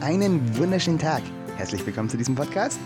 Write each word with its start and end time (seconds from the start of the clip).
Einen 0.00 0.56
wunderschönen 0.58 0.98
Tag. 0.98 1.22
Herzlich 1.56 1.84
willkommen 1.86 2.10
zu 2.10 2.18
diesem 2.18 2.34
Podcast. 2.34 2.78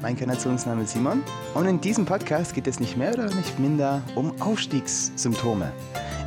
Mein 0.00 0.12
Inkarnationsname 0.12 0.84
ist 0.84 0.92
Simon 0.92 1.22
und 1.54 1.66
in 1.66 1.80
diesem 1.80 2.04
Podcast 2.04 2.54
geht 2.54 2.68
es 2.68 2.78
nicht 2.78 2.96
mehr 2.96 3.12
oder 3.14 3.34
nicht 3.34 3.58
minder 3.58 4.00
um 4.14 4.40
Aufstiegssymptome. 4.40 5.72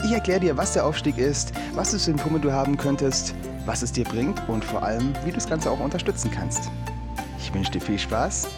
Ich 0.04 0.12
erkläre 0.12 0.42
dir, 0.42 0.58
was 0.58 0.74
der 0.74 0.86
Aufstieg 0.86 1.18
ist, 1.18 1.54
was 1.74 1.92
für 1.92 2.00
Symptome 2.00 2.40
du 2.40 2.52
haben 2.52 2.76
könntest, 2.76 3.34
was 3.66 3.82
es 3.82 3.94
dir 3.94 4.04
bringt 4.04 4.42
und 4.50 4.64
vor 4.64 4.84
allem, 4.84 5.14
wie 5.24 5.30
du 5.30 5.36
das 5.36 5.48
Ganze 5.48 5.72
auch 5.72 5.80
unterstützen 5.80 6.30
kannst. 6.32 6.70
Ich 7.40 7.54
wünsche 7.54 7.72
dir 7.72 7.82
viel 7.82 7.98
Spaß 7.98 8.50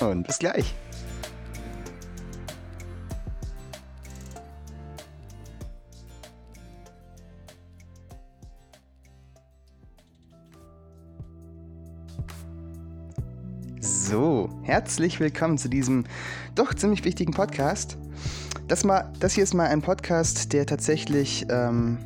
und 0.00 0.26
bis 0.26 0.38
gleich. 0.38 0.74
Herzlich 14.68 15.18
willkommen 15.18 15.56
zu 15.56 15.70
diesem 15.70 16.04
doch 16.54 16.74
ziemlich 16.74 17.02
wichtigen 17.02 17.32
Podcast. 17.32 17.96
Das, 18.68 18.84
mal, 18.84 19.10
das 19.18 19.32
hier 19.32 19.44
ist 19.44 19.54
mal 19.54 19.66
ein 19.66 19.80
Podcast, 19.80 20.52
der 20.52 20.66
tatsächlich, 20.66 21.46
ähm, 21.48 21.96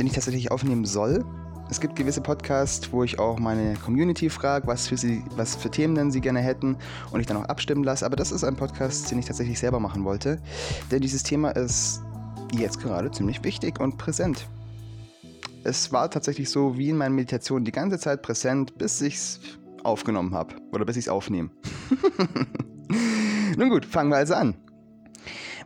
den 0.00 0.08
ich 0.08 0.12
tatsächlich 0.12 0.50
aufnehmen 0.50 0.84
soll. 0.84 1.24
Es 1.70 1.80
gibt 1.80 1.94
gewisse 1.94 2.20
Podcasts, 2.20 2.92
wo 2.92 3.04
ich 3.04 3.20
auch 3.20 3.38
meine 3.38 3.74
Community 3.74 4.30
frage, 4.30 4.66
was 4.66 4.88
für 4.88 4.96
sie, 4.96 5.22
was 5.36 5.54
für 5.54 5.70
Themen 5.70 5.94
denn 5.94 6.10
sie 6.10 6.20
gerne 6.20 6.40
hätten 6.40 6.76
und 7.12 7.20
ich 7.20 7.28
dann 7.28 7.36
auch 7.36 7.44
abstimmen 7.44 7.84
lasse. 7.84 8.04
Aber 8.04 8.16
das 8.16 8.32
ist 8.32 8.42
ein 8.42 8.56
Podcast, 8.56 9.08
den 9.12 9.20
ich 9.20 9.26
tatsächlich 9.26 9.60
selber 9.60 9.78
machen 9.78 10.04
wollte, 10.04 10.40
denn 10.90 11.02
dieses 11.02 11.22
Thema 11.22 11.50
ist 11.50 12.02
jetzt 12.52 12.80
gerade 12.80 13.12
ziemlich 13.12 13.44
wichtig 13.44 13.78
und 13.78 13.96
präsent. 13.96 14.48
Es 15.62 15.92
war 15.92 16.10
tatsächlich 16.10 16.50
so 16.50 16.76
wie 16.76 16.90
in 16.90 16.96
meinen 16.96 17.14
Meditationen 17.14 17.64
die 17.64 17.70
ganze 17.70 18.00
Zeit 18.00 18.22
präsent, 18.22 18.76
bis 18.76 19.00
ich 19.00 19.14
es 19.14 19.40
aufgenommen 19.84 20.34
habe. 20.34 20.54
Oder 20.72 20.84
bis 20.84 20.96
ich 20.96 21.04
es 21.04 21.08
aufnehme. 21.08 21.50
Nun 23.56 23.68
gut, 23.68 23.84
fangen 23.84 24.10
wir 24.10 24.16
also 24.16 24.34
an. 24.34 24.54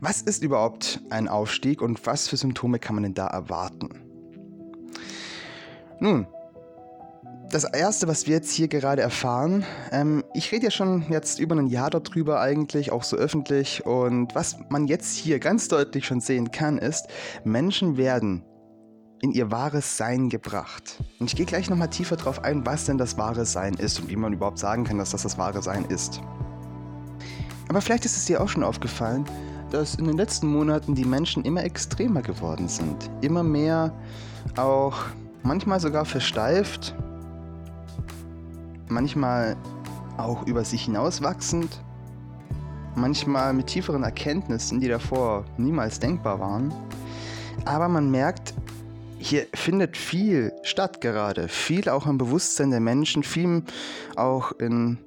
Was 0.00 0.23
ist 0.23 0.42
überhaupt 0.42 1.00
ein 1.11 1.28
Aufstieg 1.28 1.81
und 1.81 2.05
was 2.06 2.28
für 2.28 2.36
Symptome 2.36 2.78
kann 2.78 2.97
man 2.97 3.05
denn 3.05 3.14
da 3.14 3.27
erwarten? 3.28 3.89
Nun, 6.00 6.27
das 7.50 7.64
erste, 7.64 8.08
was 8.08 8.27
wir 8.27 8.34
jetzt 8.34 8.50
hier 8.50 8.69
gerade 8.69 9.03
erfahren, 9.03 9.64
ähm, 9.92 10.25
ich 10.34 10.51
rede 10.53 10.64
ja 10.64 10.70
schon 10.70 11.06
jetzt 11.08 11.39
über 11.39 11.55
ein 11.55 11.69
Jahr 11.69 11.91
darüber 11.91 12.41
eigentlich, 12.41 12.91
auch 12.91 13.05
so 13.05 13.17
öffentlich. 13.17 13.86
Und 13.86 14.34
was 14.34 14.58
man 14.69 14.89
jetzt 14.89 15.17
hier 15.17 15.39
ganz 15.39 15.69
deutlich 15.69 16.06
schon 16.06 16.20
sehen 16.20 16.51
kann, 16.51 16.78
ist, 16.78 17.06
Menschen 17.45 17.97
werden 17.97 18.45
in 19.22 19.33
ihr 19.33 19.50
wahres 19.50 19.97
Sein 19.97 20.28
gebracht. 20.28 20.98
Und 21.19 21.27
ich 21.27 21.36
gehe 21.36 21.47
gleich 21.47 21.70
nochmal 21.70 21.91
tiefer 21.91 22.17
drauf 22.17 22.45
ein, 22.45 22.67
was 22.67 22.84
denn 22.84 22.98
das 22.98 23.17
wahre 23.17 23.45
Sein 23.45 23.75
ist 23.75 24.00
und 24.00 24.11
wie 24.11 24.17
man 24.17 24.33
überhaupt 24.33 24.58
sagen 24.58 24.84
kann, 24.84 24.98
dass 24.98 25.11
das 25.11 25.23
das 25.23 25.39
wahre 25.39 25.62
Sein 25.62 25.84
ist. 25.86 26.20
Aber 27.69 27.81
vielleicht 27.81 28.05
ist 28.05 28.17
es 28.17 28.27
dir 28.27 28.41
auch 28.41 28.48
schon 28.48 28.62
aufgefallen, 28.62 29.25
dass 29.70 29.97
in 29.97 30.05
den 30.05 30.17
letzten 30.17 30.47
Monaten 30.47 30.95
die 30.95 31.05
Menschen 31.05 31.45
immer 31.45 31.64
extremer 31.64 32.23
geworden 32.23 32.69
sind. 32.69 33.11
Immer 33.20 33.42
mehr 33.42 33.92
auch 34.56 34.97
manchmal 35.42 35.80
sogar 35.80 36.05
versteift, 36.05 36.95
manchmal 38.89 39.56
auch 40.17 40.47
über 40.47 40.64
sich 40.64 40.84
hinauswachsend, 40.84 41.83
manchmal 42.95 43.53
mit 43.53 43.67
tieferen 43.67 44.03
Erkenntnissen, 44.03 44.80
die 44.80 44.89
davor 44.89 45.45
niemals 45.56 45.98
denkbar 45.98 46.39
waren. 46.39 46.73
Aber 47.64 47.89
man 47.89 48.11
merkt, 48.11 48.55
hier 49.27 49.47
findet 49.55 49.97
viel 49.97 50.53
statt 50.63 51.01
gerade. 51.01 51.49
Viel 51.49 51.89
auch 51.89 52.07
im 52.07 52.19
Bewusstsein 52.19 52.71
der 52.71 52.81
Menschen, 52.81 53.23
viel 53.23 53.63
auch 54.15 54.53
in 54.53 54.99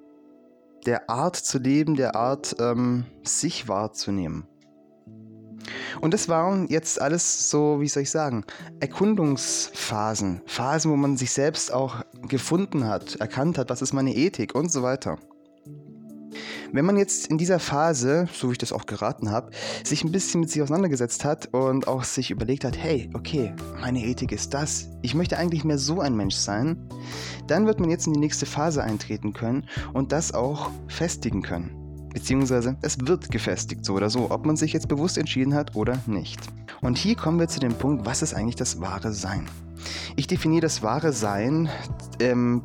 der 0.85 1.09
Art 1.09 1.35
zu 1.35 1.57
leben, 1.57 1.95
der 1.95 2.15
Art, 2.15 2.55
ähm, 2.59 3.05
sich 3.23 3.67
wahrzunehmen. 3.67 4.45
Und 6.01 6.13
das 6.13 6.29
waren 6.29 6.67
jetzt 6.67 7.01
alles 7.01 7.49
so, 7.49 7.81
wie 7.81 7.87
soll 7.87 8.03
ich 8.03 8.11
sagen, 8.11 8.45
Erkundungsphasen. 8.79 10.41
Phasen, 10.45 10.91
wo 10.91 10.95
man 10.95 11.17
sich 11.17 11.31
selbst 11.31 11.73
auch 11.73 12.03
gefunden 12.27 12.87
hat, 12.87 13.15
erkannt 13.17 13.57
hat, 13.57 13.69
was 13.69 13.81
ist 13.81 13.93
meine 13.93 14.15
Ethik 14.15 14.55
und 14.55 14.71
so 14.71 14.83
weiter. 14.83 15.17
Wenn 16.71 16.85
man 16.85 16.97
jetzt 16.97 17.27
in 17.27 17.37
dieser 17.37 17.59
Phase, 17.59 18.27
so 18.33 18.49
wie 18.49 18.53
ich 18.53 18.57
das 18.57 18.73
auch 18.73 18.85
geraten 18.85 19.31
habe, 19.31 19.51
sich 19.83 20.03
ein 20.03 20.11
bisschen 20.11 20.41
mit 20.41 20.49
sich 20.49 20.61
auseinandergesetzt 20.61 21.25
hat 21.25 21.47
und 21.53 21.87
auch 21.87 22.03
sich 22.03 22.31
überlegt 22.31 22.63
hat, 22.63 22.77
hey, 22.77 23.09
okay, 23.13 23.53
meine 23.81 24.03
Ethik 24.03 24.31
ist 24.31 24.53
das, 24.53 24.89
ich 25.01 25.15
möchte 25.15 25.37
eigentlich 25.37 25.63
mehr 25.63 25.77
so 25.77 25.99
ein 25.99 26.15
Mensch 26.15 26.35
sein, 26.35 26.89
dann 27.47 27.65
wird 27.65 27.79
man 27.79 27.89
jetzt 27.89 28.07
in 28.07 28.13
die 28.13 28.19
nächste 28.19 28.45
Phase 28.45 28.83
eintreten 28.83 29.33
können 29.33 29.65
und 29.93 30.11
das 30.11 30.33
auch 30.33 30.69
festigen 30.87 31.41
können. 31.41 31.75
Beziehungsweise 32.13 32.75
es 32.81 32.97
wird 33.05 33.29
gefestigt, 33.29 33.85
so 33.85 33.93
oder 33.93 34.09
so, 34.09 34.31
ob 34.31 34.45
man 34.45 34.55
sich 34.55 34.73
jetzt 34.73 34.87
bewusst 34.87 35.17
entschieden 35.17 35.53
hat 35.53 35.75
oder 35.75 36.01
nicht. 36.07 36.39
Und 36.81 36.97
hier 36.97 37.15
kommen 37.15 37.39
wir 37.39 37.47
zu 37.47 37.59
dem 37.59 37.73
Punkt, 37.73 38.05
was 38.05 38.21
ist 38.21 38.33
eigentlich 38.33 38.55
das 38.55 38.79
wahre 38.81 39.13
Sein? 39.13 39.47
Ich 40.15 40.27
definiere 40.27 40.61
das 40.61 40.81
wahre 40.81 41.13
Sein 41.13 41.69
ähm, 42.19 42.63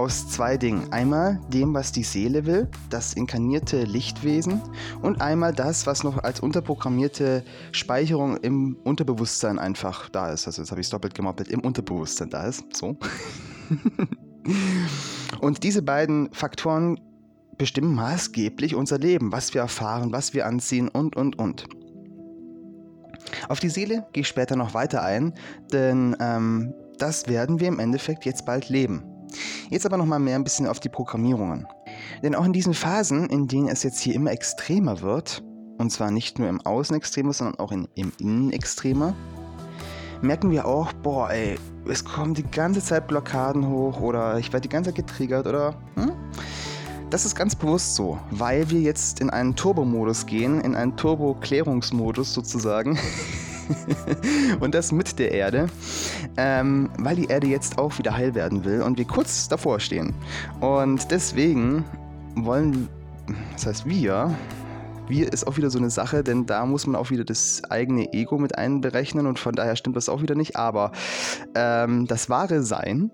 aus 0.00 0.30
zwei 0.30 0.56
Dingen. 0.56 0.90
Einmal 0.94 1.38
dem, 1.52 1.74
was 1.74 1.92
die 1.92 2.04
Seele 2.04 2.46
will, 2.46 2.68
das 2.88 3.12
inkarnierte 3.12 3.84
Lichtwesen, 3.84 4.62
und 5.02 5.20
einmal 5.20 5.52
das, 5.52 5.86
was 5.86 6.04
noch 6.04 6.16
als 6.16 6.40
unterprogrammierte 6.40 7.44
Speicherung 7.70 8.38
im 8.38 8.78
Unterbewusstsein 8.82 9.58
einfach 9.58 10.08
da 10.08 10.32
ist. 10.32 10.46
Also 10.46 10.62
jetzt 10.62 10.70
habe 10.70 10.80
ich 10.80 10.86
es 10.86 10.90
doppelt 10.90 11.14
gemoppelt, 11.14 11.48
im 11.48 11.60
Unterbewusstsein 11.60 12.30
da 12.30 12.46
ist. 12.46 12.64
So. 12.74 12.96
und 15.42 15.62
diese 15.64 15.82
beiden 15.82 16.32
Faktoren 16.32 16.98
bestimmen 17.58 17.94
maßgeblich 17.94 18.74
unser 18.74 18.96
Leben, 18.96 19.32
was 19.32 19.52
wir 19.52 19.60
erfahren, 19.60 20.12
was 20.12 20.32
wir 20.32 20.46
anziehen 20.46 20.88
und, 20.88 21.14
und, 21.14 21.38
und. 21.38 21.66
Auf 23.50 23.60
die 23.60 23.68
Seele 23.68 24.06
gehe 24.14 24.22
ich 24.22 24.28
später 24.28 24.56
noch 24.56 24.72
weiter 24.72 25.02
ein, 25.02 25.34
denn 25.74 26.16
ähm, 26.20 26.72
das 26.96 27.28
werden 27.28 27.60
wir 27.60 27.68
im 27.68 27.78
Endeffekt 27.78 28.24
jetzt 28.24 28.46
bald 28.46 28.70
leben. 28.70 29.09
Jetzt 29.70 29.86
aber 29.86 29.96
nochmal 29.96 30.20
mehr 30.20 30.36
ein 30.36 30.44
bisschen 30.44 30.66
auf 30.66 30.80
die 30.80 30.88
Programmierungen. 30.88 31.66
Denn 32.22 32.34
auch 32.34 32.44
in 32.44 32.52
diesen 32.52 32.74
Phasen, 32.74 33.28
in 33.28 33.48
denen 33.48 33.68
es 33.68 33.82
jetzt 33.82 34.00
hier 34.00 34.14
immer 34.14 34.32
extremer 34.32 35.00
wird, 35.00 35.42
und 35.78 35.90
zwar 35.90 36.10
nicht 36.10 36.38
nur 36.38 36.48
im 36.48 36.60
Außen 36.60 36.94
extremer, 36.96 37.32
sondern 37.32 37.58
auch 37.58 37.72
in, 37.72 37.88
im 37.94 38.12
Innen 38.18 38.52
extremer, 38.52 39.14
merken 40.22 40.50
wir 40.50 40.66
auch, 40.66 40.92
boah, 40.92 41.30
ey, 41.30 41.58
es 41.88 42.04
kommen 42.04 42.34
die 42.34 42.42
ganze 42.42 42.80
Zeit 42.80 43.08
Blockaden 43.08 43.66
hoch 43.66 44.00
oder 44.00 44.38
ich 44.38 44.52
werde 44.52 44.68
die 44.68 44.68
ganze 44.68 44.90
Zeit 44.90 45.06
getriggert 45.06 45.46
oder. 45.46 45.74
Hm? 45.94 46.12
Das 47.10 47.24
ist 47.24 47.34
ganz 47.34 47.56
bewusst 47.56 47.96
so, 47.96 48.18
weil 48.30 48.70
wir 48.70 48.80
jetzt 48.80 49.20
in 49.20 49.30
einen 49.30 49.56
Turbo-Modus 49.56 50.26
gehen, 50.26 50.60
in 50.60 50.76
einen 50.76 50.96
Turbo-Klärungsmodus 50.96 52.32
sozusagen. 52.32 52.98
und 54.60 54.74
das 54.74 54.92
mit 54.92 55.18
der 55.18 55.32
Erde, 55.32 55.68
ähm, 56.36 56.90
weil 56.98 57.16
die 57.16 57.26
Erde 57.26 57.46
jetzt 57.46 57.78
auch 57.78 57.98
wieder 57.98 58.16
heil 58.16 58.34
werden 58.34 58.64
will 58.64 58.82
und 58.82 58.98
wir 58.98 59.04
kurz 59.04 59.48
davor 59.48 59.80
stehen. 59.80 60.14
Und 60.60 61.10
deswegen 61.10 61.84
wollen, 62.34 62.88
das 63.52 63.66
heißt 63.66 63.86
wir, 63.86 64.34
wir 65.08 65.32
ist 65.32 65.46
auch 65.46 65.56
wieder 65.56 65.70
so 65.70 65.78
eine 65.78 65.90
Sache, 65.90 66.22
denn 66.22 66.46
da 66.46 66.64
muss 66.64 66.86
man 66.86 66.94
auch 66.94 67.10
wieder 67.10 67.24
das 67.24 67.62
eigene 67.68 68.12
Ego 68.12 68.38
mit 68.38 68.56
einberechnen 68.56 69.26
und 69.26 69.38
von 69.38 69.54
daher 69.54 69.76
stimmt 69.76 69.96
das 69.96 70.08
auch 70.08 70.22
wieder 70.22 70.36
nicht. 70.36 70.56
Aber 70.56 70.92
ähm, 71.54 72.06
das 72.06 72.30
wahre 72.30 72.62
Sein, 72.62 73.10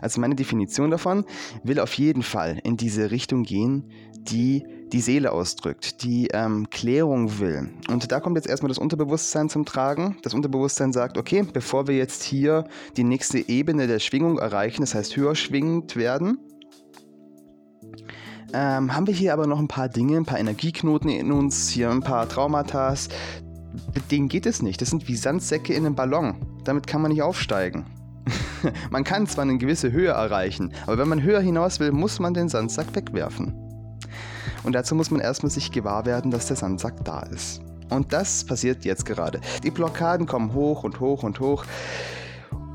also 0.00 0.20
meine 0.20 0.34
Definition 0.34 0.90
davon, 0.90 1.24
will 1.62 1.80
auf 1.80 1.94
jeden 1.94 2.22
Fall 2.22 2.58
in 2.62 2.76
diese 2.76 3.10
Richtung 3.10 3.42
gehen, 3.42 3.90
die 4.30 4.64
die 4.92 5.00
Seele 5.00 5.32
ausdrückt, 5.32 6.02
die 6.02 6.28
ähm, 6.32 6.70
Klärung 6.70 7.38
will. 7.38 7.68
Und 7.88 8.10
da 8.10 8.20
kommt 8.20 8.36
jetzt 8.36 8.48
erstmal 8.48 8.68
das 8.68 8.78
Unterbewusstsein 8.78 9.48
zum 9.48 9.64
Tragen. 9.64 10.16
Das 10.22 10.34
Unterbewusstsein 10.34 10.92
sagt, 10.92 11.18
okay, 11.18 11.44
bevor 11.52 11.88
wir 11.88 11.96
jetzt 11.96 12.22
hier 12.22 12.64
die 12.96 13.04
nächste 13.04 13.48
Ebene 13.48 13.86
der 13.86 13.98
Schwingung 13.98 14.38
erreichen, 14.38 14.80
das 14.80 14.94
heißt 14.94 15.16
höher 15.16 15.34
schwingend 15.34 15.96
werden, 15.96 16.38
ähm, 18.54 18.94
haben 18.94 19.06
wir 19.06 19.14
hier 19.14 19.34
aber 19.34 19.46
noch 19.46 19.58
ein 19.58 19.68
paar 19.68 19.88
Dinge, 19.88 20.16
ein 20.16 20.24
paar 20.24 20.38
Energieknoten 20.38 21.10
in 21.10 21.32
uns, 21.32 21.68
hier 21.68 21.90
ein 21.90 22.00
paar 22.00 22.28
Traumata. 22.28 22.94
Mit 23.94 24.10
denen 24.10 24.28
geht 24.28 24.46
es 24.46 24.62
nicht. 24.62 24.80
Das 24.80 24.88
sind 24.90 25.06
wie 25.06 25.16
Sandsäcke 25.16 25.74
in 25.74 25.84
einem 25.84 25.94
Ballon. 25.94 26.34
Damit 26.64 26.86
kann 26.86 27.02
man 27.02 27.12
nicht 27.12 27.22
aufsteigen. 27.22 27.84
man 28.90 29.04
kann 29.04 29.26
zwar 29.26 29.42
eine 29.42 29.58
gewisse 29.58 29.92
Höhe 29.92 30.10
erreichen, 30.10 30.72
aber 30.86 30.98
wenn 30.98 31.08
man 31.08 31.22
höher 31.22 31.40
hinaus 31.40 31.80
will, 31.80 31.92
muss 31.92 32.18
man 32.20 32.34
den 32.34 32.48
Sandsack 32.48 32.94
wegwerfen. 32.94 33.54
Und 34.64 34.72
dazu 34.72 34.94
muss 34.94 35.10
man 35.10 35.20
erstmal 35.20 35.50
sich 35.50 35.70
gewahr 35.70 36.04
werden, 36.04 36.30
dass 36.30 36.46
der 36.46 36.56
Sandsack 36.56 37.04
da 37.04 37.20
ist. 37.20 37.60
Und 37.90 38.12
das 38.12 38.44
passiert 38.44 38.84
jetzt 38.84 39.06
gerade. 39.06 39.40
Die 39.62 39.70
Blockaden 39.70 40.26
kommen 40.26 40.52
hoch 40.52 40.84
und 40.84 41.00
hoch 41.00 41.22
und 41.22 41.40
hoch. 41.40 41.64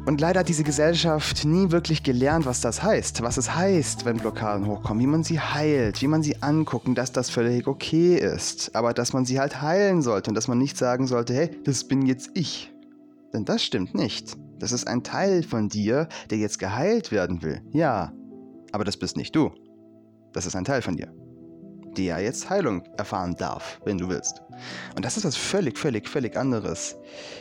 Und 0.05 0.19
leider 0.19 0.41
hat 0.41 0.49
diese 0.49 0.65
Gesellschaft 0.65 1.45
nie 1.45 1.71
wirklich 1.71 2.03
gelernt, 2.03 2.45
was 2.45 2.59
das 2.59 2.83
heißt. 2.83 3.21
Was 3.21 3.37
es 3.37 3.55
heißt, 3.55 4.03
wenn 4.03 4.17
Blockaden 4.17 4.67
hochkommen, 4.67 5.01
wie 5.01 5.07
man 5.07 5.23
sie 5.23 5.39
heilt, 5.39 6.01
wie 6.01 6.07
man 6.07 6.23
sie 6.23 6.41
anguckt 6.41 6.87
und 6.87 6.95
dass 6.95 7.13
das 7.13 7.29
völlig 7.29 7.67
okay 7.67 8.17
ist. 8.17 8.75
Aber 8.75 8.93
dass 8.93 9.13
man 9.13 9.23
sie 9.23 9.39
halt 9.39 9.61
heilen 9.61 10.01
sollte 10.01 10.29
und 10.29 10.35
dass 10.35 10.49
man 10.49 10.57
nicht 10.57 10.77
sagen 10.77 11.07
sollte, 11.07 11.33
hey, 11.33 11.51
das 11.63 11.85
bin 11.85 12.05
jetzt 12.05 12.31
ich. 12.33 12.73
Denn 13.33 13.45
das 13.45 13.63
stimmt 13.63 13.95
nicht. 13.95 14.35
Das 14.63 14.71
ist 14.71 14.87
ein 14.87 15.03
Teil 15.03 15.43
von 15.43 15.67
dir, 15.67 16.07
der 16.29 16.37
jetzt 16.37 16.57
geheilt 16.57 17.11
werden 17.11 17.41
will. 17.41 17.61
Ja, 17.71 18.13
aber 18.71 18.85
das 18.85 18.95
bist 18.95 19.17
nicht 19.17 19.35
du. 19.35 19.51
Das 20.31 20.45
ist 20.45 20.55
ein 20.55 20.63
Teil 20.63 20.81
von 20.81 20.95
dir, 20.95 21.13
der 21.97 22.21
jetzt 22.21 22.49
Heilung 22.49 22.81
erfahren 22.95 23.35
darf, 23.35 23.81
wenn 23.83 23.97
du 23.97 24.07
willst. 24.07 24.41
Und 24.95 25.03
das 25.03 25.17
ist 25.17 25.25
was 25.25 25.35
völlig, 25.35 25.77
völlig, 25.77 26.07
völlig 26.07 26.37
anderes. 26.37 26.95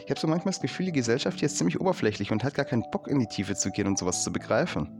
Ich 0.04 0.10
habe 0.10 0.18
so 0.18 0.26
manchmal 0.26 0.50
das 0.50 0.60
Gefühl, 0.60 0.86
die 0.86 0.92
Gesellschaft 0.92 1.38
hier 1.38 1.46
ist 1.46 1.58
ziemlich 1.58 1.80
oberflächlich 1.80 2.32
und 2.32 2.42
hat 2.42 2.54
gar 2.54 2.64
keinen 2.64 2.82
Bock 2.90 3.06
in 3.06 3.20
die 3.20 3.28
Tiefe 3.28 3.54
zu 3.54 3.70
gehen 3.70 3.86
und 3.86 4.00
sowas 4.00 4.24
zu 4.24 4.32
begreifen. 4.32 4.90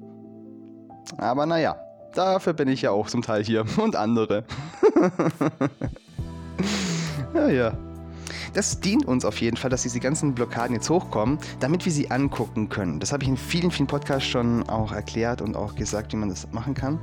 Aber 1.17 1.45
naja, 1.45 1.75
dafür 2.15 2.53
bin 2.53 2.69
ich 2.69 2.83
ja 2.83 2.93
auch 2.93 3.09
zum 3.09 3.23
Teil 3.23 3.43
hier 3.43 3.65
und 3.79 3.97
andere. 3.97 4.45
ja, 7.35 7.49
ja. 7.49 7.92
Das 8.53 8.81
dient 8.81 9.07
uns 9.07 9.25
auf 9.25 9.41
jeden 9.41 9.57
Fall, 9.57 9.71
dass 9.71 9.83
diese 9.83 10.01
ganzen 10.01 10.35
Blockaden 10.35 10.75
jetzt 10.75 10.91
hochkommen, 10.91 11.39
damit 11.61 11.85
wir 11.85 11.93
sie 11.93 12.11
angucken 12.11 12.69
können. 12.69 13.01
Das 13.01 13.13
habe 13.13 13.23
ich 13.23 13.29
in 13.29 13.37
vielen, 13.37 13.71
vielen 13.71 13.87
Podcasts 13.87 14.29
schon 14.29 14.69
auch 14.69 14.93
erklärt 14.93 15.41
und 15.41 15.57
auch 15.57 15.75
gesagt, 15.75 16.13
wie 16.13 16.17
man 16.17 16.29
das 16.29 16.47
machen 16.53 16.75
kann. 16.75 16.99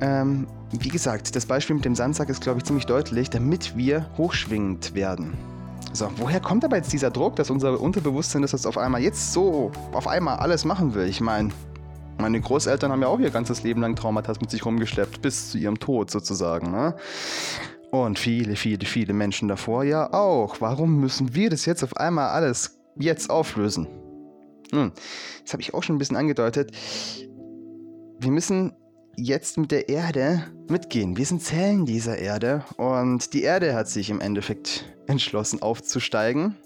Ähm, 0.00 0.48
wie 0.72 0.88
gesagt, 0.88 1.36
das 1.36 1.46
Beispiel 1.46 1.76
mit 1.76 1.84
dem 1.84 1.94
Sandsack 1.94 2.28
ist, 2.28 2.40
glaube 2.40 2.58
ich, 2.58 2.64
ziemlich 2.64 2.86
deutlich, 2.86 3.30
damit 3.30 3.76
wir 3.76 4.06
hochschwingend 4.16 4.94
werden. 4.94 5.34
So, 5.92 6.10
woher 6.16 6.40
kommt 6.40 6.64
aber 6.64 6.76
jetzt 6.76 6.92
dieser 6.92 7.10
Druck, 7.10 7.36
dass 7.36 7.50
unser 7.50 7.78
Unterbewusstsein 7.78 8.42
das 8.42 8.52
jetzt 8.52 8.66
auf 8.66 8.78
einmal 8.78 9.02
jetzt 9.02 9.32
so 9.32 9.70
auf 9.92 10.08
einmal 10.08 10.38
alles 10.38 10.64
machen 10.64 10.94
will? 10.94 11.06
Ich 11.06 11.20
meine, 11.20 11.50
meine 12.18 12.40
Großeltern 12.40 12.90
haben 12.90 13.02
ja 13.02 13.08
auch 13.08 13.20
ihr 13.20 13.30
ganzes 13.30 13.62
Leben 13.62 13.80
lang 13.82 13.94
Traumata 13.94 14.32
mit 14.40 14.50
sich 14.50 14.64
rumgeschleppt, 14.64 15.22
bis 15.22 15.50
zu 15.50 15.58
ihrem 15.58 15.78
Tod 15.78 16.10
sozusagen. 16.10 16.70
Ne? 16.70 16.94
Und 17.92 18.18
viele, 18.18 18.56
viele, 18.56 18.86
viele 18.86 19.12
Menschen 19.12 19.48
davor 19.48 19.84
ja 19.84 20.14
auch. 20.14 20.62
Warum 20.62 20.98
müssen 20.98 21.34
wir 21.34 21.50
das 21.50 21.66
jetzt 21.66 21.84
auf 21.84 21.94
einmal 21.98 22.30
alles 22.30 22.78
jetzt 22.96 23.28
auflösen? 23.28 23.86
Nun, 24.72 24.92
das 25.42 25.52
habe 25.52 25.60
ich 25.60 25.74
auch 25.74 25.82
schon 25.82 25.96
ein 25.96 25.98
bisschen 25.98 26.16
angedeutet. 26.16 26.72
Wir 28.18 28.30
müssen 28.30 28.72
jetzt 29.18 29.58
mit 29.58 29.70
der 29.70 29.90
Erde 29.90 30.42
mitgehen. 30.70 31.18
Wir 31.18 31.26
sind 31.26 31.42
Zellen 31.42 31.84
dieser 31.84 32.16
Erde 32.16 32.64
und 32.78 33.34
die 33.34 33.42
Erde 33.42 33.74
hat 33.74 33.88
sich 33.88 34.08
im 34.08 34.22
Endeffekt 34.22 34.86
entschlossen 35.06 35.60
aufzusteigen. 35.60 36.56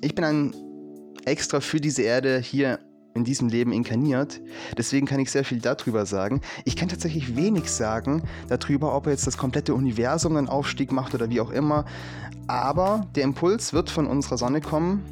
Ich 0.00 0.14
bin 0.14 0.24
ein 0.24 0.56
extra 1.26 1.60
für 1.60 1.78
diese 1.78 2.02
Erde 2.04 2.38
hier 2.38 2.78
in 3.14 3.24
diesem 3.24 3.48
Leben 3.48 3.72
inkarniert. 3.72 4.40
Deswegen 4.76 5.06
kann 5.06 5.20
ich 5.20 5.30
sehr 5.30 5.44
viel 5.44 5.60
darüber 5.60 6.06
sagen. 6.06 6.40
Ich 6.64 6.76
kann 6.76 6.88
tatsächlich 6.88 7.36
wenig 7.36 7.70
sagen 7.70 8.22
darüber, 8.48 8.94
ob 8.94 9.06
jetzt 9.06 9.26
das 9.26 9.36
komplette 9.36 9.74
Universum 9.74 10.36
einen 10.36 10.48
Aufstieg 10.48 10.92
macht 10.92 11.14
oder 11.14 11.28
wie 11.30 11.40
auch 11.40 11.50
immer. 11.50 11.84
Aber 12.46 13.06
der 13.14 13.24
Impuls 13.24 13.72
wird 13.72 13.90
von 13.90 14.06
unserer 14.06 14.38
Sonne 14.38 14.60
kommen. 14.60 15.02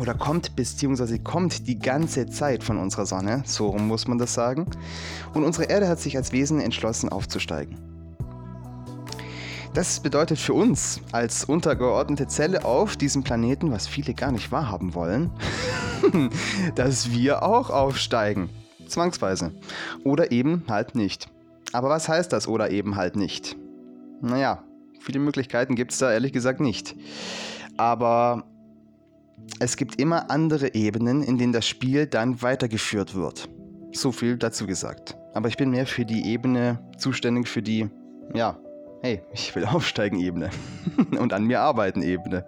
Oder 0.00 0.14
kommt, 0.14 0.56
beziehungsweise 0.56 1.20
kommt 1.20 1.68
die 1.68 1.78
ganze 1.78 2.26
Zeit 2.26 2.64
von 2.64 2.78
unserer 2.78 3.06
Sonne. 3.06 3.44
So 3.46 3.72
muss 3.74 4.08
man 4.08 4.18
das 4.18 4.34
sagen. 4.34 4.66
Und 5.34 5.44
unsere 5.44 5.66
Erde 5.66 5.86
hat 5.86 6.00
sich 6.00 6.16
als 6.16 6.32
Wesen 6.32 6.60
entschlossen 6.60 7.10
aufzusteigen. 7.10 7.93
Das 9.74 9.98
bedeutet 9.98 10.38
für 10.38 10.54
uns 10.54 11.00
als 11.10 11.44
untergeordnete 11.44 12.28
Zelle 12.28 12.64
auf 12.64 12.96
diesem 12.96 13.24
Planeten, 13.24 13.72
was 13.72 13.88
viele 13.88 14.14
gar 14.14 14.30
nicht 14.30 14.52
wahrhaben 14.52 14.94
wollen, 14.94 15.32
dass 16.76 17.10
wir 17.10 17.42
auch 17.42 17.70
aufsteigen. 17.70 18.50
Zwangsweise. 18.86 19.50
Oder 20.04 20.30
eben 20.30 20.62
halt 20.68 20.94
nicht. 20.94 21.26
Aber 21.72 21.88
was 21.88 22.08
heißt 22.08 22.32
das 22.32 22.46
oder 22.46 22.70
eben 22.70 22.94
halt 22.94 23.16
nicht? 23.16 23.56
Naja, 24.20 24.62
viele 25.00 25.18
Möglichkeiten 25.18 25.74
gibt 25.74 25.90
es 25.90 25.98
da 25.98 26.12
ehrlich 26.12 26.32
gesagt 26.32 26.60
nicht. 26.60 26.94
Aber 27.76 28.44
es 29.58 29.76
gibt 29.76 30.00
immer 30.00 30.30
andere 30.30 30.74
Ebenen, 30.74 31.24
in 31.24 31.36
denen 31.36 31.52
das 31.52 31.66
Spiel 31.66 32.06
dann 32.06 32.42
weitergeführt 32.42 33.16
wird. 33.16 33.48
So 33.92 34.12
viel 34.12 34.36
dazu 34.36 34.68
gesagt. 34.68 35.16
Aber 35.34 35.48
ich 35.48 35.56
bin 35.56 35.70
mehr 35.70 35.88
für 35.88 36.04
die 36.04 36.26
Ebene 36.28 36.78
zuständig, 36.96 37.48
für 37.48 37.62
die, 37.62 37.88
ja, 38.34 38.56
hey, 39.04 39.20
ich 39.34 39.54
will 39.54 39.66
aufsteigen 39.66 40.18
Ebene 40.18 40.48
und 41.18 41.34
an 41.34 41.44
mir 41.44 41.60
arbeiten 41.60 42.00
Ebene. 42.00 42.46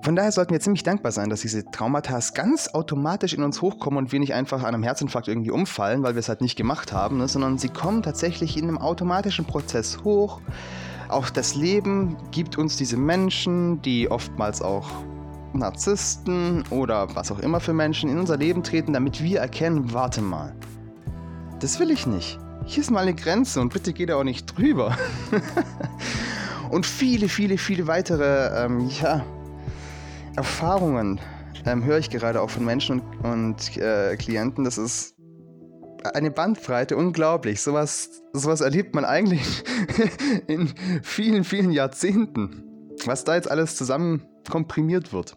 Von 0.00 0.16
daher 0.16 0.32
sollten 0.32 0.52
wir 0.52 0.60
ziemlich 0.60 0.84
dankbar 0.84 1.12
sein, 1.12 1.28
dass 1.28 1.42
diese 1.42 1.66
Traumata 1.66 2.18
ganz 2.34 2.68
automatisch 2.68 3.34
in 3.34 3.42
uns 3.42 3.60
hochkommen 3.60 3.98
und 3.98 4.12
wir 4.12 4.20
nicht 4.20 4.32
einfach 4.32 4.60
an 4.60 4.74
einem 4.74 4.82
Herzinfarkt 4.82 5.28
irgendwie 5.28 5.50
umfallen, 5.50 6.02
weil 6.02 6.14
wir 6.14 6.20
es 6.20 6.30
halt 6.30 6.40
nicht 6.40 6.56
gemacht 6.56 6.94
haben, 6.94 7.18
ne, 7.18 7.28
sondern 7.28 7.58
sie 7.58 7.68
kommen 7.68 8.02
tatsächlich 8.02 8.56
in 8.56 8.64
einem 8.64 8.78
automatischen 8.78 9.44
Prozess 9.44 10.02
hoch. 10.02 10.40
Auch 11.10 11.28
das 11.28 11.54
Leben 11.54 12.16
gibt 12.30 12.56
uns 12.56 12.78
diese 12.78 12.96
Menschen, 12.96 13.82
die 13.82 14.10
oftmals 14.10 14.62
auch 14.62 14.88
Narzissten 15.52 16.64
oder 16.70 17.14
was 17.14 17.30
auch 17.30 17.38
immer 17.38 17.60
für 17.60 17.74
Menschen 17.74 18.08
in 18.08 18.18
unser 18.18 18.38
Leben 18.38 18.62
treten, 18.62 18.94
damit 18.94 19.22
wir 19.22 19.40
erkennen, 19.40 19.92
warte 19.92 20.22
mal, 20.22 20.54
das 21.60 21.78
will 21.80 21.90
ich 21.90 22.06
nicht 22.06 22.38
hier 22.66 22.82
ist 22.82 22.90
mal 22.90 23.00
eine 23.00 23.14
Grenze 23.14 23.60
und 23.60 23.72
bitte 23.72 23.92
geht 23.92 24.08
da 24.08 24.16
auch 24.16 24.24
nicht 24.24 24.46
drüber. 24.46 24.96
und 26.70 26.86
viele, 26.86 27.28
viele, 27.28 27.58
viele 27.58 27.86
weitere 27.86 28.64
ähm, 28.64 28.88
ja, 29.00 29.24
Erfahrungen 30.36 31.20
ähm, 31.66 31.84
höre 31.84 31.98
ich 31.98 32.10
gerade 32.10 32.40
auch 32.40 32.50
von 32.50 32.64
Menschen 32.64 33.00
und, 33.00 33.24
und 33.24 33.76
äh, 33.76 34.16
Klienten. 34.16 34.64
Das 34.64 34.78
ist 34.78 35.14
eine 36.14 36.30
Bandbreite, 36.30 36.96
unglaublich. 36.96 37.60
Sowas, 37.62 38.22
sowas 38.32 38.60
erlebt 38.60 38.94
man 38.94 39.04
eigentlich 39.04 39.64
in 40.46 40.72
vielen, 41.02 41.44
vielen 41.44 41.70
Jahrzehnten. 41.70 42.64
Was 43.04 43.24
da 43.24 43.34
jetzt 43.34 43.50
alles 43.50 43.76
zusammen 43.76 44.26
komprimiert 44.50 45.12
wird. 45.12 45.36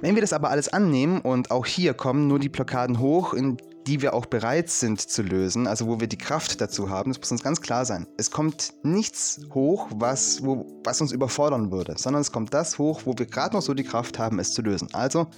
Wenn 0.00 0.14
wir 0.14 0.20
das 0.20 0.32
aber 0.32 0.50
alles 0.50 0.68
annehmen 0.68 1.20
und 1.20 1.50
auch 1.50 1.66
hier 1.66 1.94
kommen 1.94 2.28
nur 2.28 2.38
die 2.38 2.48
Blockaden 2.48 2.98
hoch, 2.98 3.32
in 3.32 3.56
die 3.86 4.02
wir 4.02 4.14
auch 4.14 4.26
bereit 4.26 4.68
sind 4.68 5.00
zu 5.00 5.22
lösen, 5.22 5.66
also 5.66 5.86
wo 5.86 6.00
wir 6.00 6.08
die 6.08 6.18
Kraft 6.18 6.60
dazu 6.60 6.90
haben, 6.90 7.10
das 7.10 7.20
muss 7.20 7.30
uns 7.30 7.42
ganz 7.42 7.60
klar 7.60 7.84
sein. 7.84 8.06
Es 8.16 8.30
kommt 8.30 8.74
nichts 8.82 9.40
hoch, 9.54 9.88
was, 9.94 10.42
wo, 10.44 10.66
was 10.84 11.00
uns 11.00 11.12
überfordern 11.12 11.70
würde, 11.70 11.94
sondern 11.96 12.22
es 12.22 12.32
kommt 12.32 12.52
das 12.52 12.78
hoch, 12.78 13.02
wo 13.04 13.14
wir 13.16 13.26
gerade 13.26 13.54
noch 13.54 13.62
so 13.62 13.74
die 13.74 13.84
Kraft 13.84 14.18
haben, 14.18 14.38
es 14.38 14.52
zu 14.52 14.62
lösen. 14.62 14.88
Also 14.92 15.28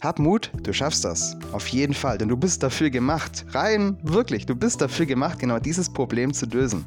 hab 0.00 0.18
Mut, 0.18 0.52
du 0.62 0.72
schaffst 0.72 1.04
das. 1.04 1.36
Auf 1.52 1.66
jeden 1.68 1.94
Fall, 1.94 2.18
denn 2.18 2.28
du 2.28 2.36
bist 2.36 2.62
dafür 2.62 2.90
gemacht. 2.90 3.44
Rein, 3.50 3.98
wirklich, 4.02 4.46
du 4.46 4.54
bist 4.54 4.80
dafür 4.80 5.06
gemacht, 5.06 5.38
genau 5.38 5.58
dieses 5.58 5.92
Problem 5.92 6.32
zu 6.32 6.46
lösen. 6.46 6.84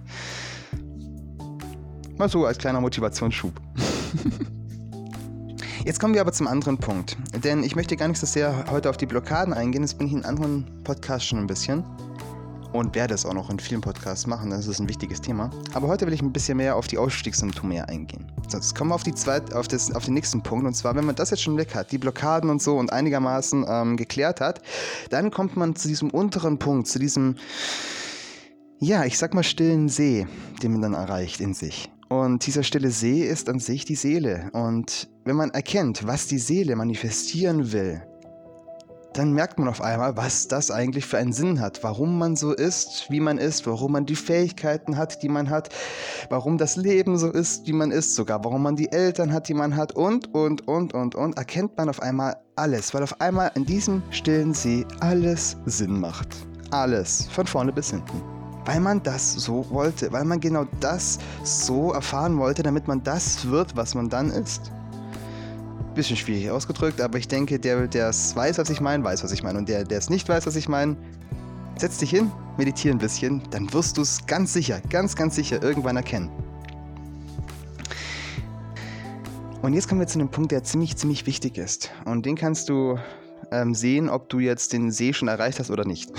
Mal 2.17 2.29
so 2.29 2.45
als 2.45 2.57
kleiner 2.57 2.79
Motivationsschub. 2.79 3.53
Jetzt 5.83 5.99
kommen 5.99 6.13
wir 6.13 6.21
aber 6.21 6.31
zum 6.31 6.47
anderen 6.47 6.77
Punkt. 6.77 7.17
Denn 7.43 7.63
ich 7.63 7.75
möchte 7.75 7.97
gar 7.97 8.07
nicht 8.07 8.19
so 8.19 8.27
sehr 8.27 8.65
heute 8.69 8.89
auf 8.89 8.97
die 8.97 9.07
Blockaden 9.07 9.51
eingehen. 9.51 9.81
Das 9.81 9.95
bin 9.95 10.05
ich 10.07 10.13
in 10.13 10.23
anderen 10.25 10.65
Podcasts 10.83 11.27
schon 11.27 11.39
ein 11.39 11.47
bisschen. 11.47 11.83
Und 12.71 12.93
werde 12.93 13.15
es 13.15 13.25
auch 13.25 13.33
noch 13.33 13.50
in 13.50 13.59
vielen 13.59 13.81
Podcasts 13.81 14.27
machen. 14.27 14.51
Das 14.51 14.67
ist 14.67 14.79
ein 14.79 14.88
wichtiges 14.88 15.21
Thema. 15.21 15.50
Aber 15.73 15.88
heute 15.88 16.05
will 16.05 16.13
ich 16.13 16.21
ein 16.21 16.31
bisschen 16.31 16.57
mehr 16.57 16.75
auf 16.75 16.85
die 16.85 17.00
Ausstiegssymptome 17.00 17.89
eingehen. 17.89 18.31
So, 18.47 18.57
jetzt 18.57 18.75
kommen 18.75 18.91
wir 18.91 18.95
auf, 18.95 19.03
die 19.03 19.13
zweit, 19.15 19.53
auf, 19.53 19.67
das, 19.67 19.93
auf 19.93 20.05
den 20.05 20.13
nächsten 20.13 20.43
Punkt. 20.43 20.67
Und 20.67 20.75
zwar, 20.75 20.95
wenn 20.95 21.05
man 21.05 21.15
das 21.15 21.31
jetzt 21.31 21.41
schon 21.41 21.57
weg 21.57 21.73
hat, 21.73 21.91
die 21.91 21.97
Blockaden 21.97 22.51
und 22.51 22.61
so 22.61 22.77
und 22.77 22.93
einigermaßen 22.93 23.65
ähm, 23.67 23.97
geklärt 23.97 24.39
hat, 24.39 24.61
dann 25.09 25.31
kommt 25.31 25.57
man 25.57 25.75
zu 25.75 25.88
diesem 25.88 26.11
unteren 26.11 26.59
Punkt, 26.59 26.88
zu 26.88 27.00
diesem, 27.00 27.38
ja, 28.77 29.03
ich 29.03 29.17
sag 29.17 29.33
mal 29.33 29.43
stillen 29.43 29.89
See, 29.89 30.27
den 30.61 30.73
man 30.73 30.81
dann 30.83 30.93
erreicht 30.93 31.41
in 31.41 31.55
sich. 31.55 31.89
Und 32.12 32.46
dieser 32.46 32.63
stille 32.63 32.91
See 32.91 33.22
ist 33.22 33.48
an 33.48 33.60
sich 33.60 33.86
die 33.86 33.96
Seele. 33.96 34.50
Und 34.51 35.08
wenn 35.24 35.38
man 35.38 35.51
erkennt, 35.51 36.06
was 36.06 36.27
die 36.27 36.39
Seele 36.39 36.75
manifestieren 36.75 37.72
will, 37.72 38.03
dann 39.13 39.32
merkt 39.32 39.58
man 39.58 39.70
auf 39.70 39.80
einmal, 39.80 40.18
was 40.18 40.50
das 40.50 40.72
eigentlich 40.72 41.06
für 41.06 41.20
einen 41.20 41.32
Sinn 41.32 41.62
hat, 41.62 41.82
warum 41.84 42.18
man 42.18 42.36
so 42.36 42.51
ist, 42.51 43.06
wie 43.10 43.22
man 43.22 43.38
ist, 43.38 43.65
warum 43.65 43.94
man 43.94 44.06
die 44.06 44.18
Fähigkeiten 44.18 44.98
hat, 44.98 45.24
die 45.24 45.30
man 45.30 45.50
hat, 45.50 45.70
warum 46.30 46.58
das 46.58 46.75
Leben 46.75 47.18
so 47.18 47.32
ist, 47.32 47.65
wie 47.65 47.74
man 47.74 47.91
ist, 47.91 48.13
sogar 48.13 48.44
warum 48.44 48.63
man 48.63 48.75
die 48.75 48.91
Eltern 48.91 49.32
hat, 49.32 49.48
die 49.48 49.53
man 49.53 49.77
hat 49.77 49.94
und, 49.94 50.34
und, 50.34 50.68
und, 50.68 50.94
und, 50.94 51.15
und, 51.15 51.38
erkennt 51.38 51.77
man 51.77 51.88
auf 51.88 52.01
einmal 52.01 52.36
alles, 52.58 52.94
weil 52.94 53.03
auf 53.03 53.22
einmal 53.22 53.51
in 53.56 53.65
diesem 53.65 54.03
stillen 54.12 54.53
See 54.53 54.86
alles 55.00 55.56
Sinn 55.65 55.98
macht. 55.98 56.27
Alles, 56.72 57.30
von 57.32 57.48
vorne 57.48 57.72
bis 57.72 57.91
hinten 57.91 58.40
weil 58.65 58.80
man 58.80 59.01
das 59.03 59.34
so 59.34 59.65
wollte, 59.70 60.12
weil 60.12 60.25
man 60.25 60.39
genau 60.39 60.65
das 60.80 61.20
so 61.44 61.94
erfahren 61.94 62.38
wollte, 62.38 62.63
damit 62.63 62.88
man 62.88 63.03
das 63.03 63.48
wird, 63.48 63.75
was 63.75 63.96
man 63.96 64.10
dann 64.10 64.32
ist. 64.32 64.72
Bisschen 65.96 66.15
schwierig 66.15 66.50
ausgedrückt, 66.50 67.01
aber 67.01 67.18
ich 67.18 67.27
denke, 67.27 67.60
der, 67.60 67.88
der 67.88 68.10
es 68.10 68.36
weiß, 68.36 68.58
was 68.58 68.70
ich 68.70 68.80
meine, 68.80 69.03
weiß, 69.03 69.24
was 69.24 69.32
ich 69.32 69.44
meine. 69.44 69.60
Und 69.60 69.68
der, 69.68 69.84
der 69.84 69.98
es 69.98 70.10
nicht 70.10 70.30
weiß, 70.30 70.46
was 70.48 70.56
ich 70.56 70.70
meine, 70.70 70.96
setz 71.77 71.98
dich 71.98 72.12
hin, 72.12 72.32
meditiere 72.58 72.96
ein 72.96 73.00
bisschen, 73.00 73.41
dann 73.50 73.72
wirst 73.74 73.98
du 73.98 74.01
es 74.01 74.25
ganz 74.25 74.53
sicher, 74.53 74.80
ganz, 74.89 75.15
ganz 75.15 75.36
sicher 75.36 75.62
irgendwann 75.62 75.98
erkennen. 75.98 76.30
Und 79.62 79.74
jetzt 79.74 79.88
kommen 79.88 80.00
wir 80.00 80.08
zu 80.08 80.18
einem 80.18 80.30
Punkt, 80.30 80.51
der 80.51 80.63
ziemlich, 80.63 80.98
ziemlich 80.98 81.27
wichtig 81.27 81.58
ist. 81.58 81.91
Und 82.06 82.25
den 82.25 82.36
kannst 82.36 82.70
du 82.70 82.98
ähm, 83.51 83.74
sehen, 83.74 84.10
ob 84.10 84.29
du 84.29 84.39
jetzt 84.39 84.74
den 84.74 84.91
See 84.91 85.13
schon 85.13 85.27
erreicht 85.27 85.60
hast 85.60 85.72
oder 85.72 85.86
nicht. 85.86 86.12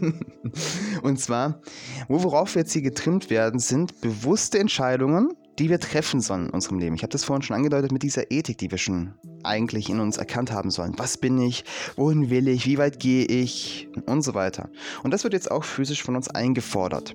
Und 1.02 1.18
zwar, 1.20 1.60
worauf 2.08 2.54
wir 2.54 2.62
jetzt 2.62 2.72
hier 2.72 2.82
getrimmt 2.82 3.30
werden, 3.30 3.58
sind 3.60 4.00
bewusste 4.00 4.58
Entscheidungen 4.58 5.30
die 5.58 5.70
wir 5.70 5.78
treffen 5.78 6.20
sollen 6.20 6.46
in 6.46 6.50
unserem 6.50 6.78
Leben. 6.78 6.96
Ich 6.96 7.02
habe 7.02 7.12
das 7.12 7.24
vorhin 7.24 7.42
schon 7.42 7.56
angedeutet 7.56 7.92
mit 7.92 8.02
dieser 8.02 8.30
Ethik, 8.30 8.58
die 8.58 8.70
wir 8.70 8.78
schon 8.78 9.14
eigentlich 9.42 9.88
in 9.88 10.00
uns 10.00 10.16
erkannt 10.16 10.50
haben 10.50 10.70
sollen. 10.70 10.94
Was 10.96 11.16
bin 11.18 11.38
ich? 11.38 11.64
Wohin 11.96 12.30
will 12.30 12.48
ich? 12.48 12.66
Wie 12.66 12.78
weit 12.78 12.98
gehe 12.98 13.24
ich? 13.24 13.88
Und 14.06 14.22
so 14.22 14.34
weiter. 14.34 14.68
Und 15.02 15.12
das 15.12 15.22
wird 15.24 15.34
jetzt 15.34 15.50
auch 15.50 15.64
physisch 15.64 16.02
von 16.02 16.16
uns 16.16 16.28
eingefordert. 16.28 17.14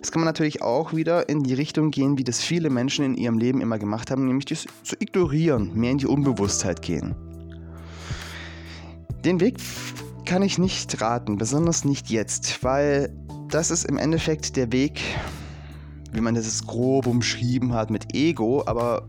Das 0.00 0.12
kann 0.12 0.20
man 0.20 0.26
natürlich 0.26 0.62
auch 0.62 0.94
wieder 0.94 1.28
in 1.28 1.42
die 1.42 1.54
Richtung 1.54 1.90
gehen, 1.90 2.18
wie 2.18 2.24
das 2.24 2.40
viele 2.40 2.70
Menschen 2.70 3.04
in 3.04 3.14
ihrem 3.14 3.38
Leben 3.38 3.60
immer 3.60 3.78
gemacht 3.78 4.10
haben, 4.10 4.26
nämlich 4.26 4.46
das 4.46 4.66
zu 4.84 4.96
ignorieren, 4.98 5.72
mehr 5.74 5.90
in 5.90 5.98
die 5.98 6.06
Unbewusstheit 6.06 6.82
gehen. 6.82 7.14
Den 9.26 9.40
Weg 9.40 9.56
kann 10.24 10.42
ich 10.42 10.56
nicht 10.56 11.00
raten, 11.00 11.36
besonders 11.36 11.84
nicht 11.84 12.10
jetzt, 12.10 12.62
weil 12.62 13.12
das 13.48 13.72
ist 13.72 13.84
im 13.84 13.98
Endeffekt 13.98 14.54
der 14.54 14.70
Weg, 14.70 15.02
wie 16.12 16.20
man 16.20 16.36
das 16.36 16.64
grob 16.64 17.08
umschrieben 17.08 17.74
hat 17.74 17.90
mit 17.90 18.14
Ego, 18.14 18.62
aber 18.66 19.08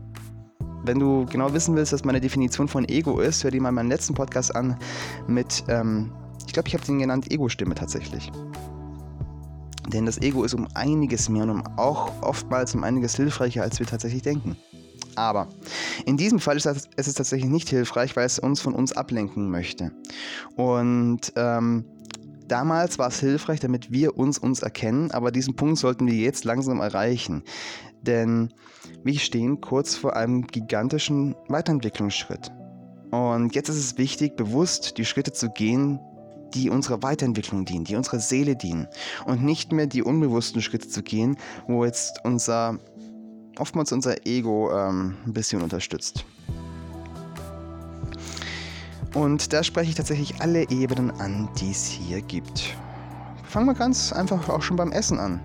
wenn 0.82 0.98
du 0.98 1.24
genau 1.26 1.52
wissen 1.52 1.76
willst, 1.76 1.92
was 1.92 2.04
meine 2.04 2.20
Definition 2.20 2.66
von 2.66 2.84
Ego 2.88 3.20
ist, 3.20 3.44
hör 3.44 3.52
dir 3.52 3.62
mal 3.62 3.70
meinen 3.70 3.90
letzten 3.90 4.14
Podcast 4.14 4.56
an 4.56 4.76
mit, 5.28 5.62
ähm, 5.68 6.10
ich 6.44 6.52
glaube, 6.52 6.66
ich 6.66 6.74
habe 6.74 6.84
den 6.84 6.98
genannt 6.98 7.30
Ego-Stimme 7.30 7.76
tatsächlich. 7.76 8.32
Denn 9.92 10.04
das 10.04 10.20
Ego 10.20 10.42
ist 10.42 10.54
um 10.54 10.66
einiges 10.74 11.28
mehr 11.28 11.44
und 11.44 11.50
um 11.50 11.62
auch 11.76 12.10
oftmals 12.22 12.74
um 12.74 12.82
einiges 12.82 13.14
hilfreicher, 13.14 13.62
als 13.62 13.78
wir 13.78 13.86
tatsächlich 13.86 14.22
denken. 14.22 14.56
Aber 15.18 15.48
in 16.06 16.16
diesem 16.16 16.38
Fall 16.38 16.56
ist 16.56 16.66
es 16.66 17.14
tatsächlich 17.14 17.50
nicht 17.50 17.68
hilfreich, 17.68 18.16
weil 18.16 18.24
es 18.24 18.38
uns 18.38 18.60
von 18.60 18.72
uns 18.72 18.92
ablenken 18.92 19.50
möchte. 19.50 19.90
Und 20.56 21.32
ähm, 21.36 21.84
Damals 22.48 22.98
war 22.98 23.08
es 23.08 23.20
hilfreich, 23.20 23.60
damit 23.60 23.92
wir 23.92 24.16
uns 24.16 24.38
uns 24.38 24.62
erkennen, 24.62 25.10
aber 25.10 25.30
diesen 25.30 25.54
Punkt 25.54 25.76
sollten 25.76 26.06
wir 26.06 26.14
jetzt 26.14 26.46
langsam 26.46 26.80
erreichen. 26.80 27.42
Denn 28.00 28.54
wir 29.04 29.18
stehen 29.18 29.60
kurz 29.60 29.96
vor 29.96 30.16
einem 30.16 30.46
gigantischen 30.46 31.34
Weiterentwicklungsschritt. 31.48 32.50
Und 33.10 33.54
jetzt 33.54 33.68
ist 33.68 33.76
es 33.76 33.98
wichtig, 33.98 34.36
bewusst 34.36 34.96
die 34.96 35.04
Schritte 35.04 35.32
zu 35.32 35.50
gehen, 35.50 36.00
die 36.54 36.70
unserer 36.70 37.02
Weiterentwicklung 37.02 37.66
dienen, 37.66 37.84
die 37.84 37.96
unserer 37.96 38.20
Seele 38.20 38.56
dienen. 38.56 38.88
Und 39.26 39.44
nicht 39.44 39.72
mehr 39.72 39.86
die 39.86 40.02
unbewussten 40.02 40.62
Schritte 40.62 40.88
zu 40.88 41.02
gehen, 41.02 41.36
wo 41.66 41.84
jetzt 41.84 42.20
unser, 42.24 42.78
oftmals 43.58 43.92
unser 43.92 44.26
Ego 44.26 44.70
ähm, 44.72 45.16
ein 45.26 45.32
bisschen 45.32 45.62
unterstützt. 45.62 46.24
Und 49.14 49.52
da 49.52 49.62
spreche 49.62 49.90
ich 49.90 49.96
tatsächlich 49.96 50.40
alle 50.40 50.68
Ebenen 50.70 51.10
an, 51.20 51.48
die 51.58 51.70
es 51.70 51.86
hier 51.86 52.20
gibt. 52.20 52.74
Fangen 53.44 53.66
wir 53.66 53.74
ganz 53.74 54.12
einfach 54.12 54.48
auch 54.48 54.62
schon 54.62 54.76
beim 54.76 54.92
Essen 54.92 55.18
an. 55.18 55.40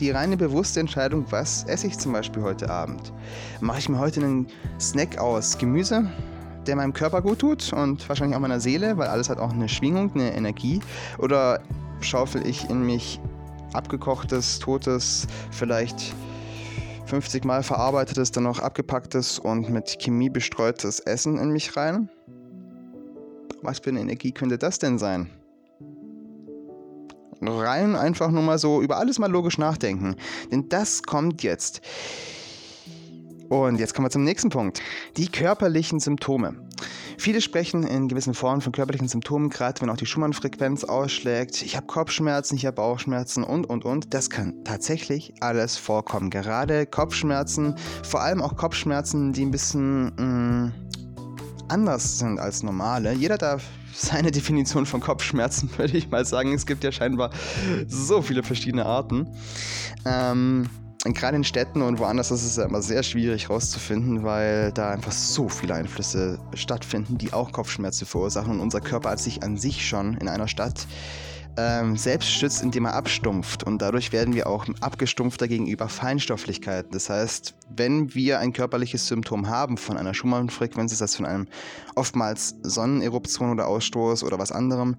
Die 0.00 0.10
reine 0.10 0.36
bewusste 0.36 0.80
Entscheidung, 0.80 1.26
was 1.30 1.64
esse 1.64 1.86
ich 1.86 1.98
zum 1.98 2.12
Beispiel 2.12 2.42
heute 2.42 2.70
Abend. 2.70 3.12
Mache 3.60 3.78
ich 3.78 3.88
mir 3.88 3.98
heute 3.98 4.20
einen 4.20 4.46
Snack 4.80 5.18
aus 5.18 5.58
Gemüse, 5.58 6.10
der 6.66 6.76
meinem 6.76 6.92
Körper 6.92 7.20
gut 7.20 7.40
tut 7.40 7.72
und 7.72 8.08
wahrscheinlich 8.08 8.36
auch 8.36 8.40
meiner 8.40 8.60
Seele, 8.60 8.96
weil 8.96 9.08
alles 9.08 9.28
hat 9.28 9.38
auch 9.38 9.52
eine 9.52 9.68
Schwingung, 9.68 10.10
eine 10.14 10.34
Energie. 10.34 10.80
Oder 11.18 11.60
schaufel 12.00 12.46
ich 12.46 12.68
in 12.70 12.84
mich 12.84 13.20
abgekochtes, 13.74 14.58
totes, 14.58 15.26
vielleicht 15.50 16.14
50 17.12 17.44
Mal 17.44 17.62
verarbeitetes, 17.62 18.30
dann 18.30 18.44
noch 18.44 18.58
abgepacktes 18.58 19.38
und 19.38 19.68
mit 19.68 19.98
Chemie 20.00 20.30
bestreutes 20.30 20.98
Essen 20.98 21.36
in 21.36 21.50
mich 21.50 21.76
rein? 21.76 22.08
Was 23.60 23.80
für 23.80 23.90
eine 23.90 24.00
Energie 24.00 24.32
könnte 24.32 24.56
das 24.56 24.78
denn 24.78 24.98
sein? 24.98 25.28
Rein 27.42 27.96
einfach 27.96 28.30
nur 28.30 28.42
mal 28.42 28.56
so 28.56 28.80
über 28.80 28.96
alles 28.96 29.18
mal 29.18 29.30
logisch 29.30 29.58
nachdenken. 29.58 30.16
Denn 30.50 30.70
das 30.70 31.02
kommt 31.02 31.42
jetzt. 31.42 31.82
Und 33.52 33.78
jetzt 33.78 33.92
kommen 33.92 34.06
wir 34.06 34.10
zum 34.10 34.24
nächsten 34.24 34.48
Punkt. 34.48 34.80
Die 35.18 35.28
körperlichen 35.28 36.00
Symptome. 36.00 36.54
Viele 37.18 37.42
sprechen 37.42 37.82
in 37.82 38.08
gewissen 38.08 38.32
Formen 38.32 38.62
von 38.62 38.72
körperlichen 38.72 39.08
Symptomen, 39.08 39.50
gerade 39.50 39.82
wenn 39.82 39.90
auch 39.90 39.98
die 39.98 40.06
Schumann-Frequenz 40.06 40.84
ausschlägt. 40.84 41.60
Ich 41.60 41.76
habe 41.76 41.86
Kopfschmerzen, 41.86 42.56
ich 42.56 42.64
habe 42.64 42.76
Bauchschmerzen 42.76 43.44
und, 43.44 43.68
und, 43.68 43.84
und. 43.84 44.14
Das 44.14 44.30
kann 44.30 44.64
tatsächlich 44.64 45.34
alles 45.40 45.76
vorkommen. 45.76 46.30
Gerade 46.30 46.86
Kopfschmerzen, 46.86 47.74
vor 48.02 48.22
allem 48.22 48.40
auch 48.40 48.56
Kopfschmerzen, 48.56 49.34
die 49.34 49.44
ein 49.44 49.50
bisschen 49.50 50.14
mh, 50.16 50.22
mm, 50.22 50.72
anders 51.68 52.20
sind 52.20 52.38
als 52.40 52.62
normale. 52.62 53.12
Jeder 53.12 53.36
darf 53.36 53.64
seine 53.92 54.30
Definition 54.30 54.86
von 54.86 55.02
Kopfschmerzen, 55.02 55.68
würde 55.76 55.98
ich 55.98 56.10
mal 56.10 56.24
sagen. 56.24 56.54
Es 56.54 56.64
gibt 56.64 56.84
ja 56.84 56.90
scheinbar 56.90 57.28
so 57.86 58.22
viele 58.22 58.42
verschiedene 58.42 58.86
Arten. 58.86 59.28
Ähm, 60.06 60.70
gerade 61.04 61.36
in 61.36 61.44
Städten 61.44 61.82
und 61.82 61.98
woanders 61.98 62.30
ist 62.30 62.44
es 62.44 62.56
ja 62.56 62.64
immer 62.64 62.80
sehr 62.80 63.02
schwierig 63.02 63.48
herauszufinden, 63.48 64.22
weil 64.22 64.70
da 64.72 64.90
einfach 64.90 65.12
so 65.12 65.48
viele 65.48 65.74
Einflüsse 65.74 66.38
stattfinden, 66.54 67.18
die 67.18 67.32
auch 67.32 67.50
Kopfschmerzen 67.50 68.06
verursachen 68.06 68.52
und 68.52 68.60
unser 68.60 68.80
Körper 68.80 69.10
hat 69.10 69.18
sich 69.18 69.42
an 69.42 69.56
sich 69.56 69.86
schon 69.86 70.16
in 70.18 70.28
einer 70.28 70.46
Stadt 70.46 70.86
ähm, 71.56 71.96
selbst 71.96 72.30
schützt, 72.30 72.62
indem 72.62 72.86
er 72.86 72.94
abstumpft. 72.94 73.64
Und 73.64 73.82
dadurch 73.82 74.12
werden 74.12 74.34
wir 74.34 74.46
auch 74.46 74.66
abgestumpfter 74.80 75.48
gegenüber 75.48 75.88
Feinstofflichkeiten. 75.88 76.92
Das 76.92 77.10
heißt, 77.10 77.54
wenn 77.74 78.14
wir 78.14 78.38
ein 78.38 78.52
körperliches 78.52 79.06
Symptom 79.06 79.48
haben 79.48 79.76
von 79.76 79.96
einer 79.96 80.14
Schumann-Frequenz, 80.14 80.92
ist 80.92 81.00
das 81.00 81.16
von 81.16 81.26
einem 81.26 81.46
oftmals 81.94 82.56
Sonneneruption 82.62 83.50
oder 83.50 83.66
Ausstoß 83.66 84.24
oder 84.24 84.38
was 84.38 84.52
anderem, 84.52 84.96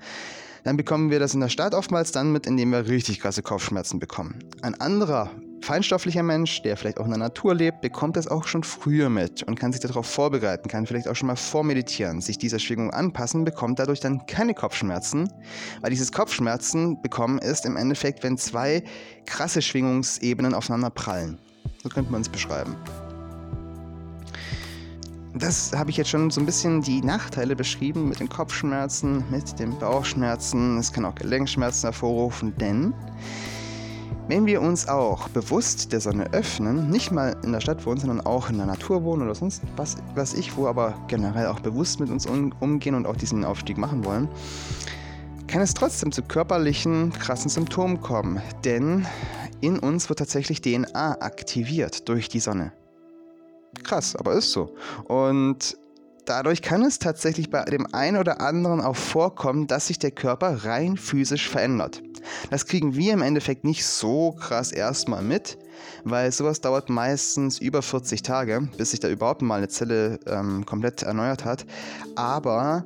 dann 0.63 0.77
bekommen 0.77 1.09
wir 1.09 1.19
das 1.19 1.33
in 1.33 1.41
der 1.41 1.49
Stadt 1.49 1.73
oftmals 1.73 2.11
dann 2.11 2.31
mit, 2.31 2.45
indem 2.45 2.71
wir 2.71 2.87
richtig 2.87 3.19
krasse 3.19 3.41
Kopfschmerzen 3.41 3.99
bekommen. 3.99 4.39
Ein 4.61 4.79
anderer 4.79 5.31
feinstofflicher 5.63 6.23
Mensch, 6.23 6.61
der 6.61 6.75
vielleicht 6.75 6.99
auch 6.99 7.05
in 7.05 7.11
der 7.11 7.19
Natur 7.19 7.55
lebt, 7.55 7.79
bekommt 7.79 8.17
das 8.17 8.27
auch 8.27 8.47
schon 8.47 8.63
früher 8.63 9.09
mit 9.09 9.43
und 9.43 9.57
kann 9.57 9.71
sich 9.71 9.79
darauf 9.79 10.05
vorbereiten, 10.05 10.67
kann 10.67 10.85
vielleicht 10.85 11.07
auch 11.07 11.15
schon 11.15 11.27
mal 11.27 11.37
vormeditieren, 11.37 12.19
sich 12.19 12.37
dieser 12.37 12.59
Schwingung 12.59 12.91
anpassen, 12.91 13.45
bekommt 13.45 13.79
dadurch 13.79 14.01
dann 14.01 14.25
keine 14.25 14.53
Kopfschmerzen, 14.53 15.31
weil 15.81 15.89
dieses 15.89 16.11
Kopfschmerzen 16.11 17.01
bekommen 17.01 17.39
ist 17.39 17.65
im 17.65 17.77
Endeffekt, 17.77 18.23
wenn 18.23 18.37
zwei 18.37 18.83
krasse 19.25 19.61
Schwingungsebenen 19.61 20.53
aufeinander 20.53 20.89
prallen. 20.89 21.39
So 21.81 21.87
könnte 21.87 22.11
man 22.11 22.21
es 22.21 22.29
beschreiben. 22.29 22.75
Das 25.35 25.71
habe 25.73 25.89
ich 25.89 25.97
jetzt 25.97 26.09
schon 26.09 26.29
so 26.29 26.41
ein 26.41 26.45
bisschen 26.45 26.81
die 26.81 27.01
Nachteile 27.01 27.55
beschrieben 27.55 28.09
mit 28.09 28.19
den 28.19 28.29
Kopfschmerzen, 28.29 29.23
mit 29.31 29.57
den 29.59 29.79
Bauchschmerzen. 29.79 30.77
Es 30.77 30.91
kann 30.91 31.05
auch 31.05 31.15
Gelenkschmerzen 31.15 31.87
hervorrufen, 31.87 32.53
denn 32.57 32.93
wenn 34.27 34.45
wir 34.45 34.61
uns 34.61 34.87
auch 34.87 35.27
bewusst 35.29 35.91
der 35.91 35.99
Sonne 35.99 36.31
öffnen, 36.33 36.89
nicht 36.89 37.11
mal 37.11 37.35
in 37.43 37.51
der 37.51 37.59
Stadt 37.59 37.85
wohnen, 37.85 37.99
sondern 37.99 38.21
auch 38.21 38.49
in 38.49 38.57
der 38.57 38.65
Natur 38.65 39.03
wohnen 39.03 39.23
oder 39.23 39.35
sonst 39.35 39.61
was, 39.75 39.97
was 40.15 40.33
ich, 40.33 40.55
wo 40.55 40.67
aber 40.67 40.93
generell 41.07 41.47
auch 41.47 41.59
bewusst 41.59 41.99
mit 41.99 42.09
uns 42.09 42.25
um, 42.25 42.53
umgehen 42.59 42.95
und 42.95 43.05
auch 43.05 43.17
diesen 43.17 43.43
Aufstieg 43.43 43.77
machen 43.77 44.05
wollen, 44.05 44.29
kann 45.47 45.61
es 45.61 45.73
trotzdem 45.73 46.11
zu 46.11 46.21
körperlichen 46.21 47.11
krassen 47.11 47.49
Symptomen 47.49 47.99
kommen. 47.99 48.41
Denn 48.63 49.05
in 49.61 49.77
uns 49.77 50.09
wird 50.09 50.19
tatsächlich 50.19 50.61
DNA 50.61 51.21
aktiviert 51.21 52.07
durch 52.07 52.29
die 52.29 52.39
Sonne. 52.39 52.71
Krass, 53.83 54.15
aber 54.15 54.33
ist 54.33 54.51
so. 54.51 54.73
Und 55.05 55.77
dadurch 56.25 56.61
kann 56.61 56.83
es 56.83 56.97
tatsächlich 56.97 57.49
bei 57.49 57.63
dem 57.65 57.93
einen 57.93 58.17
oder 58.17 58.39
anderen 58.39 58.79
auch 58.79 58.95
vorkommen, 58.95 59.67
dass 59.67 59.87
sich 59.87 59.99
der 59.99 60.11
Körper 60.11 60.63
rein 60.63 60.95
physisch 60.95 61.49
verändert. 61.49 62.01
Das 62.49 62.65
kriegen 62.65 62.95
wir 62.95 63.13
im 63.13 63.21
Endeffekt 63.21 63.63
nicht 63.63 63.85
so 63.85 64.31
krass 64.33 64.71
erstmal 64.71 65.23
mit, 65.23 65.57
weil 66.03 66.31
sowas 66.31 66.61
dauert 66.61 66.89
meistens 66.89 67.59
über 67.59 67.81
40 67.81 68.21
Tage, 68.21 68.67
bis 68.77 68.91
sich 68.91 68.99
da 68.99 69.09
überhaupt 69.09 69.41
mal 69.41 69.57
eine 69.57 69.67
Zelle 69.67 70.19
ähm, 70.27 70.65
komplett 70.65 71.03
erneuert 71.03 71.45
hat. 71.45 71.65
Aber 72.15 72.85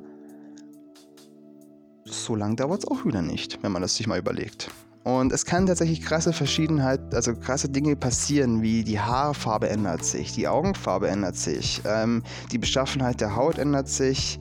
so 2.04 2.34
lang 2.34 2.56
dauert 2.56 2.84
es 2.84 2.88
auch 2.88 3.04
wieder 3.04 3.22
nicht, 3.22 3.62
wenn 3.62 3.72
man 3.72 3.82
das 3.82 3.96
sich 3.96 4.06
mal 4.06 4.18
überlegt. 4.18 4.70
Und 5.04 5.32
es 5.32 5.46
kann 5.46 5.66
tatsächlich 5.66 6.02
krasse 6.02 6.32
Verschiedenheit, 6.32 7.14
also 7.14 7.34
krasse 7.34 7.70
Dinge 7.70 7.96
passieren, 7.96 8.60
wie 8.60 8.84
die 8.84 9.00
Haarfarbe 9.00 9.68
ändert 9.68 10.04
sich, 10.04 10.32
die 10.32 10.46
Augenfarbe 10.46 11.08
ändert 11.08 11.36
sich, 11.36 11.80
ähm, 11.86 12.22
die 12.52 12.58
Beschaffenheit 12.58 13.20
der 13.20 13.34
Haut 13.34 13.58
ändert 13.58 13.88
sich, 13.88 14.38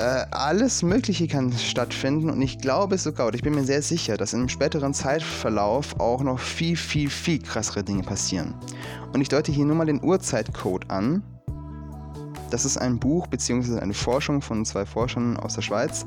äh, 0.00 0.24
alles 0.30 0.82
Mögliche 0.82 1.28
kann 1.28 1.52
stattfinden 1.52 2.30
und 2.30 2.40
ich 2.40 2.56
glaube 2.58 2.96
sogar, 2.96 3.26
oder 3.26 3.36
ich 3.36 3.42
bin 3.42 3.54
mir 3.54 3.64
sehr 3.64 3.82
sicher, 3.82 4.16
dass 4.16 4.32
im 4.32 4.48
späteren 4.48 4.94
Zeitverlauf 4.94 6.00
auch 6.00 6.22
noch 6.22 6.38
viel, 6.38 6.76
viel, 6.76 7.10
viel 7.10 7.42
krassere 7.42 7.84
Dinge 7.84 8.02
passieren. 8.02 8.54
Und 9.12 9.20
ich 9.20 9.28
deute 9.28 9.52
hier 9.52 9.66
nur 9.66 9.76
mal 9.76 9.84
den 9.84 10.02
Urzeitcode 10.02 10.90
an. 10.90 11.22
Das 12.50 12.64
ist 12.64 12.78
ein 12.78 12.98
Buch 12.98 13.26
bzw. 13.26 13.78
eine 13.78 13.92
Forschung 13.92 14.40
von 14.40 14.64
zwei 14.64 14.86
Forschern 14.86 15.36
aus 15.36 15.52
der 15.54 15.62
Schweiz, 15.62 16.06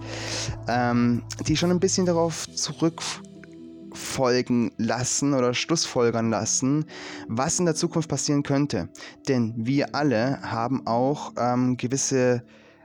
ähm, 0.67 1.21
die 1.47 1.55
schon 1.55 1.69
ein 1.69 1.79
bisschen 1.79 2.07
darauf 2.07 2.47
zurückfolgen 2.51 4.71
lassen 4.77 5.35
oder 5.35 5.53
Schlussfolgern 5.53 6.31
lassen, 6.31 6.85
was 7.27 7.59
in 7.59 7.65
der 7.65 7.75
Zukunft 7.75 8.09
passieren 8.09 8.41
könnte. 8.41 8.89
Denn 9.27 9.53
wir 9.55 9.93
alle 9.93 10.41
haben 10.41 10.87
auch 10.87 11.33
ähm, 11.37 11.77
gewisse 11.77 12.41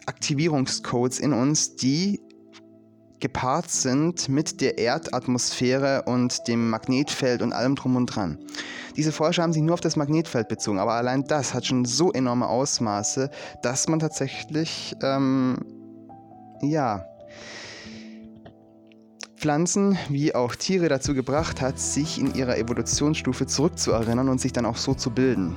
Aktivierungscodes 0.08 1.20
in 1.20 1.32
uns, 1.32 1.76
die 1.76 2.20
gepaart 3.20 3.70
sind 3.70 4.28
mit 4.28 4.60
der 4.60 4.78
Erdatmosphäre 4.78 6.02
und 6.06 6.46
dem 6.48 6.70
Magnetfeld 6.70 7.42
und 7.42 7.52
allem 7.52 7.74
drum 7.74 7.96
und 7.96 8.06
dran. 8.06 8.38
Diese 8.96 9.12
Forscher 9.12 9.42
haben 9.42 9.52
sich 9.52 9.62
nur 9.62 9.74
auf 9.74 9.80
das 9.80 9.96
Magnetfeld 9.96 10.48
bezogen, 10.48 10.78
aber 10.78 10.94
allein 10.94 11.24
das 11.24 11.54
hat 11.54 11.66
schon 11.66 11.84
so 11.84 12.12
enorme 12.12 12.48
Ausmaße, 12.48 13.30
dass 13.62 13.88
man 13.88 13.98
tatsächlich, 13.98 14.96
ähm, 15.02 15.58
ja, 16.62 17.04
Pflanzen 19.36 19.96
wie 20.08 20.34
auch 20.34 20.56
Tiere 20.56 20.88
dazu 20.88 21.14
gebracht 21.14 21.60
hat, 21.60 21.78
sich 21.78 22.18
in 22.18 22.34
ihrer 22.34 22.58
Evolutionsstufe 22.58 23.46
zurückzuerinnern 23.46 24.28
und 24.28 24.40
sich 24.40 24.52
dann 24.52 24.66
auch 24.66 24.76
so 24.76 24.94
zu 24.94 25.10
bilden. 25.10 25.54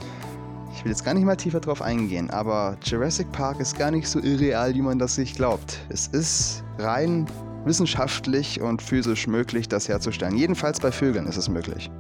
Ich 0.81 0.85
will 0.85 0.91
jetzt 0.93 1.05
gar 1.05 1.13
nicht 1.13 1.25
mal 1.25 1.35
tiefer 1.35 1.59
drauf 1.59 1.83
eingehen, 1.83 2.31
aber 2.31 2.75
Jurassic 2.83 3.31
Park 3.31 3.59
ist 3.59 3.77
gar 3.77 3.91
nicht 3.91 4.07
so 4.07 4.19
irreal, 4.19 4.73
wie 4.73 4.81
man 4.81 4.97
das 4.97 5.13
sich 5.13 5.35
glaubt. 5.35 5.77
Es 5.89 6.07
ist 6.07 6.63
rein 6.79 7.27
wissenschaftlich 7.65 8.59
und 8.59 8.81
physisch 8.81 9.27
möglich, 9.27 9.69
das 9.69 9.87
herzustellen. 9.87 10.35
Jedenfalls 10.35 10.79
bei 10.79 10.91
Vögeln 10.91 11.27
ist 11.27 11.37
es 11.37 11.49
möglich. 11.49 11.91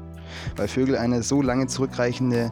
Weil 0.55 0.67
Vögel 0.67 0.97
eine 0.97 1.21
so 1.21 1.43
lange 1.43 1.67
zurückreichende, 1.67 2.51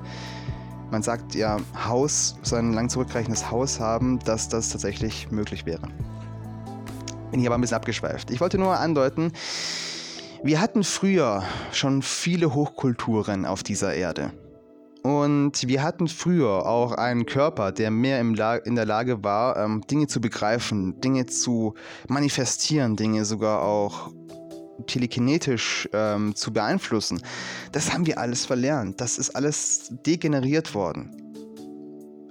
man 0.91 1.01
sagt 1.01 1.33
ja 1.33 1.57
Haus, 1.87 2.35
so 2.43 2.57
ein 2.57 2.73
lang 2.73 2.89
zurückreichendes 2.89 3.49
Haus 3.49 3.79
haben, 3.79 4.19
dass 4.19 4.49
das 4.49 4.69
tatsächlich 4.69 5.31
möglich 5.31 5.65
wäre. 5.65 5.87
Bin 7.31 7.39
hier 7.39 7.49
aber 7.49 7.57
ein 7.57 7.61
bisschen 7.61 7.77
abgeschweift. 7.77 8.29
Ich 8.29 8.39
wollte 8.39 8.59
nur 8.59 8.77
andeuten, 8.77 9.31
wir 10.43 10.61
hatten 10.61 10.83
früher 10.83 11.41
schon 11.71 12.03
viele 12.03 12.53
Hochkulturen 12.53 13.47
auf 13.47 13.63
dieser 13.63 13.95
Erde. 13.95 14.31
Und 15.09 15.67
wir 15.67 15.81
hatten 15.81 16.07
früher 16.07 16.67
auch 16.67 16.91
einen 16.91 17.25
Körper, 17.25 17.71
der 17.71 17.89
mehr 17.89 18.21
in 18.21 18.35
der 18.75 18.85
Lage 18.85 19.23
war, 19.23 19.57
ähm, 19.57 19.81
Dinge 19.89 20.05
zu 20.05 20.21
begreifen, 20.21 21.01
Dinge 21.01 21.25
zu 21.25 21.73
manifestieren, 22.07 22.95
Dinge 22.95 23.25
sogar 23.25 23.63
auch 23.63 24.11
telekinetisch 24.85 25.89
ähm, 25.93 26.35
zu 26.35 26.53
beeinflussen. 26.53 27.23
Das 27.71 27.91
haben 27.91 28.05
wir 28.05 28.19
alles 28.19 28.45
verlernt. 28.45 29.01
Das 29.01 29.17
ist 29.17 29.31
alles 29.31 29.91
degeneriert 30.05 30.75
worden. 30.75 31.09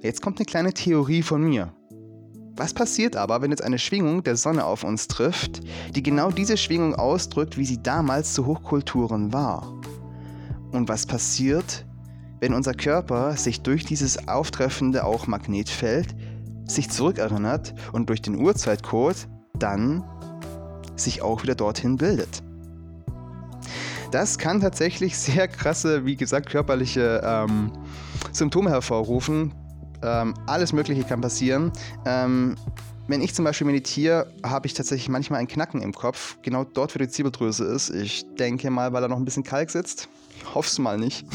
Jetzt 0.00 0.22
kommt 0.22 0.38
eine 0.38 0.46
kleine 0.46 0.72
Theorie 0.72 1.22
von 1.22 1.42
mir. 1.42 1.72
Was 2.54 2.72
passiert 2.72 3.16
aber, 3.16 3.42
wenn 3.42 3.50
jetzt 3.50 3.64
eine 3.64 3.80
Schwingung 3.80 4.22
der 4.22 4.36
Sonne 4.36 4.64
auf 4.64 4.84
uns 4.84 5.08
trifft, 5.08 5.62
die 5.96 6.02
genau 6.04 6.30
diese 6.30 6.56
Schwingung 6.56 6.94
ausdrückt, 6.94 7.58
wie 7.58 7.66
sie 7.66 7.82
damals 7.82 8.34
zu 8.34 8.46
Hochkulturen 8.46 9.32
war? 9.32 9.66
Und 10.70 10.88
was 10.88 11.06
passiert, 11.06 11.87
wenn 12.40 12.54
unser 12.54 12.74
Körper 12.74 13.36
sich 13.36 13.62
durch 13.62 13.84
dieses 13.84 14.28
auftreffende 14.28 15.04
auch 15.04 15.26
Magnetfeld 15.26 16.14
sich 16.66 16.90
zurückerinnert 16.90 17.74
und 17.92 18.08
durch 18.08 18.22
den 18.22 18.36
Uhrzeitcode 18.36 19.28
dann 19.54 20.04
sich 20.96 21.22
auch 21.22 21.42
wieder 21.42 21.54
dorthin 21.54 21.96
bildet. 21.96 22.42
Das 24.10 24.38
kann 24.38 24.60
tatsächlich 24.60 25.18
sehr 25.18 25.48
krasse, 25.48 26.04
wie 26.04 26.16
gesagt, 26.16 26.50
körperliche 26.50 27.20
ähm, 27.24 27.72
Symptome 28.32 28.70
hervorrufen. 28.70 29.54
Ähm, 30.02 30.34
alles 30.46 30.72
Mögliche 30.72 31.02
kann 31.02 31.20
passieren. 31.20 31.72
Ähm, 32.06 32.56
wenn 33.08 33.22
ich 33.22 33.34
zum 33.34 33.44
Beispiel 33.44 33.66
meditiere, 33.66 34.30
habe 34.44 34.66
ich 34.66 34.74
tatsächlich 34.74 35.08
manchmal 35.08 35.40
ein 35.40 35.48
Knacken 35.48 35.80
im 35.80 35.94
Kopf, 35.94 36.36
genau 36.42 36.64
dort, 36.64 36.94
wo 36.94 36.98
die 36.98 37.08
Zirbeldrüse 37.08 37.64
ist. 37.64 37.88
Ich 37.90 38.24
denke 38.38 38.70
mal, 38.70 38.92
weil 38.92 39.00
da 39.00 39.08
noch 39.08 39.16
ein 39.16 39.24
bisschen 39.24 39.44
Kalk 39.44 39.70
sitzt. 39.70 40.08
Ich 40.38 40.54
hoffe 40.54 40.68
es 40.68 40.78
mal 40.78 40.98
nicht. 40.98 41.26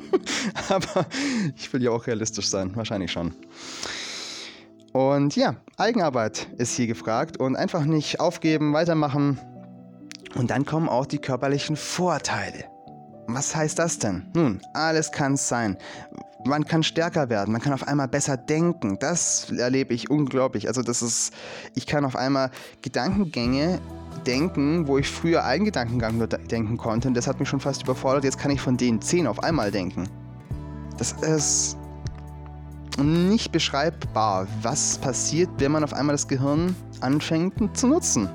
Aber 0.68 1.06
ich 1.56 1.72
will 1.72 1.82
ja 1.82 1.90
auch 1.90 2.06
realistisch 2.06 2.48
sein, 2.48 2.74
wahrscheinlich 2.74 3.12
schon. 3.12 3.34
Und 4.92 5.36
ja, 5.36 5.56
Eigenarbeit 5.76 6.48
ist 6.56 6.74
hier 6.74 6.86
gefragt 6.86 7.36
und 7.36 7.54
einfach 7.54 7.84
nicht 7.84 8.18
aufgeben, 8.18 8.72
weitermachen. 8.72 9.38
Und 10.34 10.50
dann 10.50 10.64
kommen 10.64 10.88
auch 10.88 11.06
die 11.06 11.18
körperlichen 11.18 11.76
Vorteile. 11.76 12.64
Was 13.26 13.54
heißt 13.54 13.78
das 13.78 13.98
denn? 13.98 14.26
Nun, 14.34 14.60
alles 14.74 15.12
kann 15.12 15.34
es 15.34 15.48
sein. 15.48 15.76
Man 16.44 16.64
kann 16.64 16.82
stärker 16.82 17.28
werden, 17.28 17.52
man 17.52 17.60
kann 17.60 17.74
auf 17.74 17.86
einmal 17.86 18.08
besser 18.08 18.36
denken. 18.36 18.98
Das 18.98 19.52
erlebe 19.52 19.92
ich 19.92 20.10
unglaublich. 20.10 20.66
Also 20.68 20.82
das 20.82 21.02
ist, 21.02 21.34
ich 21.74 21.86
kann 21.86 22.04
auf 22.04 22.16
einmal 22.16 22.50
Gedankengänge 22.82 23.78
denken, 24.26 24.86
wo 24.86 24.98
ich 24.98 25.08
früher 25.08 25.44
einen 25.44 25.64
Gedankengang 25.64 26.18
nur 26.18 26.26
denken 26.26 26.76
konnte. 26.76 27.08
Und 27.08 27.14
das 27.14 27.26
hat 27.26 27.40
mich 27.40 27.48
schon 27.48 27.60
fast 27.60 27.82
überfordert. 27.82 28.24
Jetzt 28.24 28.38
kann 28.38 28.50
ich 28.50 28.60
von 28.60 28.76
den 28.76 29.00
zehn 29.00 29.26
auf 29.26 29.42
einmal 29.42 29.70
denken. 29.70 30.08
Das 30.98 31.12
ist 31.12 31.76
nicht 33.02 33.52
beschreibbar, 33.52 34.46
was 34.62 34.98
passiert, 34.98 35.48
wenn 35.58 35.72
man 35.72 35.84
auf 35.84 35.94
einmal 35.94 36.14
das 36.14 36.28
Gehirn 36.28 36.74
anfängt 37.00 37.76
zu 37.76 37.86
nutzen. 37.86 38.28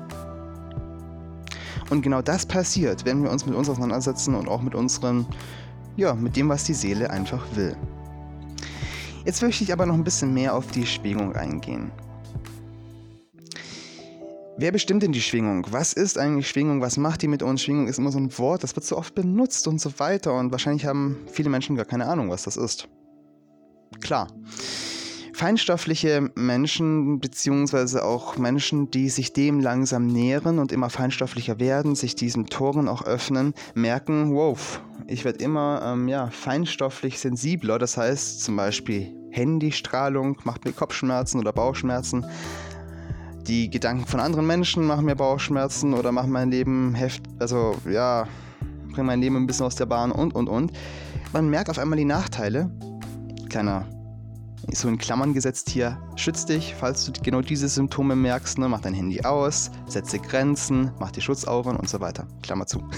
Und 1.90 2.02
genau 2.02 2.20
das 2.20 2.44
passiert, 2.44 3.04
wenn 3.04 3.22
wir 3.22 3.30
uns 3.30 3.46
mit 3.46 3.54
uns 3.54 3.68
auseinandersetzen 3.68 4.34
und 4.34 4.48
auch 4.48 4.60
mit 4.60 4.74
unseren, 4.74 5.26
ja, 5.96 6.14
mit 6.14 6.36
dem, 6.36 6.48
was 6.48 6.64
die 6.64 6.74
Seele 6.74 7.10
einfach 7.10 7.44
will. 7.54 7.76
Jetzt 9.24 9.42
möchte 9.42 9.64
ich 9.64 9.72
aber 9.72 9.86
noch 9.86 9.94
ein 9.94 10.04
bisschen 10.04 10.34
mehr 10.34 10.54
auf 10.54 10.66
die 10.68 10.86
Schwingung 10.86 11.34
eingehen. 11.34 11.90
Wer 14.58 14.72
bestimmt 14.72 15.02
denn 15.02 15.12
die 15.12 15.20
Schwingung? 15.20 15.66
Was 15.70 15.92
ist 15.92 16.16
eigentlich 16.16 16.48
Schwingung? 16.48 16.80
Was 16.80 16.96
macht 16.96 17.20
die 17.20 17.28
mit 17.28 17.42
uns? 17.42 17.60
Schwingung 17.60 17.88
ist 17.88 17.98
immer 17.98 18.10
so 18.10 18.18
ein 18.18 18.38
Wort, 18.38 18.62
das 18.62 18.74
wird 18.74 18.86
so 18.86 18.96
oft 18.96 19.14
benutzt 19.14 19.68
und 19.68 19.82
so 19.82 19.98
weiter. 19.98 20.32
Und 20.32 20.50
wahrscheinlich 20.50 20.86
haben 20.86 21.18
viele 21.30 21.50
Menschen 21.50 21.76
gar 21.76 21.84
keine 21.84 22.06
Ahnung, 22.06 22.30
was 22.30 22.44
das 22.44 22.56
ist. 22.56 22.88
Klar. 24.00 24.28
Feinstoffliche 25.34 26.30
Menschen, 26.34 27.20
beziehungsweise 27.20 28.02
auch 28.02 28.38
Menschen, 28.38 28.90
die 28.90 29.10
sich 29.10 29.34
dem 29.34 29.60
langsam 29.60 30.06
nähren 30.06 30.58
und 30.58 30.72
immer 30.72 30.88
feinstofflicher 30.88 31.60
werden, 31.60 31.94
sich 31.94 32.14
diesen 32.14 32.46
Toren 32.46 32.88
auch 32.88 33.04
öffnen, 33.04 33.52
merken, 33.74 34.34
wow, 34.34 34.80
ich 35.06 35.26
werde 35.26 35.44
immer 35.44 35.82
ähm, 35.84 36.08
ja, 36.08 36.30
feinstofflich 36.30 37.18
sensibler. 37.20 37.78
Das 37.78 37.98
heißt 37.98 38.42
zum 38.42 38.56
Beispiel 38.56 39.14
Handystrahlung 39.30 40.38
macht 40.44 40.64
mir 40.64 40.72
Kopfschmerzen 40.72 41.38
oder 41.40 41.52
Bauchschmerzen 41.52 42.24
die 43.48 43.70
Gedanken 43.70 44.06
von 44.06 44.20
anderen 44.20 44.46
Menschen 44.46 44.84
machen 44.84 45.04
mir 45.04 45.16
Bauchschmerzen 45.16 45.94
oder 45.94 46.12
machen 46.12 46.30
mein 46.30 46.50
Leben 46.50 46.94
heft, 46.94 47.22
also 47.38 47.76
ja, 47.88 48.26
bringen 48.92 49.06
mein 49.06 49.20
Leben 49.20 49.36
ein 49.36 49.46
bisschen 49.46 49.66
aus 49.66 49.76
der 49.76 49.86
Bahn 49.86 50.10
und 50.12 50.34
und 50.34 50.48
und. 50.48 50.72
Man 51.32 51.48
merkt 51.48 51.70
auf 51.70 51.78
einmal 51.78 51.98
die 51.98 52.04
Nachteile. 52.04 52.70
Kleiner, 53.48 53.86
so 54.72 54.88
in 54.88 54.98
Klammern 54.98 55.32
gesetzt 55.32 55.70
hier, 55.70 55.98
schütz 56.16 56.44
dich, 56.44 56.74
falls 56.78 57.04
du 57.04 57.12
genau 57.22 57.40
diese 57.40 57.68
Symptome 57.68 58.16
merkst, 58.16 58.58
ne, 58.58 58.68
mach 58.68 58.80
dein 58.80 58.94
Handy 58.94 59.22
aus, 59.22 59.70
setze 59.86 60.18
Grenzen, 60.18 60.90
mach 60.98 61.12
die 61.12 61.20
Schutzauren 61.20 61.76
und 61.76 61.88
so 61.88 62.00
weiter. 62.00 62.26
Klammer 62.42 62.66
zu. 62.66 62.82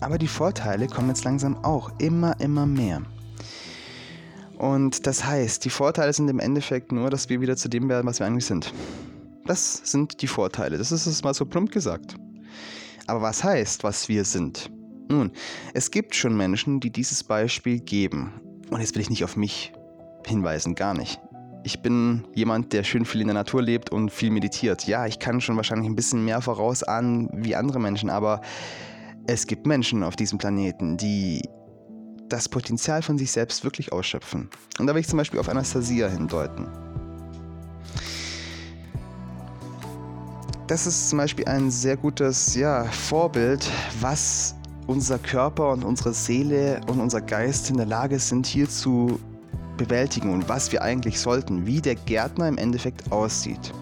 Aber 0.00 0.18
die 0.18 0.28
Vorteile 0.28 0.88
kommen 0.88 1.08
jetzt 1.08 1.24
langsam 1.24 1.56
auch 1.64 1.90
immer, 1.98 2.38
immer 2.40 2.66
mehr. 2.66 3.02
Und 4.62 5.08
das 5.08 5.24
heißt, 5.24 5.64
die 5.64 5.70
Vorteile 5.70 6.12
sind 6.12 6.30
im 6.30 6.38
Endeffekt 6.38 6.92
nur, 6.92 7.10
dass 7.10 7.28
wir 7.28 7.40
wieder 7.40 7.56
zu 7.56 7.68
dem 7.68 7.88
werden, 7.88 8.06
was 8.06 8.20
wir 8.20 8.28
eigentlich 8.28 8.46
sind. 8.46 8.72
Das 9.44 9.82
sind 9.82 10.22
die 10.22 10.28
Vorteile. 10.28 10.78
Das 10.78 10.92
ist 10.92 11.06
es 11.06 11.24
mal 11.24 11.34
so 11.34 11.44
plump 11.44 11.72
gesagt. 11.72 12.14
Aber 13.08 13.22
was 13.22 13.42
heißt, 13.42 13.82
was 13.82 14.08
wir 14.08 14.24
sind? 14.24 14.70
Nun, 15.08 15.32
es 15.74 15.90
gibt 15.90 16.14
schon 16.14 16.36
Menschen, 16.36 16.78
die 16.78 16.90
dieses 16.90 17.24
Beispiel 17.24 17.80
geben. 17.80 18.40
Und 18.70 18.78
jetzt 18.78 18.94
will 18.94 19.02
ich 19.02 19.10
nicht 19.10 19.24
auf 19.24 19.36
mich 19.36 19.72
hinweisen, 20.28 20.76
gar 20.76 20.94
nicht. 20.94 21.20
Ich 21.64 21.82
bin 21.82 22.28
jemand, 22.32 22.72
der 22.72 22.84
schön 22.84 23.04
viel 23.04 23.20
in 23.20 23.26
der 23.26 23.34
Natur 23.34 23.62
lebt 23.62 23.90
und 23.90 24.12
viel 24.12 24.30
meditiert. 24.30 24.86
Ja, 24.86 25.06
ich 25.06 25.18
kann 25.18 25.40
schon 25.40 25.56
wahrscheinlich 25.56 25.90
ein 25.90 25.96
bisschen 25.96 26.24
mehr 26.24 26.40
vorausahnen 26.40 27.28
wie 27.34 27.56
andere 27.56 27.80
Menschen, 27.80 28.10
aber 28.10 28.40
es 29.26 29.48
gibt 29.48 29.66
Menschen 29.66 30.04
auf 30.04 30.14
diesem 30.14 30.38
Planeten, 30.38 30.98
die 30.98 31.42
das 32.32 32.48
Potenzial 32.48 33.02
von 33.02 33.18
sich 33.18 33.30
selbst 33.30 33.62
wirklich 33.62 33.92
ausschöpfen. 33.92 34.48
Und 34.78 34.86
da 34.86 34.94
will 34.94 35.00
ich 35.00 35.08
zum 35.08 35.18
Beispiel 35.18 35.38
auf 35.38 35.48
Anastasia 35.48 36.08
hindeuten. 36.08 36.66
Das 40.66 40.86
ist 40.86 41.10
zum 41.10 41.18
Beispiel 41.18 41.44
ein 41.44 41.70
sehr 41.70 41.98
gutes 41.98 42.54
ja, 42.54 42.84
Vorbild, 42.84 43.68
was 44.00 44.54
unser 44.86 45.18
Körper 45.18 45.72
und 45.72 45.84
unsere 45.84 46.14
Seele 46.14 46.80
und 46.86 47.00
unser 47.00 47.20
Geist 47.20 47.68
in 47.68 47.76
der 47.76 47.86
Lage 47.86 48.18
sind, 48.18 48.46
hier 48.46 48.68
zu 48.68 49.20
bewältigen 49.76 50.32
und 50.32 50.48
was 50.48 50.72
wir 50.72 50.82
eigentlich 50.82 51.20
sollten, 51.20 51.66
wie 51.66 51.80
der 51.80 51.96
Gärtner 51.96 52.48
im 52.48 52.56
Endeffekt 52.56 53.12
aussieht. 53.12 53.72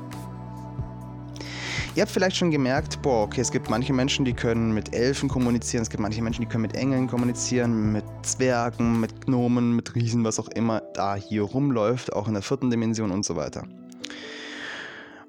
Ihr 1.97 2.03
habt 2.03 2.13
vielleicht 2.13 2.37
schon 2.37 2.53
gemerkt, 2.53 3.03
boah, 3.03 3.25
okay, 3.25 3.41
es 3.41 3.51
gibt 3.51 3.69
manche 3.69 3.93
Menschen, 3.93 4.25
die 4.25 4.33
können 4.33 4.73
mit 4.73 4.95
Elfen 4.95 5.29
kommunizieren, 5.29 5.83
es 5.83 5.91
gibt 5.91 6.01
manche 6.01 6.23
Menschen, 6.23 6.43
die 6.43 6.49
können 6.49 6.63
mit 6.63 6.77
Engeln 6.77 7.09
kommunizieren, 7.09 7.91
mit 7.91 8.05
Zwergen, 8.23 9.01
mit 9.01 9.27
Gnomen, 9.27 9.75
mit 9.75 9.93
Riesen, 9.97 10.23
was 10.23 10.39
auch 10.39 10.49
immer 10.51 10.83
da 10.95 11.17
hier 11.17 11.43
rumläuft, 11.43 12.13
auch 12.13 12.29
in 12.29 12.35
der 12.35 12.43
vierten 12.43 12.71
Dimension 12.71 13.11
und 13.11 13.25
so 13.25 13.35
weiter. 13.35 13.65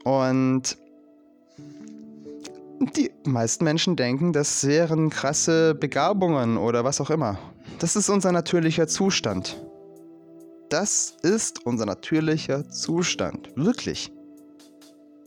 Und 0.04 0.78
die 2.96 3.12
meisten 3.26 3.64
Menschen 3.64 3.96
denken, 3.96 4.32
das 4.32 4.66
wären 4.68 5.10
krasse 5.10 5.74
Begabungen 5.74 6.58
oder 6.58 6.84
was 6.84 7.02
auch 7.02 7.10
immer. 7.10 7.40
Das 7.80 7.96
ist 7.96 8.08
unser 8.08 8.32
natürlicher 8.32 8.88
Zustand. 8.88 9.60
Das 10.70 11.16
ist 11.24 11.66
unser 11.66 11.88
natürlicher 11.88 12.70
Zustand. 12.70 13.50
Wirklich. 13.56 14.12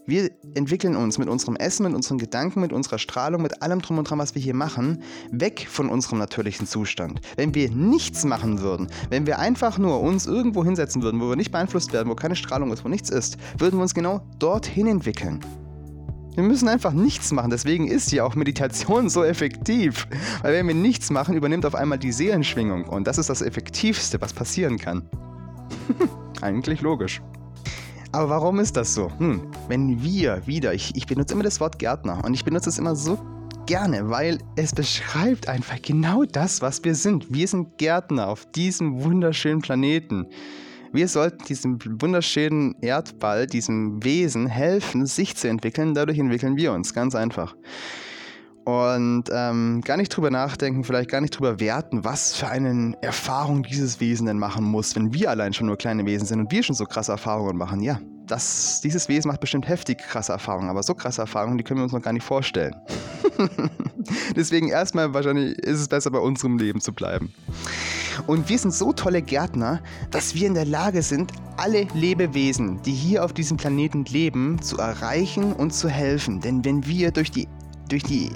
Wir 0.07 0.31
entwickeln 0.55 0.97
uns 0.97 1.17
mit 1.17 1.31
unserem 1.31 1.57
Essen, 1.57 1.85
mit 1.85 1.95
unseren 1.95 2.19
Gedanken, 2.19 2.61
mit 2.61 2.75
unserer 2.75 2.99
Strahlung, 2.99 3.41
mit 3.41 3.63
allem 3.63 3.81
drum 3.81 3.97
und 3.97 4.11
dran, 4.11 4.19
was 4.19 4.35
wir 4.35 4.43
hier 4.43 4.55
machen, 4.55 5.03
weg 5.31 5.67
von 5.71 5.89
unserem 5.89 6.19
natürlichen 6.19 6.67
Zustand. 6.67 7.23
Wenn 7.37 7.55
wir 7.55 7.71
nichts 7.71 8.27
machen 8.27 8.61
würden, 8.61 8.89
wenn 9.09 9.27
wir 9.27 9.39
einfach 9.39 9.79
nur 9.79 10.01
uns 10.01 10.27
irgendwo 10.27 10.63
hinsetzen 10.63 11.03
würden, 11.03 11.23
wo 11.23 11.31
wir 11.31 11.37
nicht 11.37 11.53
beeinflusst 11.53 11.95
werden, 11.95 12.11
wo 12.11 12.15
keine 12.15 12.37
Strahlung 12.37 12.71
ist, 12.71 12.85
wo 12.85 12.89
nichts 12.91 13.09
ist, 13.09 13.39
würden 13.57 13.79
wir 13.79 13.83
uns 13.83 13.95
genau 13.95 14.21
dorthin 14.39 14.89
entwickeln. 14.89 15.41
Wir 16.35 16.45
müssen 16.45 16.69
einfach 16.69 16.93
nichts 16.93 17.33
machen. 17.33 17.51
Deswegen 17.51 17.89
ist 17.89 18.13
ja 18.13 18.25
auch 18.25 18.35
Meditation 18.35 19.09
so 19.09 19.25
effektiv. 19.25 20.07
Weil 20.43 20.53
wenn 20.53 20.67
wir 20.67 20.75
nichts 20.75 21.11
machen, 21.11 21.35
übernimmt 21.35 21.65
auf 21.65 21.77
einmal 21.77 21.99
die 21.99 22.13
Seelenschwingung. 22.13 22.85
Und 22.89 23.07
das 23.07 23.17
ist 23.17 23.31
das 23.31 23.41
Effektivste, 23.41 24.21
was 24.21 24.35
passieren 24.35 24.77
kann. 24.77 25.09
Eigentlich 26.43 26.83
logisch. 26.83 27.23
Aber 28.15 28.29
warum 28.29 28.61
ist 28.61 28.77
das 28.77 28.95
so? 28.95 29.11
Hm, 29.19 29.51
wenn 29.67 30.01
wir 30.01 30.47
wieder, 30.47 30.73
ich, 30.73 30.95
ich 30.95 31.05
benutze 31.05 31.35
immer 31.35 31.43
das 31.43 31.59
Wort 31.59 31.81
Gärtner 31.81 32.23
und 32.25 32.33
ich 32.33 32.45
benutze 32.45 32.69
es 32.69 32.79
immer 32.79 32.95
so 32.95 33.19
gerne, 33.67 34.09
weil 34.09 34.39
es 34.55 34.73
beschreibt 34.73 35.49
einfach 35.49 35.83
genau 35.83 36.23
das, 36.23 36.63
was 36.63 36.85
wir 36.85 36.95
sind. 36.95 37.35
Wir 37.35 37.49
sind 37.49 37.77
Gärtner 37.77 38.29
auf 38.29 38.47
diesem 38.53 39.03
wunderschönen 39.03 39.63
Planeten. 39.63 40.29
Wir 40.93 41.09
sollten 41.09 41.45
diesem 41.47 41.81
wunderschönen 42.01 42.77
Erdball, 42.83 43.49
diesem 43.49 44.05
Wesen 44.05 44.47
helfen, 44.47 45.07
sich 45.07 45.35
zu 45.35 45.49
entwickeln. 45.49 45.93
Dadurch 45.95 46.21
entwickeln 46.21 46.57
wir 46.57 46.73
uns, 46.73 46.95
ganz 46.95 47.17
einfach 47.17 47.57
und 48.65 49.25
ähm, 49.31 49.83
gar 49.83 49.97
nicht 49.97 50.09
drüber 50.09 50.31
nachdenken, 50.31 50.85
vielleicht 50.85 51.11
gar 51.11 51.21
nicht 51.21 51.39
drüber 51.39 51.61
werten, 51.61 52.05
was 52.05 52.35
für 52.35 52.49
eine 52.49 52.95
Erfahrung 53.03 53.63
dieses 53.63 54.01
Wesen 54.01 54.27
denn 54.27 54.39
machen 54.39 54.65
muss, 54.65 54.97
wenn 54.97 55.13
wir 55.13 55.31
allein 55.31 55.53
schon 55.53 55.67
nur 55.67 55.77
kleine 55.77 56.07
Wesen 56.07 56.27
sind 56.27 56.41
und 56.41 56.51
wir 56.51 56.63
schon 56.63 56.75
so 56.75 56.87
krasse 56.87 57.13
Erfahrungen 57.13 57.57
machen. 57.57 57.81
Ja, 57.81 58.01
das, 58.27 58.81
dieses 58.83 59.09
Wesen 59.09 59.31
macht 59.31 59.41
bestimmt 59.41 59.69
heftig 59.69 59.99
krasse 59.99 60.33
Erfahrungen, 60.33 60.71
aber 60.71 60.83
so 60.83 60.95
krasse 60.95 61.21
Erfahrungen, 61.21 61.59
die 61.59 61.65
können 61.65 61.81
wir 61.81 61.85
uns 61.85 61.93
noch 61.93 62.03
gar 62.03 62.13
nicht 62.13 62.25
vorstellen. 62.25 62.75
Deswegen 64.37 64.69
erstmal 64.69 65.13
wahrscheinlich 65.13 65.59
ist 65.59 65.81
es 65.81 65.89
besser, 65.89 66.11
bei 66.11 66.19
unserem 66.19 66.59
Leben 66.59 66.81
zu 66.81 66.93
bleiben. 66.93 67.33
Und 68.27 68.49
wir 68.49 68.59
sind 68.59 68.73
so 68.73 68.93
tolle 68.93 69.21
Gärtner, 69.21 69.83
dass 70.11 70.35
wir 70.35 70.47
in 70.47 70.55
der 70.55 70.65
Lage 70.65 71.03
sind, 71.03 71.33
alle 71.57 71.87
Lebewesen, 71.95 72.81
die 72.83 72.93
hier 72.93 73.25
auf 73.25 73.33
diesem 73.33 73.57
Planeten 73.57 74.05
leben, 74.07 74.63
zu 74.63 74.79
erreichen 74.79 75.53
und 75.53 75.75
zu 75.75 75.89
helfen. 75.89 76.41
Denn 76.41 76.65
wenn 76.65 76.87
wir 76.87 77.11
durch 77.11 77.31
die, 77.31 77.49
durch 77.89 78.05
die 78.05 78.31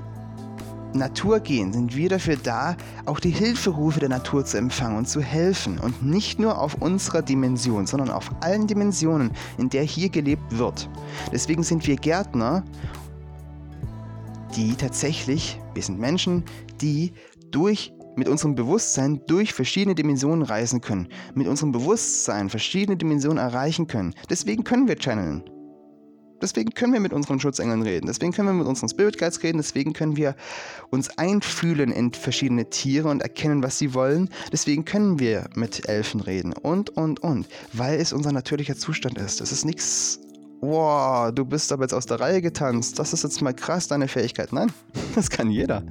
Natur 0.94 1.40
gehen, 1.40 1.72
sind 1.72 1.94
wir 1.94 2.08
dafür 2.08 2.36
da, 2.36 2.76
auch 3.04 3.20
die 3.20 3.30
Hilferufe 3.30 4.00
der 4.00 4.08
Natur 4.08 4.44
zu 4.44 4.56
empfangen 4.56 4.98
und 4.98 5.08
zu 5.08 5.20
helfen. 5.20 5.78
Und 5.78 6.02
nicht 6.02 6.38
nur 6.38 6.58
auf 6.58 6.74
unserer 6.74 7.22
Dimension, 7.22 7.86
sondern 7.86 8.10
auf 8.10 8.30
allen 8.40 8.66
Dimensionen, 8.66 9.30
in 9.58 9.68
der 9.68 9.82
hier 9.82 10.08
gelebt 10.08 10.58
wird. 10.58 10.88
Deswegen 11.32 11.62
sind 11.62 11.86
wir 11.86 11.96
Gärtner, 11.96 12.64
die 14.56 14.74
tatsächlich, 14.74 15.60
wir 15.74 15.82
sind 15.82 15.98
Menschen, 15.98 16.44
die 16.80 17.12
durch 17.50 17.92
mit 18.16 18.28
unserem 18.28 18.56
Bewusstsein 18.56 19.20
durch 19.26 19.54
verschiedene 19.54 19.94
Dimensionen 19.94 20.42
reisen 20.42 20.80
können, 20.80 21.08
mit 21.34 21.46
unserem 21.46 21.70
Bewusstsein 21.70 22.48
verschiedene 22.48 22.96
Dimensionen 22.96 23.38
erreichen 23.38 23.86
können. 23.86 24.14
Deswegen 24.28 24.64
können 24.64 24.88
wir 24.88 24.96
channeln. 24.96 25.44
Deswegen 26.40 26.70
können 26.70 26.92
wir 26.92 27.00
mit 27.00 27.12
unseren 27.12 27.40
Schutzengeln 27.40 27.82
reden. 27.82 28.06
Deswegen 28.06 28.32
können 28.32 28.48
wir 28.48 28.54
mit 28.54 28.66
unseren 28.66 28.88
Spirit 28.88 29.18
Guides 29.18 29.42
reden. 29.42 29.58
Deswegen 29.58 29.92
können 29.92 30.16
wir 30.16 30.34
uns 30.90 31.16
einfühlen 31.18 31.90
in 31.90 32.12
verschiedene 32.12 32.70
Tiere 32.70 33.08
und 33.08 33.22
erkennen, 33.22 33.62
was 33.62 33.78
sie 33.78 33.94
wollen. 33.94 34.30
Deswegen 34.52 34.84
können 34.84 35.18
wir 35.18 35.48
mit 35.54 35.88
Elfen 35.88 36.20
reden. 36.20 36.52
Und, 36.52 36.90
und, 36.90 37.20
und. 37.20 37.46
Weil 37.72 38.00
es 38.00 38.12
unser 38.12 38.32
natürlicher 38.32 38.76
Zustand 38.76 39.18
ist. 39.18 39.40
Es 39.40 39.52
ist 39.52 39.64
nichts. 39.64 40.20
Wow, 40.60 41.32
du 41.32 41.44
bist 41.44 41.70
aber 41.72 41.84
jetzt 41.84 41.94
aus 41.94 42.06
der 42.06 42.18
Reihe 42.18 42.42
getanzt. 42.42 42.98
Das 42.98 43.12
ist 43.12 43.22
jetzt 43.22 43.40
mal 43.42 43.54
krass, 43.54 43.88
deine 43.88 44.08
Fähigkeit. 44.08 44.52
Nein, 44.52 44.72
das 45.14 45.30
kann 45.30 45.50
jeder. 45.50 45.82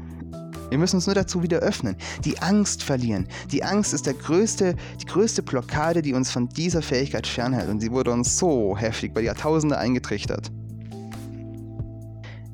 Wir 0.70 0.78
müssen 0.78 0.98
uns 0.98 1.08
nur 1.08 1.16
dazu 1.16 1.44
wieder 1.44 1.60
öffnen. 1.60 1.96
Die 2.26 2.40
Angst 2.40 2.84
verlieren. 2.84 3.28
Die 3.52 3.64
Angst 3.64 3.94
ist 3.94 4.06
der 4.06 4.14
größte, 4.14 4.76
die 5.02 5.06
größte 5.06 5.42
Blockade, 5.44 6.02
die 6.02 6.14
uns 6.14 6.30
von 6.30 6.50
dieser 6.50 6.82
Fähigkeit 6.82 7.26
fernhält. 7.26 7.70
Und 7.70 7.80
sie 7.80 7.92
wurde 7.92 8.12
uns 8.12 8.38
so 8.38 8.78
heftig 8.78 9.14
bei 9.14 9.22
Jahrtausende 9.22 9.78
eingetrichtert. 9.78 10.52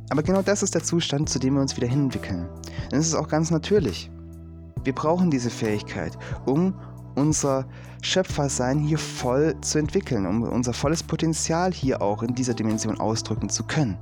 Aber 0.10 0.22
genau 0.22 0.44
das 0.44 0.62
ist 0.62 0.76
der 0.76 0.84
Zustand, 0.84 1.30
zu 1.30 1.40
dem 1.40 1.56
wir 1.56 1.62
uns 1.62 1.76
wieder 1.76 1.88
hinentwickeln. 1.88 2.48
Denn 2.92 3.00
es 3.00 3.08
ist 3.08 3.16
auch 3.16 3.28
ganz 3.28 3.50
natürlich. 3.50 4.12
Wir 4.84 4.94
brauchen 4.94 5.32
diese 5.32 5.50
Fähigkeit, 5.50 6.18
um 6.46 6.76
unser 7.16 7.66
Schöpfersein 8.02 8.80
hier 8.80 8.98
voll 8.98 9.60
zu 9.62 9.80
entwickeln, 9.80 10.26
um 10.26 10.44
unser 10.44 10.74
volles 10.74 11.02
Potenzial 11.02 11.72
hier 11.74 12.02
auch 12.02 12.22
in 12.22 12.36
dieser 12.36 12.54
Dimension 12.54 13.00
ausdrücken 13.00 13.50
zu 13.50 13.64
können. 13.64 13.98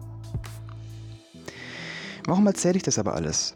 Warum 2.26 2.48
erzähle 2.48 2.78
ich 2.78 2.84
das 2.84 3.00
aber 3.00 3.14
alles? 3.14 3.56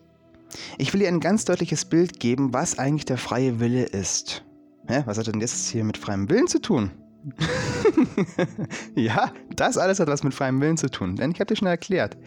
Ich 0.77 0.93
will 0.93 1.01
dir 1.01 1.07
ein 1.07 1.19
ganz 1.19 1.45
deutliches 1.45 1.85
Bild 1.85 2.19
geben, 2.19 2.53
was 2.53 2.79
eigentlich 2.79 3.05
der 3.05 3.17
freie 3.17 3.59
Wille 3.59 3.83
ist. 3.83 4.43
Hä, 4.87 5.03
was 5.05 5.17
hat 5.17 5.27
denn 5.27 5.39
das 5.39 5.67
hier 5.67 5.83
mit 5.83 5.97
freiem 5.97 6.29
Willen 6.29 6.47
zu 6.47 6.59
tun? 6.59 6.91
ja, 8.95 9.31
das 9.55 9.77
alles 9.77 9.99
hat 9.99 10.07
was 10.07 10.23
mit 10.23 10.33
freiem 10.33 10.61
Willen 10.61 10.77
zu 10.77 10.89
tun, 10.89 11.15
denn 11.15 11.31
ich 11.31 11.39
habe 11.39 11.47
dir 11.47 11.55
schon 11.55 11.67
erklärt. 11.67 12.17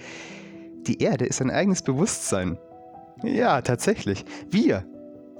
Die 0.86 1.00
Erde 1.02 1.26
ist 1.26 1.40
ein 1.40 1.50
eigenes 1.50 1.82
Bewusstsein. 1.82 2.58
Ja, 3.22 3.60
tatsächlich. 3.60 4.24
Wir, 4.50 4.84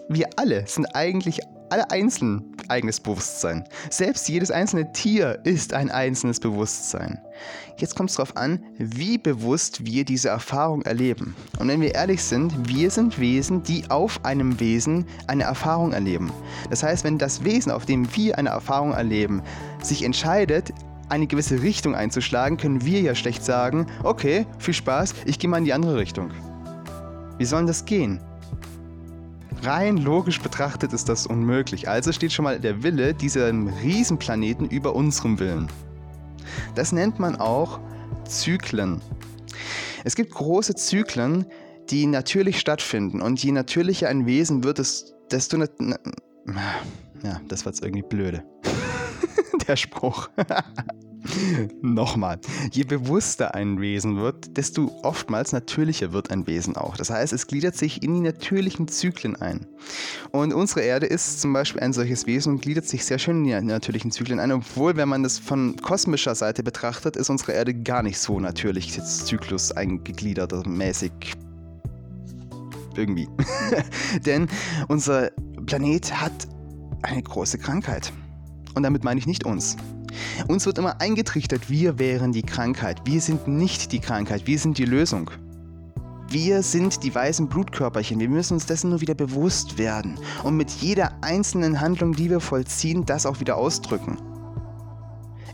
wir 0.09 0.29
alle 0.37 0.67
sind 0.67 0.87
eigentlich 0.95 1.41
alle 1.71 1.91
einzeln 1.91 2.45
eigenes 2.69 3.01
Bewusstsein. 3.01 3.65
Selbst 3.91 4.29
jedes 4.29 4.51
einzelne 4.51 4.93
Tier 4.93 5.39
ist 5.45 5.73
ein 5.73 5.91
einzelnes 5.91 6.41
Bewusstsein. 6.41 7.19
Jetzt 7.77 7.95
kommt 7.95 8.11
es 8.11 8.17
darauf 8.17 8.37
an, 8.37 8.63
wie 8.79 9.19
bewusst 9.19 9.85
wir 9.85 10.05
diese 10.05 10.29
Erfahrung 10.29 10.83
erleben. 10.83 11.35
Und 11.59 11.69
wenn 11.69 11.81
wir 11.81 11.95
ehrlich 11.95 12.23
sind, 12.23 12.69
wir 12.69 12.91
sind 12.91 13.19
Wesen, 13.19 13.63
die 13.63 13.89
auf 13.89 14.25
einem 14.25 14.59
Wesen 14.61 15.07
eine 15.27 15.45
Erfahrung 15.45 15.93
erleben. 15.93 16.33
Das 16.71 16.83
heißt, 16.83 17.05
wenn 17.05 17.19
das 17.19 17.45
Wesen, 17.45 17.71
auf 17.73 17.87
dem 17.87 18.15
wir 18.17 18.37
eine 18.37 18.51
Erfahrung 18.51 18.93
erleben, 18.93 19.43
sich 19.83 20.03
entscheidet, 20.03 20.73
eine 21.09 21.27
gewisse 21.27 21.63
Richtung 21.63 21.95
einzuschlagen, 21.95 22.59
können 22.59 22.85
wir 22.85 23.01
ja 23.01 23.15
schlecht 23.15 23.45
sagen, 23.45 23.87
okay, 24.03 24.47
viel 24.59 24.75
Spaß, 24.75 25.15
ich 25.25 25.39
gehe 25.39 25.49
mal 25.49 25.59
in 25.59 25.65
die 25.65 25.73
andere 25.73 25.97
Richtung. 25.97 26.31
Wie 27.39 27.45
soll 27.45 27.67
das 27.67 27.85
gehen? 27.85 28.21
Rein 29.63 29.97
logisch 29.97 30.41
betrachtet 30.41 30.93
ist 30.93 31.09
das 31.09 31.27
unmöglich. 31.27 31.89
Also 31.89 32.13
steht 32.13 32.33
schon 32.33 32.45
mal 32.45 32.61
der 32.61 32.83
Wille 32.83 33.15
diesem 33.15 33.69
Riesenplaneten 33.69 34.69
über 34.69 34.95
unserem 34.95 35.39
Willen. 35.39 35.69
Das 36.75 36.93
nennt 36.93 37.19
man 37.19 37.37
auch 37.37 37.81
Zyklen. 38.25 39.01
Es 40.05 40.15
gibt 40.15 40.33
große 40.33 40.75
Zyklen, 40.75 41.47
die 41.91 42.07
natürlich 42.07 42.61
stattfinden. 42.61 43.21
Und 43.21 43.43
je 43.43 43.53
natürlicher 43.53 44.09
ein 44.09 44.27
Wesen 44.27 44.65
wird, 44.65 44.79
desto... 45.31 45.59
Ja, 47.23 47.41
das 47.49 47.65
war 47.65 47.73
jetzt 47.73 47.83
irgendwie 47.83 48.07
blöde. 48.09 48.45
der 49.67 49.77
Spruch. 49.77 50.29
Nochmal, 51.83 52.39
je 52.73 52.85
bewusster 52.85 53.55
ein 53.55 53.81
Wesen 53.81 54.17
wird, 54.17 54.57
desto 54.57 54.91
oftmals 55.03 55.53
natürlicher 55.53 56.13
wird 56.13 56.31
ein 56.31 56.47
Wesen 56.47 56.77
auch. 56.77 56.97
Das 56.97 57.11
heißt, 57.11 57.33
es 57.33 57.47
gliedert 57.47 57.77
sich 57.77 58.03
in 58.03 58.15
die 58.15 58.21
natürlichen 58.21 58.89
Zyklen 58.89 59.37
ein. 59.37 59.67
Und 60.31 60.53
unsere 60.53 60.81
Erde 60.81 61.07
ist 61.07 61.41
zum 61.41 61.53
Beispiel 61.53 61.81
ein 61.81 61.93
solches 61.93 62.27
Wesen 62.27 62.55
und 62.55 62.63
gliedert 62.63 62.87
sich 62.87 63.05
sehr 63.05 63.19
schön 63.19 63.45
in 63.45 63.45
die 63.45 63.73
natürlichen 63.73 64.11
Zyklen 64.11 64.41
ein, 64.41 64.53
obwohl, 64.53 64.97
wenn 64.97 65.09
man 65.09 65.23
das 65.23 65.39
von 65.39 65.77
kosmischer 65.77 66.35
Seite 66.35 66.63
betrachtet, 66.63 67.17
ist 67.17 67.31
unsere 67.31 67.53
Erde 67.53 67.75
gar 67.75 68.03
nicht 68.03 68.19
so 68.19 68.41
natürlich 68.41 68.97
jetzt 68.97 69.27
Zyklus 69.27 69.73
eingegliedert, 69.73 70.67
mäßig 70.67 71.13
irgendwie. 72.97 73.29
Denn 74.27 74.49
unser 74.89 75.31
Planet 75.67 76.21
hat 76.21 76.33
eine 77.03 77.23
große 77.23 77.59
Krankheit. 77.59 78.13
Und 78.75 78.83
damit 78.83 79.05
meine 79.05 79.21
ich 79.21 79.27
nicht 79.27 79.45
uns. 79.45 79.77
Uns 80.49 80.67
wird 80.67 80.79
immer 80.79 81.01
eingetrichtert, 81.01 81.69
wir 81.71 81.99
wären 81.99 82.33
die 82.33 82.43
Krankheit. 82.43 83.03
Wir 83.05 83.21
sind 83.21 83.49
nicht 83.49 83.93
die 83.93 84.01
Krankheit, 84.01 84.47
wir 84.47 84.59
sind 84.59 84.79
die 84.79 84.85
Lösung. 84.85 85.31
Wir 86.31 86.63
sind 86.63 87.05
die 87.05 87.15
weißen 87.15 87.49
Blutkörperchen. 87.49 88.21
Wir 88.21 88.29
müssen 88.29 88.55
uns 88.55 88.67
dessen 88.67 88.91
nur 88.91 89.01
wieder 89.01 89.15
bewusst 89.15 89.79
werden 89.79 90.19
und 90.45 90.57
mit 90.57 90.71
jeder 90.71 91.13
einzelnen 91.23 91.81
Handlung, 91.81 92.13
die 92.13 92.29
wir 92.29 92.41
vollziehen, 92.41 93.07
das 93.07 93.25
auch 93.25 93.41
wieder 93.41 93.57
ausdrücken. 93.57 94.19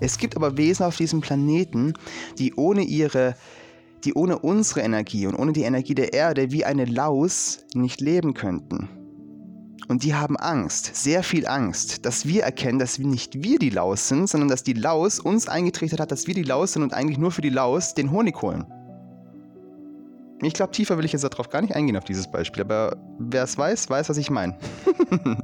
Es 0.00 0.18
gibt 0.18 0.34
aber 0.36 0.56
Wesen 0.56 0.84
auf 0.84 0.96
diesem 0.96 1.20
Planeten, 1.20 1.94
die 2.38 2.54
ohne 2.54 2.82
ihre, 2.82 3.36
die 4.04 4.14
ohne 4.14 4.38
unsere 4.40 4.80
Energie 4.80 5.28
und 5.28 5.36
ohne 5.36 5.52
die 5.52 5.62
Energie 5.62 5.94
der 5.94 6.12
Erde 6.12 6.50
wie 6.50 6.64
eine 6.64 6.84
Laus 6.84 7.64
nicht 7.74 8.00
leben 8.00 8.34
könnten. 8.34 8.88
Und 9.88 10.02
die 10.02 10.14
haben 10.14 10.36
Angst, 10.36 10.96
sehr 10.96 11.22
viel 11.22 11.46
Angst, 11.46 12.06
dass 12.06 12.26
wir 12.26 12.42
erkennen, 12.42 12.78
dass 12.78 12.98
nicht 12.98 13.42
wir 13.42 13.58
die 13.58 13.70
Laus 13.70 14.08
sind, 14.08 14.28
sondern 14.28 14.48
dass 14.48 14.62
die 14.62 14.72
Laus 14.72 15.20
uns 15.20 15.46
eingetrichtert 15.46 16.00
hat, 16.00 16.10
dass 16.10 16.26
wir 16.26 16.34
die 16.34 16.42
Laus 16.42 16.72
sind 16.72 16.82
und 16.82 16.94
eigentlich 16.94 17.18
nur 17.18 17.30
für 17.30 17.42
die 17.42 17.50
Laus 17.50 17.94
den 17.94 18.10
Honig 18.10 18.40
holen. 18.40 18.66
Ich 20.42 20.54
glaube, 20.54 20.72
tiefer 20.72 20.98
will 20.98 21.04
ich 21.04 21.12
jetzt 21.12 21.22
darauf 21.22 21.48
gar 21.48 21.62
nicht 21.62 21.74
eingehen 21.74 21.96
auf 21.96 22.04
dieses 22.04 22.30
Beispiel, 22.30 22.62
aber 22.62 22.96
wer 23.18 23.44
es 23.44 23.56
weiß, 23.56 23.88
weiß, 23.88 24.08
was 24.08 24.16
ich 24.16 24.30
meine. 24.30 24.58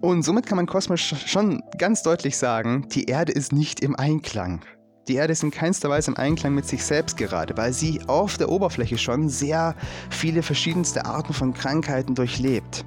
und 0.00 0.22
somit 0.22 0.46
kann 0.46 0.56
man 0.56 0.66
kosmisch 0.66 1.14
schon 1.26 1.62
ganz 1.78 2.02
deutlich 2.02 2.36
sagen, 2.36 2.88
die 2.90 3.04
Erde 3.04 3.32
ist 3.32 3.52
nicht 3.52 3.80
im 3.80 3.96
Einklang. 3.96 4.64
Die 5.08 5.14
Erde 5.14 5.32
ist 5.32 5.44
in 5.44 5.52
keinster 5.52 5.88
Weise 5.88 6.10
im 6.10 6.16
Einklang 6.16 6.54
mit 6.54 6.66
sich 6.66 6.84
selbst 6.84 7.16
gerade, 7.16 7.56
weil 7.56 7.72
sie 7.72 8.00
auf 8.08 8.38
der 8.38 8.48
Oberfläche 8.48 8.98
schon 8.98 9.28
sehr 9.28 9.76
viele 10.10 10.42
verschiedenste 10.42 11.04
Arten 11.04 11.32
von 11.32 11.54
Krankheiten 11.54 12.14
durchlebt. 12.14 12.84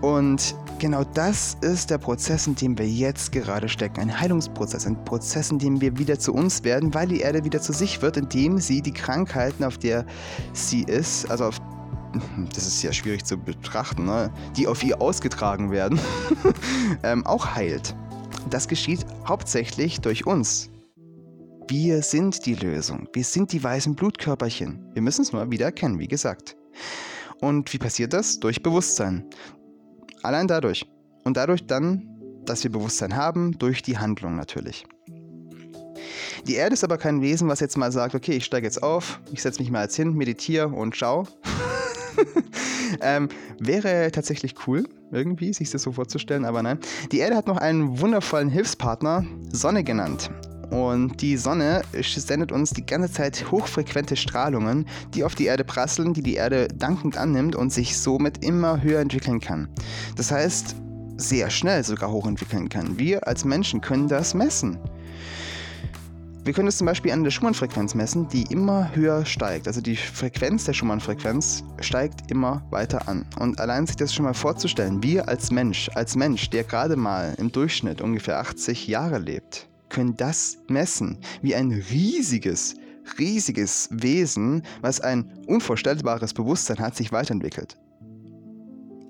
Und 0.00 0.54
genau 0.78 1.04
das 1.04 1.56
ist 1.60 1.90
der 1.90 1.98
Prozess, 1.98 2.46
in 2.46 2.54
dem 2.54 2.78
wir 2.78 2.86
jetzt 2.86 3.32
gerade 3.32 3.68
stecken. 3.68 4.00
Ein 4.00 4.20
Heilungsprozess, 4.20 4.86
ein 4.86 5.04
Prozess, 5.04 5.50
in 5.50 5.58
dem 5.58 5.80
wir 5.80 5.98
wieder 5.98 6.18
zu 6.18 6.32
uns 6.32 6.64
werden, 6.64 6.92
weil 6.94 7.08
die 7.08 7.20
Erde 7.20 7.44
wieder 7.44 7.60
zu 7.60 7.72
sich 7.72 8.00
wird, 8.02 8.16
indem 8.16 8.58
sie 8.58 8.80
die 8.80 8.92
Krankheiten, 8.92 9.64
auf 9.64 9.78
der 9.78 10.04
sie 10.52 10.82
ist, 10.82 11.30
also 11.30 11.46
auf 11.46 11.60
das 12.54 12.66
ist 12.66 12.82
ja 12.82 12.92
schwierig 12.92 13.24
zu 13.24 13.36
betrachten, 13.36 14.06
ne? 14.06 14.32
die 14.56 14.66
auf 14.66 14.82
ihr 14.82 15.00
ausgetragen 15.00 15.70
werden, 15.70 16.00
ähm, 17.02 17.24
auch 17.26 17.54
heilt. 17.54 17.94
Das 18.48 18.68
geschieht 18.68 19.04
hauptsächlich 19.26 20.00
durch 20.00 20.26
uns. 20.26 20.70
Wir 21.68 22.02
sind 22.02 22.46
die 22.46 22.54
Lösung. 22.54 23.06
Wir 23.12 23.22
sind 23.22 23.52
die 23.52 23.62
weißen 23.62 23.94
Blutkörperchen. 23.94 24.90
Wir 24.92 25.02
müssen 25.02 25.22
es 25.22 25.32
nur 25.32 25.48
wieder 25.52 25.66
erkennen, 25.66 26.00
wie 26.00 26.08
gesagt. 26.08 26.56
Und 27.40 27.72
wie 27.72 27.78
passiert 27.78 28.12
das? 28.12 28.38
Durch 28.40 28.62
Bewusstsein. 28.62 29.24
Allein 30.22 30.46
dadurch. 30.46 30.86
Und 31.24 31.36
dadurch 31.36 31.66
dann, 31.66 32.06
dass 32.44 32.62
wir 32.64 32.70
Bewusstsein 32.70 33.16
haben, 33.16 33.58
durch 33.58 33.82
die 33.82 33.98
Handlung 33.98 34.36
natürlich. 34.36 34.84
Die 36.46 36.54
Erde 36.54 36.74
ist 36.74 36.84
aber 36.84 36.98
kein 36.98 37.20
Wesen, 37.20 37.48
was 37.48 37.60
jetzt 37.60 37.76
mal 37.76 37.92
sagt, 37.92 38.14
okay, 38.14 38.32
ich 38.32 38.44
steige 38.44 38.66
jetzt 38.66 38.82
auf, 38.82 39.20
ich 39.32 39.42
setze 39.42 39.60
mich 39.60 39.70
mal 39.70 39.82
jetzt 39.82 39.96
hin, 39.96 40.14
meditiere 40.14 40.68
und 40.68 40.96
schau. 40.96 41.26
ähm, 43.02 43.28
wäre 43.58 44.10
tatsächlich 44.10 44.54
cool, 44.66 44.88
irgendwie, 45.12 45.52
sich 45.52 45.70
das 45.70 45.82
so 45.82 45.92
vorzustellen, 45.92 46.44
aber 46.44 46.62
nein. 46.62 46.78
Die 47.12 47.18
Erde 47.18 47.36
hat 47.36 47.46
noch 47.46 47.58
einen 47.58 48.00
wundervollen 48.00 48.48
Hilfspartner, 48.48 49.24
Sonne 49.52 49.84
genannt. 49.84 50.30
Und 50.70 51.20
die 51.20 51.36
Sonne 51.36 51.82
sendet 52.00 52.52
uns 52.52 52.70
die 52.70 52.86
ganze 52.86 53.12
Zeit 53.12 53.50
hochfrequente 53.50 54.16
Strahlungen, 54.16 54.86
die 55.14 55.24
auf 55.24 55.34
die 55.34 55.46
Erde 55.46 55.64
prasseln, 55.64 56.14
die 56.14 56.22
die 56.22 56.34
Erde 56.34 56.68
dankend 56.68 57.16
annimmt 57.16 57.56
und 57.56 57.72
sich 57.72 57.98
somit 57.98 58.44
immer 58.44 58.82
höher 58.82 59.00
entwickeln 59.00 59.40
kann. 59.40 59.68
Das 60.16 60.30
heißt, 60.30 60.76
sehr 61.16 61.50
schnell 61.50 61.84
sogar 61.84 62.10
hochentwickeln 62.10 62.68
kann. 62.68 62.98
Wir 62.98 63.26
als 63.26 63.44
Menschen 63.44 63.80
können 63.80 64.08
das 64.08 64.34
messen. 64.34 64.78
Wir 66.42 66.54
können 66.54 66.68
es 66.68 66.78
zum 66.78 66.86
Beispiel 66.86 67.12
an 67.12 67.22
der 67.22 67.30
Schumann-Frequenz 67.30 67.94
messen, 67.94 68.26
die 68.28 68.44
immer 68.44 68.94
höher 68.94 69.26
steigt. 69.26 69.66
Also 69.68 69.82
die 69.82 69.96
Frequenz 69.96 70.64
der 70.64 70.72
Schumann-Frequenz 70.72 71.62
steigt 71.80 72.30
immer 72.30 72.64
weiter 72.70 73.06
an. 73.08 73.26
Und 73.38 73.60
allein 73.60 73.86
sich 73.86 73.96
das 73.96 74.14
schon 74.14 74.24
mal 74.24 74.32
vorzustellen, 74.32 75.02
wir 75.02 75.28
als 75.28 75.50
Mensch, 75.50 75.90
als 75.94 76.16
Mensch, 76.16 76.48
der 76.48 76.64
gerade 76.64 76.96
mal 76.96 77.34
im 77.36 77.52
Durchschnitt 77.52 78.00
ungefähr 78.00 78.40
80 78.40 78.88
Jahre 78.88 79.18
lebt, 79.18 79.69
können 79.90 80.16
das 80.16 80.58
messen, 80.68 81.18
wie 81.42 81.54
ein 81.54 81.70
riesiges, 81.90 82.74
riesiges 83.18 83.88
Wesen, 83.92 84.62
was 84.80 85.00
ein 85.00 85.30
unvorstellbares 85.46 86.32
Bewusstsein 86.32 86.78
hat, 86.78 86.96
sich 86.96 87.12
weiterentwickelt. 87.12 87.76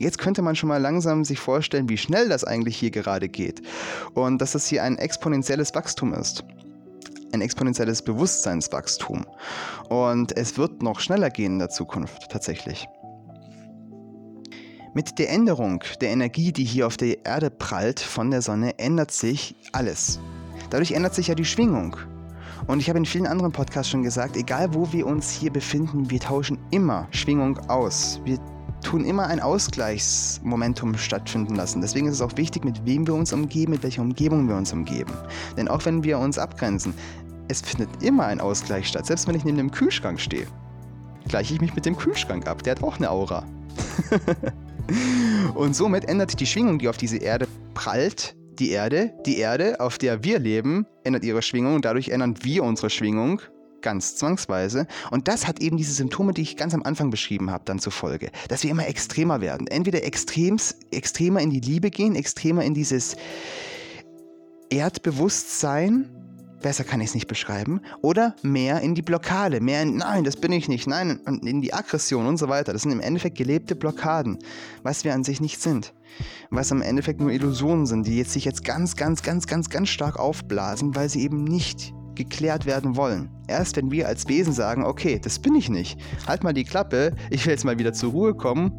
Jetzt 0.01 0.17
könnte 0.17 0.41
man 0.41 0.57
schon 0.57 0.71
mal 0.71 0.81
langsam 0.81 1.25
sich 1.27 1.39
vorstellen, 1.39 1.91
wie 1.91 1.99
schnell 1.99 2.31
das 2.31 2.43
eigentlich 2.43 2.77
hier 2.79 2.91
gerade 2.91 3.29
geht 3.29 3.61
und 4.15 4.41
dass 4.41 4.53
das 4.53 4.67
hier 4.67 4.83
ein 4.83 4.97
exponentielles 4.97 5.75
Wachstum 5.75 6.15
ist. 6.15 6.43
Ein 7.33 7.43
exponentielles 7.43 8.03
Bewusstseinswachstum. 8.03 9.27
Und 9.91 10.37
es 10.37 10.57
wird 10.57 10.83
noch 10.83 11.01
schneller 11.01 11.29
gehen 11.29 11.53
in 11.53 11.59
der 11.59 11.69
Zukunft 11.69 12.31
tatsächlich. 12.31 12.89
Mit 14.95 15.19
der 15.19 15.31
Änderung 15.31 15.85
der 16.01 16.09
Energie, 16.09 16.51
die 16.51 16.65
hier 16.65 16.87
auf 16.87 16.97
der 16.97 17.25
Erde 17.25 17.51
prallt 17.51 18.01
von 18.01 18.31
der 18.31 18.43
Sonne, 18.43 18.79
ändert 18.79 19.13
sich 19.13 19.55
alles. 19.73 20.19
Dadurch 20.71 20.93
ändert 20.93 21.15
sich 21.15 21.29
ja 21.29 21.35
die 21.35 21.45
Schwingung. 21.45 21.97
Und 22.67 22.81
ich 22.81 22.89
habe 22.89 22.99
in 22.99 23.07
vielen 23.07 23.27
anderen 23.27 23.53
Podcasts 23.53 23.91
schon 23.91 24.03
gesagt, 24.03 24.37
egal 24.37 24.73
wo 24.75 24.93
wir 24.93 25.07
uns 25.07 25.31
hier 25.31 25.53
befinden, 25.53 26.11
wir 26.11 26.21
tauschen 26.21 26.59
immer 26.71 27.09
Schwingung 27.11 27.59
aus. 27.69 28.21
Wir 28.25 28.39
tun 28.83 29.05
immer 29.05 29.27
ein 29.27 29.41
Ausgleichsmomentum 29.41 30.97
stattfinden 30.97 31.55
lassen. 31.55 31.81
Deswegen 31.81 32.07
ist 32.07 32.15
es 32.15 32.23
auch 32.23 32.37
wichtig, 32.37 32.65
mit 32.65 32.85
wem 32.87 33.07
wir 33.07 33.15
uns 33.15 33.33
umgeben, 33.33 33.73
mit 33.73 33.83
welcher 33.83 34.03
Umgebung 34.03 34.49
wir 34.49 34.57
uns 34.57 34.73
umgeben. 34.73 35.13
Denn 35.57 35.69
auch 35.69 35.85
wenn 35.85 36.05
wir 36.05 36.19
uns 36.19 36.39
abgrenzen, 36.39 36.95
es 37.49 37.61
findet 37.61 38.03
immer 38.03 38.27
ein 38.27 38.41
Ausgleich 38.41 38.87
statt. 38.87 39.07
Selbst 39.07 39.27
wenn 39.27 39.35
ich 39.35 39.45
neben 39.45 39.59
dem 39.59 39.71
Kühlschrank 39.71 40.21
stehe, 40.21 40.47
gleiche 41.29 41.55
ich 41.55 41.61
mich 41.61 41.75
mit 41.75 41.85
dem 41.85 41.97
Kühlschrank 41.97 42.47
ab. 42.47 42.63
Der 42.63 42.77
hat 42.77 42.83
auch 42.83 42.97
eine 42.97 43.11
Aura. 43.11 43.45
Und 45.55 45.75
somit 45.75 46.05
ändert 46.07 46.39
die 46.39 46.47
Schwingung, 46.47 46.79
die 46.79 46.89
auf 46.89 46.97
diese 46.97 47.19
Erde 47.19 47.49
prallt, 47.75 48.35
die 48.61 48.71
Erde, 48.71 49.13
die 49.25 49.39
Erde, 49.39 49.81
auf 49.81 49.99
der 49.99 50.23
wir 50.23 50.39
leben, 50.39 50.87
ändert 51.03 51.25
ihre 51.25 51.43
Schwingung 51.43 51.75
und 51.75 51.85
dadurch 51.85 52.11
ändern 52.11 52.37
wir 52.43 52.63
unsere 52.63 52.91
Schwingung 52.91 53.41
ganz 53.81 54.17
zwangsweise. 54.17 54.87
Und 55.11 55.27
das 55.27 55.47
hat 55.47 55.61
eben 55.61 55.79
diese 55.79 55.95
Symptome, 55.95 56.35
die 56.35 56.43
ich 56.43 56.57
ganz 56.59 56.75
am 56.75 56.83
Anfang 56.83 57.11
beschrieben 57.11 57.51
habe, 57.51 57.65
dann 57.65 57.79
zur 57.79 57.93
Folge, 57.93 58.31
dass 58.49 58.63
wir 58.63 58.71
immer 58.71 58.87
extremer 58.87 59.41
werden. 59.41 59.67
Entweder 59.67 60.05
extrems, 60.05 60.77
extremer 60.91 61.41
in 61.41 61.51
die 61.51 61.61
Liebe 61.61 61.91
gehen, 61.91 62.15
extremer 62.15 62.63
in 62.63 62.75
dieses 62.75 63.17
Erdbewusstsein, 64.69 66.11
besser 66.61 66.85
kann 66.85 67.01
ich 67.01 67.09
es 67.09 67.15
nicht 67.15 67.27
beschreiben, 67.27 67.81
oder 68.03 68.37
mehr 68.43 68.81
in 68.81 68.95
die 68.95 69.03
Blockade, 69.03 69.61
mehr 69.61 69.83
in, 69.83 69.97
nein, 69.97 70.25
das 70.25 70.37
bin 70.37 70.53
ich 70.53 70.69
nicht, 70.69 70.87
nein, 70.87 71.21
in 71.43 71.61
die 71.61 71.75
Aggression 71.75 72.27
und 72.27 72.37
so 72.37 72.49
weiter. 72.49 72.73
Das 72.73 72.83
sind 72.83 72.93
im 72.93 73.01
Endeffekt 73.01 73.37
gelebte 73.37 73.75
Blockaden, 73.75 74.39
was 74.83 75.05
wir 75.05 75.15
an 75.15 75.25
sich 75.25 75.41
nicht 75.41 75.61
sind. 75.61 75.93
Was 76.51 76.71
im 76.71 76.83
Endeffekt 76.83 77.21
nur 77.21 77.31
Illusionen 77.31 77.87
sind, 77.87 78.07
die 78.07 78.17
jetzt 78.17 78.33
sich 78.33 78.45
jetzt 78.45 78.65
ganz, 78.65 78.97
ganz, 78.97 79.23
ganz, 79.23 79.47
ganz, 79.47 79.71
ganz 79.71 79.89
stark 79.89 80.19
aufblasen, 80.19 80.95
weil 80.95 81.09
sie 81.09 81.23
eben 81.23 81.45
nicht 81.45 81.95
geklärt 82.15 82.67
werden 82.67 82.97
wollen. 82.97 83.31
Erst 83.47 83.77
wenn 83.77 83.91
wir 83.91 84.07
als 84.09 84.29
Wesen 84.29 84.53
sagen, 84.53 84.85
okay, 84.85 85.19
das 85.19 85.39
bin 85.39 85.55
ich 85.55 85.71
nicht, 85.71 85.99
halt 86.27 86.45
mal 86.45 86.53
die 86.53 86.65
Klappe, 86.65 87.15
ich 87.31 87.47
will 87.47 87.53
jetzt 87.53 87.65
mal 87.65 87.79
wieder 87.79 87.93
zur 87.93 88.11
Ruhe 88.11 88.35
kommen, 88.35 88.73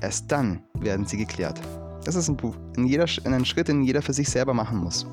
erst 0.00 0.30
dann 0.30 0.62
werden 0.78 1.06
sie 1.06 1.16
geklärt. 1.16 1.60
Das 2.04 2.14
ist 2.14 2.28
ein, 2.28 2.36
ein, 2.76 2.86
jeder, 2.86 3.06
ein 3.24 3.44
Schritt, 3.44 3.68
den 3.68 3.82
jeder 3.82 4.02
für 4.02 4.12
sich 4.12 4.28
selber 4.28 4.54
machen 4.54 4.78
muss. 4.78 5.06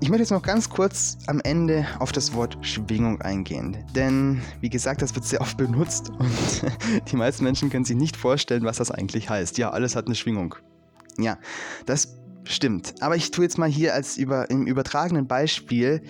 Ich 0.00 0.10
möchte 0.10 0.22
jetzt 0.22 0.30
noch 0.30 0.42
ganz 0.42 0.68
kurz 0.68 1.16
am 1.26 1.40
Ende 1.40 1.86
auf 1.98 2.12
das 2.12 2.34
Wort 2.34 2.58
Schwingung 2.62 3.20
eingehen. 3.22 3.84
Denn, 3.94 4.42
wie 4.60 4.68
gesagt, 4.68 5.02
das 5.02 5.14
wird 5.14 5.24
sehr 5.24 5.40
oft 5.40 5.56
benutzt 5.56 6.10
und 6.18 7.10
die 7.10 7.16
meisten 7.16 7.44
Menschen 7.44 7.70
können 7.70 7.84
sich 7.84 7.96
nicht 7.96 8.16
vorstellen, 8.16 8.64
was 8.64 8.78
das 8.78 8.90
eigentlich 8.90 9.30
heißt. 9.30 9.56
Ja, 9.56 9.70
alles 9.70 9.96
hat 9.96 10.06
eine 10.06 10.14
Schwingung. 10.14 10.56
Ja, 11.18 11.38
das 11.86 12.18
stimmt. 12.44 12.94
Aber 13.00 13.16
ich 13.16 13.30
tue 13.30 13.44
jetzt 13.44 13.56
mal 13.56 13.68
hier 13.68 13.94
als 13.94 14.18
über, 14.18 14.50
im 14.50 14.66
übertragenen 14.66 15.26
Beispiel 15.26 16.02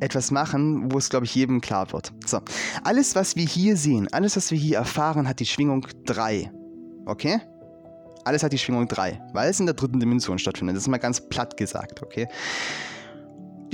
etwas 0.00 0.30
machen, 0.30 0.92
wo 0.92 0.98
es, 0.98 1.10
glaube 1.10 1.26
ich, 1.26 1.34
jedem 1.34 1.60
klar 1.60 1.92
wird. 1.92 2.12
So, 2.26 2.40
alles, 2.84 3.14
was 3.14 3.36
wir 3.36 3.46
hier 3.46 3.76
sehen, 3.76 4.08
alles, 4.12 4.36
was 4.36 4.50
wir 4.50 4.58
hier 4.58 4.78
erfahren, 4.78 5.28
hat 5.28 5.40
die 5.40 5.46
Schwingung 5.46 5.86
3. 6.06 6.50
Okay? 7.06 7.40
Alles 8.24 8.42
hat 8.42 8.52
die 8.52 8.58
Schwingung 8.58 8.88
3, 8.88 9.20
weil 9.32 9.50
es 9.50 9.60
in 9.60 9.66
der 9.66 9.74
dritten 9.74 10.00
Dimension 10.00 10.38
stattfindet. 10.38 10.76
Das 10.76 10.84
ist 10.84 10.88
mal 10.88 10.98
ganz 10.98 11.20
platt 11.20 11.56
gesagt, 11.56 12.02
okay? 12.02 12.28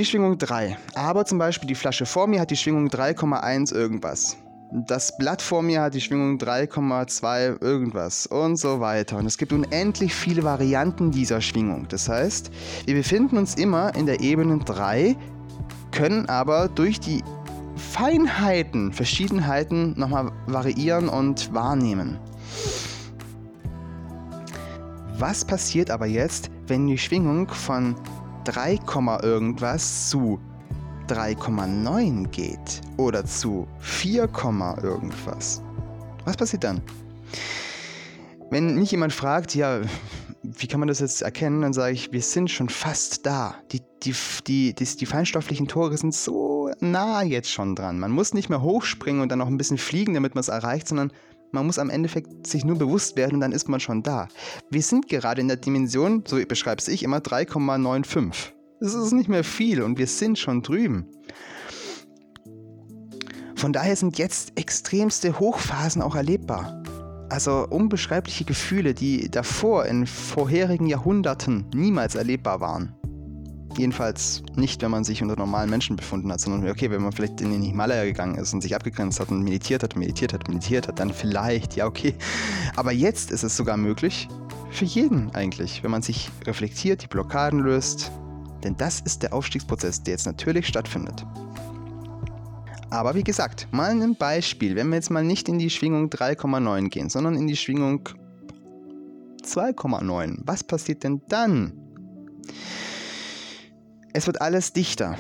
die 0.00 0.06
Schwingung 0.06 0.38
3. 0.38 0.78
Aber 0.94 1.26
zum 1.26 1.36
Beispiel 1.36 1.68
die 1.68 1.74
Flasche 1.74 2.06
vor 2.06 2.26
mir 2.26 2.40
hat 2.40 2.50
die 2.50 2.56
Schwingung 2.56 2.88
3,1 2.88 3.74
irgendwas. 3.74 4.36
Das 4.72 5.16
Blatt 5.18 5.42
vor 5.42 5.62
mir 5.62 5.82
hat 5.82 5.94
die 5.94 6.00
Schwingung 6.00 6.38
3,2 6.38 7.60
irgendwas 7.60 8.26
und 8.26 8.56
so 8.56 8.80
weiter. 8.80 9.18
Und 9.18 9.26
es 9.26 9.36
gibt 9.36 9.52
unendlich 9.52 10.14
viele 10.14 10.42
Varianten 10.42 11.10
dieser 11.10 11.42
Schwingung. 11.42 11.86
Das 11.88 12.08
heißt, 12.08 12.50
wir 12.86 12.94
befinden 12.94 13.36
uns 13.36 13.56
immer 13.56 13.94
in 13.94 14.06
der 14.06 14.20
Ebene 14.20 14.58
3, 14.58 15.16
können 15.90 16.26
aber 16.30 16.68
durch 16.68 16.98
die 16.98 17.22
Feinheiten, 17.76 18.92
Verschiedenheiten 18.92 19.98
nochmal 19.98 20.32
variieren 20.46 21.10
und 21.10 21.52
wahrnehmen. 21.52 22.18
Was 25.20 25.44
passiert 25.44 25.90
aber 25.90 26.06
jetzt, 26.06 26.50
wenn 26.66 26.86
die 26.86 26.96
Schwingung 26.96 27.46
von 27.46 27.94
3, 28.44 28.78
irgendwas 29.22 30.08
zu 30.08 30.40
3,9 31.08 32.28
geht 32.28 32.80
oder 32.96 33.26
zu 33.26 33.68
4, 33.80 34.30
irgendwas. 34.82 35.62
Was 36.24 36.38
passiert 36.38 36.64
dann? 36.64 36.80
Wenn 38.48 38.76
mich 38.76 38.92
jemand 38.92 39.12
fragt, 39.12 39.54
ja, 39.54 39.82
wie 40.42 40.66
kann 40.66 40.80
man 40.80 40.88
das 40.88 41.00
jetzt 41.00 41.20
erkennen, 41.20 41.60
dann 41.60 41.74
sage 41.74 41.92
ich, 41.92 42.12
wir 42.12 42.22
sind 42.22 42.50
schon 42.50 42.70
fast 42.70 43.26
da. 43.26 43.56
Die, 43.72 43.82
die, 44.02 44.14
die, 44.46 44.74
die, 44.74 44.84
die 44.84 45.06
feinstofflichen 45.06 45.68
Tore 45.68 45.98
sind 45.98 46.14
so 46.14 46.70
nah 46.80 47.22
jetzt 47.22 47.50
schon 47.50 47.76
dran. 47.76 47.98
Man 47.98 48.10
muss 48.10 48.32
nicht 48.32 48.48
mehr 48.48 48.62
hochspringen 48.62 49.20
und 49.20 49.30
dann 49.30 49.38
noch 49.40 49.48
ein 49.48 49.58
bisschen 49.58 49.76
fliegen, 49.76 50.14
damit 50.14 50.34
man 50.34 50.40
es 50.40 50.48
erreicht, 50.48 50.88
sondern 50.88 51.12
man 51.52 51.66
muss 51.66 51.78
am 51.78 51.90
Endeffekt 51.90 52.46
sich 52.46 52.64
nur 52.64 52.78
bewusst 52.78 53.16
werden 53.16 53.34
und 53.34 53.40
dann 53.40 53.52
ist 53.52 53.68
man 53.68 53.80
schon 53.80 54.02
da. 54.02 54.28
Wir 54.70 54.82
sind 54.82 55.08
gerade 55.08 55.40
in 55.40 55.48
der 55.48 55.56
Dimension, 55.56 56.24
so 56.26 56.38
beschreibe 56.46 56.80
es 56.80 56.88
ich 56.88 57.02
immer, 57.02 57.18
3,95. 57.18 58.52
Das 58.80 58.94
ist 58.94 59.12
nicht 59.12 59.28
mehr 59.28 59.44
viel 59.44 59.82
und 59.82 59.98
wir 59.98 60.06
sind 60.06 60.38
schon 60.38 60.62
drüben. 60.62 61.06
Von 63.56 63.72
daher 63.74 63.94
sind 63.94 64.16
jetzt 64.16 64.58
extremste 64.58 65.38
Hochphasen 65.38 66.00
auch 66.00 66.14
erlebbar. 66.14 66.82
Also 67.28 67.66
unbeschreibliche 67.68 68.44
Gefühle, 68.44 68.94
die 68.94 69.30
davor 69.30 69.84
in 69.86 70.06
vorherigen 70.06 70.86
Jahrhunderten 70.86 71.66
niemals 71.74 72.14
erlebbar 72.14 72.60
waren. 72.60 72.99
Jedenfalls 73.76 74.42
nicht, 74.56 74.82
wenn 74.82 74.90
man 74.90 75.04
sich 75.04 75.22
unter 75.22 75.36
normalen 75.36 75.70
Menschen 75.70 75.96
befunden 75.96 76.30
hat, 76.32 76.40
sondern 76.40 76.68
okay, 76.68 76.90
wenn 76.90 77.02
man 77.02 77.12
vielleicht 77.12 77.40
in 77.40 77.52
den 77.52 77.62
Himalaya 77.62 78.04
gegangen 78.04 78.36
ist 78.36 78.52
und 78.52 78.60
sich 78.60 78.74
abgegrenzt 78.74 79.20
hat 79.20 79.30
und 79.30 79.42
meditiert 79.42 79.82
hat, 79.82 79.96
meditiert 79.96 80.32
hat, 80.32 80.48
meditiert 80.48 80.88
hat, 80.88 80.98
dann 80.98 81.12
vielleicht, 81.12 81.76
ja, 81.76 81.86
okay. 81.86 82.14
Aber 82.76 82.92
jetzt 82.92 83.30
ist 83.30 83.44
es 83.44 83.56
sogar 83.56 83.76
möglich, 83.76 84.28
für 84.70 84.84
jeden 84.84 85.34
eigentlich, 85.34 85.82
wenn 85.82 85.90
man 85.90 86.02
sich 86.02 86.30
reflektiert, 86.46 87.02
die 87.02 87.06
Blockaden 87.06 87.60
löst. 87.60 88.10
Denn 88.62 88.76
das 88.76 89.00
ist 89.00 89.22
der 89.22 89.32
Aufstiegsprozess, 89.32 90.02
der 90.02 90.12
jetzt 90.12 90.26
natürlich 90.26 90.66
stattfindet. 90.66 91.24
Aber 92.90 93.14
wie 93.14 93.24
gesagt, 93.24 93.68
mal 93.70 93.90
ein 93.90 94.16
Beispiel, 94.16 94.74
wenn 94.74 94.88
wir 94.88 94.96
jetzt 94.96 95.10
mal 95.10 95.24
nicht 95.24 95.48
in 95.48 95.58
die 95.58 95.70
Schwingung 95.70 96.08
3,9 96.08 96.88
gehen, 96.88 97.08
sondern 97.08 97.36
in 97.36 97.46
die 97.46 97.56
Schwingung 97.56 98.08
2,9. 99.42 100.40
Was 100.44 100.64
passiert 100.64 101.04
denn 101.04 101.22
dann? 101.28 101.72
Es 104.12 104.26
wird 104.26 104.40
alles 104.40 104.72
dichter, 104.72 105.16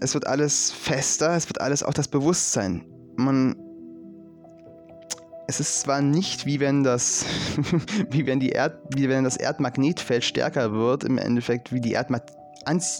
es 0.00 0.14
wird 0.14 0.26
alles 0.26 0.70
fester, 0.70 1.34
es 1.34 1.48
wird 1.48 1.60
alles 1.60 1.82
auch 1.82 1.94
das 1.94 2.08
Bewusstsein. 2.08 2.84
Man 3.16 3.56
es 5.46 5.60
ist 5.60 5.80
zwar 5.80 6.00
nicht 6.00 6.46
wie 6.46 6.58
wenn 6.58 6.84
das, 6.84 7.26
wie 8.10 8.26
wenn 8.26 8.40
die 8.40 8.50
Erd, 8.50 8.78
wie 8.96 9.08
wenn 9.08 9.24
das 9.24 9.36
Erdmagnetfeld 9.36 10.24
stärker 10.24 10.72
wird, 10.72 11.04
im 11.04 11.18
Endeffekt 11.18 11.72
wie 11.72 11.80
die 11.80 11.92
Erdmagnetfeld 11.92 12.43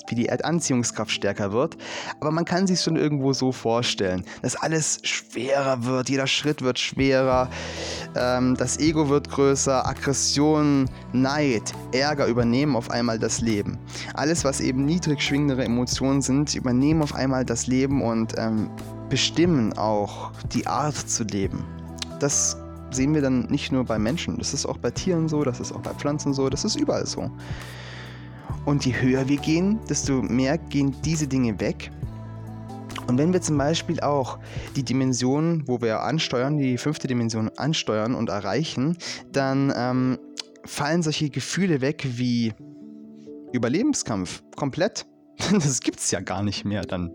wie 0.08 0.14
die 0.14 0.26
Erdanziehungskraft 0.26 1.10
stärker 1.10 1.52
wird. 1.52 1.76
Aber 2.20 2.30
man 2.30 2.44
kann 2.44 2.66
sich 2.66 2.80
schon 2.80 2.96
irgendwo 2.96 3.32
so 3.32 3.52
vorstellen, 3.52 4.24
dass 4.42 4.56
alles 4.56 5.00
schwerer 5.02 5.84
wird, 5.84 6.08
jeder 6.08 6.26
Schritt 6.26 6.62
wird 6.62 6.78
schwerer, 6.78 7.48
ähm, 8.16 8.56
das 8.56 8.78
Ego 8.78 9.08
wird 9.08 9.30
größer, 9.30 9.86
Aggression, 9.86 10.88
Neid, 11.12 11.72
Ärger 11.92 12.26
übernehmen 12.26 12.76
auf 12.76 12.90
einmal 12.90 13.18
das 13.18 13.40
Leben. 13.40 13.78
Alles, 14.14 14.44
was 14.44 14.60
eben 14.60 14.84
niedrig 14.84 15.22
schwingendere 15.22 15.64
Emotionen 15.64 16.22
sind, 16.22 16.54
übernehmen 16.54 17.02
auf 17.02 17.14
einmal 17.14 17.44
das 17.44 17.66
Leben 17.66 18.02
und 18.02 18.34
ähm, 18.36 18.70
bestimmen 19.08 19.72
auch 19.76 20.32
die 20.52 20.66
Art 20.66 20.96
zu 20.96 21.24
leben. 21.24 21.64
Das 22.20 22.56
sehen 22.90 23.14
wir 23.14 23.22
dann 23.22 23.46
nicht 23.46 23.72
nur 23.72 23.84
bei 23.84 23.98
Menschen, 23.98 24.38
das 24.38 24.54
ist 24.54 24.66
auch 24.66 24.78
bei 24.78 24.90
Tieren 24.90 25.28
so, 25.28 25.44
das 25.44 25.60
ist 25.60 25.72
auch 25.72 25.80
bei 25.80 25.92
Pflanzen 25.92 26.32
so, 26.32 26.48
das 26.48 26.64
ist 26.64 26.76
überall 26.76 27.06
so. 27.06 27.30
Und 28.64 28.86
je 28.86 28.94
höher 28.94 29.28
wir 29.28 29.36
gehen, 29.36 29.78
desto 29.88 30.22
mehr 30.22 30.58
gehen 30.58 30.94
diese 31.04 31.26
Dinge 31.26 31.60
weg. 31.60 31.90
Und 33.06 33.18
wenn 33.18 33.32
wir 33.32 33.42
zum 33.42 33.58
Beispiel 33.58 34.00
auch 34.00 34.38
die 34.76 34.82
Dimension, 34.82 35.64
wo 35.66 35.82
wir 35.82 36.00
ansteuern, 36.00 36.56
die 36.56 36.78
fünfte 36.78 37.06
Dimension 37.06 37.50
ansteuern 37.56 38.14
und 38.14 38.30
erreichen, 38.30 38.96
dann 39.32 39.72
ähm, 39.76 40.18
fallen 40.64 41.02
solche 41.02 41.28
Gefühle 41.28 41.80
weg 41.82 42.06
wie 42.16 42.54
Überlebenskampf 43.52 44.42
komplett. 44.56 45.06
Das 45.52 45.80
gibt 45.80 45.98
es 45.98 46.10
ja 46.12 46.20
gar 46.20 46.42
nicht 46.42 46.64
mehr 46.64 46.82
dann. 46.82 47.10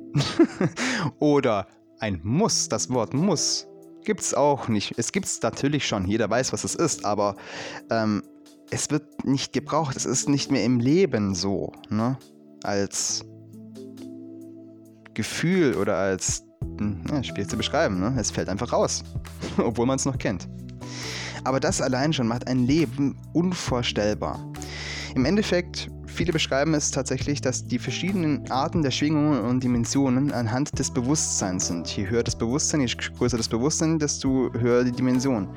Oder 1.19 1.67
ein 1.99 2.19
Muss, 2.21 2.67
das 2.67 2.89
Wort 2.89 3.13
Muss 3.13 3.69
gibt 4.03 4.21
es 4.21 4.33
auch 4.33 4.67
nicht. 4.67 4.93
Es 4.97 5.11
gibt 5.11 5.25
es 5.25 5.41
natürlich 5.41 5.87
schon, 5.87 6.05
jeder 6.05 6.29
weiß, 6.29 6.51
was 6.53 6.63
es 6.63 6.75
ist, 6.75 7.05
aber 7.05 7.35
ähm, 7.89 8.23
es 8.71 8.89
wird 8.91 9.25
nicht 9.25 9.53
gebraucht, 9.53 9.95
es 9.95 10.05
ist 10.05 10.29
nicht 10.29 10.51
mehr 10.51 10.63
im 10.63 10.79
Leben 10.79 11.35
so, 11.35 11.71
ne? 11.89 12.17
Als 12.63 13.25
Gefühl 15.13 15.75
oder 15.75 15.95
als, 15.97 16.43
hm, 16.77 17.03
ja, 17.09 17.23
schwierig 17.23 17.49
zu 17.49 17.57
beschreiben, 17.57 17.99
ne? 17.99 18.15
Es 18.17 18.31
fällt 18.31 18.49
einfach 18.49 18.71
raus, 18.71 19.03
obwohl 19.57 19.85
man 19.85 19.97
es 19.97 20.05
noch 20.05 20.17
kennt. 20.17 20.47
Aber 21.43 21.59
das 21.59 21.81
allein 21.81 22.13
schon 22.13 22.27
macht 22.27 22.47
ein 22.47 22.65
Leben 22.65 23.17
unvorstellbar. 23.33 24.39
Im 25.15 25.25
Endeffekt, 25.25 25.89
viele 26.05 26.33
beschreiben 26.33 26.73
es 26.73 26.91
tatsächlich, 26.91 27.41
dass 27.41 27.65
die 27.65 27.79
verschiedenen 27.79 28.49
Arten 28.51 28.83
der 28.83 28.91
Schwingungen 28.91 29.41
und 29.41 29.63
Dimensionen 29.63 30.31
anhand 30.31 30.77
des 30.77 30.91
Bewusstseins 30.91 31.67
sind. 31.67 31.87
Je 31.95 32.07
höher 32.07 32.23
das 32.23 32.37
Bewusstsein, 32.37 32.81
je 32.81 32.93
größer 33.17 33.37
das 33.37 33.47
Bewusstsein, 33.47 33.97
desto 33.97 34.51
höher 34.53 34.83
die 34.83 34.91
Dimension. 34.91 35.47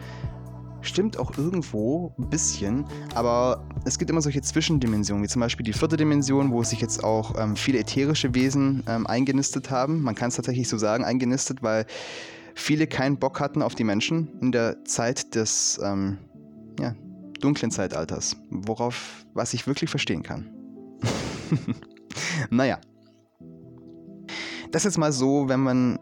Stimmt 0.83 1.17
auch 1.17 1.39
irgendwo 1.39 2.13
ein 2.19 2.29
bisschen, 2.29 2.85
aber 3.15 3.65
es 3.85 3.99
gibt 3.99 4.11
immer 4.11 4.21
solche 4.21 4.43
Zwischendimensionen, 4.43 5.23
wie 5.23 5.29
zum 5.29 5.41
Beispiel 5.41 5.65
die 5.65 5.73
vierte 5.73 5.97
Dimension, 5.97 6.51
wo 6.51 6.65
sich 6.65 6.81
jetzt 6.81 7.05
auch 7.05 7.39
ähm, 7.39 7.55
viele 7.55 7.79
ätherische 7.79 8.35
Wesen 8.35 8.83
ähm, 8.89 9.07
eingenistet 9.07 9.71
haben. 9.71 10.03
Man 10.03 10.17
kann 10.17 10.29
es 10.29 10.37
tatsächlich 10.37 10.69
so 10.69 10.79
sagen, 10.79 11.05
eingenistet, 11.05 11.63
weil 11.63 11.87
viele 12.55 12.89
keinen 12.89 13.17
Bock 13.17 13.39
hatten 13.39 13.63
auf 13.63 13.77
die 13.77 13.85
Menschen 13.85 14.29
in 14.41 14.51
der 14.51 14.85
Zeit 14.85 15.37
des 15.37 15.81
ähm, 15.83 16.19
ja, 16.81 16.97
dunklen 17.41 17.71
Zeitalters, 17.71 18.37
worauf, 18.51 19.25
was 19.35 19.55
ich 19.55 19.69
wirklich 19.69 19.89
verstehen 19.89 20.25
kann. 20.25 20.51
naja. 22.51 22.79
Das 24.73 24.85
ist 24.85 24.99
mal 24.99 25.13
so, 25.13 25.49
wenn 25.49 25.61
man 25.61 25.99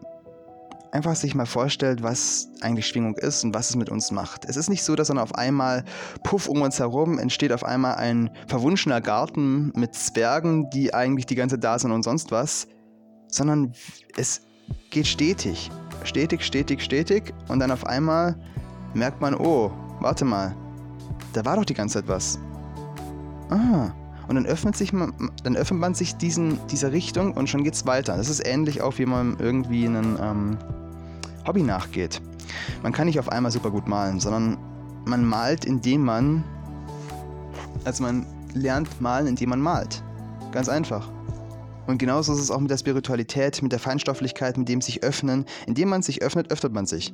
einfach 0.91 1.15
sich 1.15 1.35
mal 1.35 1.45
vorstellt, 1.45 2.03
was 2.03 2.49
eigentlich 2.61 2.87
Schwingung 2.87 3.15
ist 3.15 3.43
und 3.43 3.53
was 3.53 3.69
es 3.69 3.75
mit 3.75 3.89
uns 3.89 4.11
macht. 4.11 4.45
Es 4.45 4.57
ist 4.57 4.69
nicht 4.69 4.83
so, 4.83 4.95
dass 4.95 5.07
dann 5.07 5.17
auf 5.17 5.35
einmal, 5.35 5.83
puff, 6.23 6.47
um 6.47 6.61
uns 6.61 6.79
herum 6.79 7.17
entsteht 7.17 7.53
auf 7.53 7.63
einmal 7.63 7.95
ein 7.95 8.29
verwunschener 8.47 9.01
Garten 9.01 9.71
mit 9.75 9.95
Zwergen, 9.95 10.69
die 10.69 10.93
eigentlich 10.93 11.25
die 11.25 11.35
ganze 11.35 11.57
da 11.57 11.79
sind 11.79 11.91
und 11.91 12.03
sonst 12.03 12.31
was, 12.31 12.67
sondern 13.27 13.73
es 14.17 14.41
geht 14.89 15.07
stetig, 15.07 15.71
stetig, 16.03 16.43
stetig, 16.43 16.81
stetig 16.81 17.33
und 17.47 17.59
dann 17.59 17.71
auf 17.71 17.85
einmal 17.85 18.35
merkt 18.93 19.21
man, 19.21 19.33
oh, 19.35 19.71
warte 19.99 20.25
mal, 20.25 20.55
da 21.33 21.45
war 21.45 21.55
doch 21.55 21.65
die 21.65 21.73
ganze 21.73 21.99
Zeit 21.99 22.09
was. 22.09 22.37
Ah, 23.49 23.91
und 24.27 24.35
dann 24.35 24.45
öffnet, 24.45 24.77
sich 24.77 24.93
man, 24.93 25.13
dann 25.43 25.55
öffnet 25.55 25.79
man 25.79 25.93
sich 25.93 26.15
diesen, 26.15 26.59
dieser 26.67 26.91
Richtung 26.91 27.33
und 27.33 27.49
schon 27.49 27.63
geht's 27.63 27.85
weiter. 27.85 28.15
Das 28.15 28.29
ist 28.29 28.45
ähnlich 28.45 28.81
auch, 28.81 28.97
wie 28.97 29.05
man 29.05 29.37
irgendwie 29.39 29.85
einen 29.85 30.17
ähm, 30.21 30.57
Hobby 31.45 31.63
nachgeht. 31.63 32.21
Man 32.83 32.91
kann 32.91 33.07
nicht 33.07 33.19
auf 33.19 33.29
einmal 33.29 33.51
super 33.51 33.71
gut 33.71 33.87
malen, 33.87 34.19
sondern 34.19 34.57
man 35.05 35.25
malt, 35.25 35.65
indem 35.65 36.03
man. 36.03 36.43
Also 37.83 38.03
man 38.03 38.25
lernt 38.53 39.01
malen, 39.01 39.27
indem 39.27 39.49
man 39.49 39.61
malt. 39.61 40.03
Ganz 40.51 40.69
einfach. 40.69 41.09
Und 41.87 41.97
genauso 41.97 42.33
ist 42.33 42.39
es 42.39 42.51
auch 42.51 42.59
mit 42.59 42.69
der 42.69 42.77
Spiritualität, 42.77 43.61
mit 43.61 43.71
der 43.71 43.79
Feinstofflichkeit, 43.79 44.57
mit 44.57 44.69
dem 44.69 44.81
sich 44.81 45.03
öffnen. 45.03 45.45
Indem 45.65 45.89
man 45.89 46.01
sich 46.01 46.21
öffnet, 46.21 46.51
öffnet 46.51 46.73
man 46.73 46.85
sich. 46.85 47.13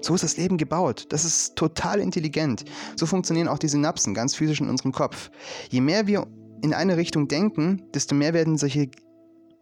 So 0.00 0.14
ist 0.14 0.24
das 0.24 0.36
Leben 0.36 0.56
gebaut. 0.56 1.06
Das 1.10 1.24
ist 1.24 1.56
total 1.56 2.00
intelligent. 2.00 2.64
So 2.96 3.06
funktionieren 3.06 3.48
auch 3.48 3.58
die 3.58 3.68
Synapsen 3.68 4.14
ganz 4.14 4.34
physisch 4.34 4.60
in 4.60 4.68
unserem 4.68 4.92
Kopf. 4.92 5.30
Je 5.68 5.80
mehr 5.80 6.06
wir 6.06 6.26
in 6.62 6.74
eine 6.74 6.96
Richtung 6.96 7.28
denken, 7.28 7.82
desto 7.94 8.14
mehr 8.14 8.34
werden 8.34 8.58
solche 8.58 8.90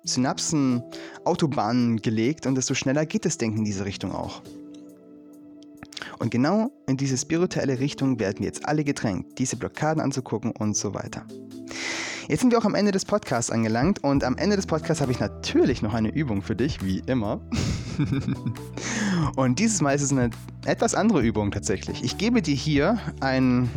Synapsen 0.08 0.82
Autobahnen 1.24 2.00
gelegt 2.00 2.46
und 2.46 2.54
desto 2.54 2.74
schneller 2.74 3.06
geht 3.06 3.24
das 3.24 3.38
Denken 3.38 3.58
in 3.58 3.64
diese 3.64 3.84
Richtung 3.84 4.12
auch. 4.12 4.42
Und 6.18 6.30
genau 6.30 6.70
in 6.86 6.96
diese 6.96 7.16
spirituelle 7.16 7.78
Richtung 7.78 8.18
werden 8.18 8.40
wir 8.40 8.46
jetzt 8.46 8.66
alle 8.66 8.84
gedrängt, 8.84 9.38
diese 9.38 9.56
Blockaden 9.56 10.02
anzugucken 10.02 10.52
und 10.52 10.76
so 10.76 10.94
weiter. 10.94 11.26
Jetzt 12.28 12.40
sind 12.40 12.50
wir 12.50 12.58
auch 12.58 12.66
am 12.66 12.74
Ende 12.74 12.92
des 12.92 13.06
Podcasts 13.06 13.50
angelangt 13.50 14.04
und 14.04 14.22
am 14.22 14.36
Ende 14.36 14.56
des 14.56 14.66
Podcasts 14.66 15.00
habe 15.00 15.12
ich 15.12 15.18
natürlich 15.18 15.80
noch 15.80 15.94
eine 15.94 16.14
Übung 16.14 16.42
für 16.42 16.54
dich, 16.54 16.84
wie 16.84 17.02
immer. 17.06 17.40
und 19.36 19.58
dieses 19.58 19.80
Mal 19.80 19.94
ist 19.94 20.02
es 20.02 20.12
eine 20.12 20.28
etwas 20.66 20.94
andere 20.94 21.22
Übung 21.22 21.50
tatsächlich. 21.50 22.04
Ich 22.04 22.18
gebe 22.18 22.42
dir 22.42 22.54
hier 22.54 22.98
ein 23.20 23.70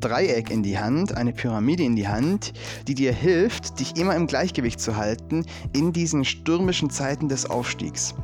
Dreieck 0.00 0.50
in 0.50 0.62
die 0.62 0.78
Hand, 0.78 1.16
eine 1.16 1.32
Pyramide 1.32 1.82
in 1.82 1.96
die 1.96 2.08
Hand, 2.08 2.52
die 2.88 2.94
dir 2.94 3.12
hilft, 3.12 3.80
dich 3.80 3.96
immer 3.96 4.16
im 4.16 4.26
Gleichgewicht 4.26 4.80
zu 4.80 4.96
halten 4.96 5.44
in 5.72 5.92
diesen 5.92 6.24
stürmischen 6.24 6.90
Zeiten 6.90 7.28
des 7.28 7.48
Aufstiegs. 7.48 8.14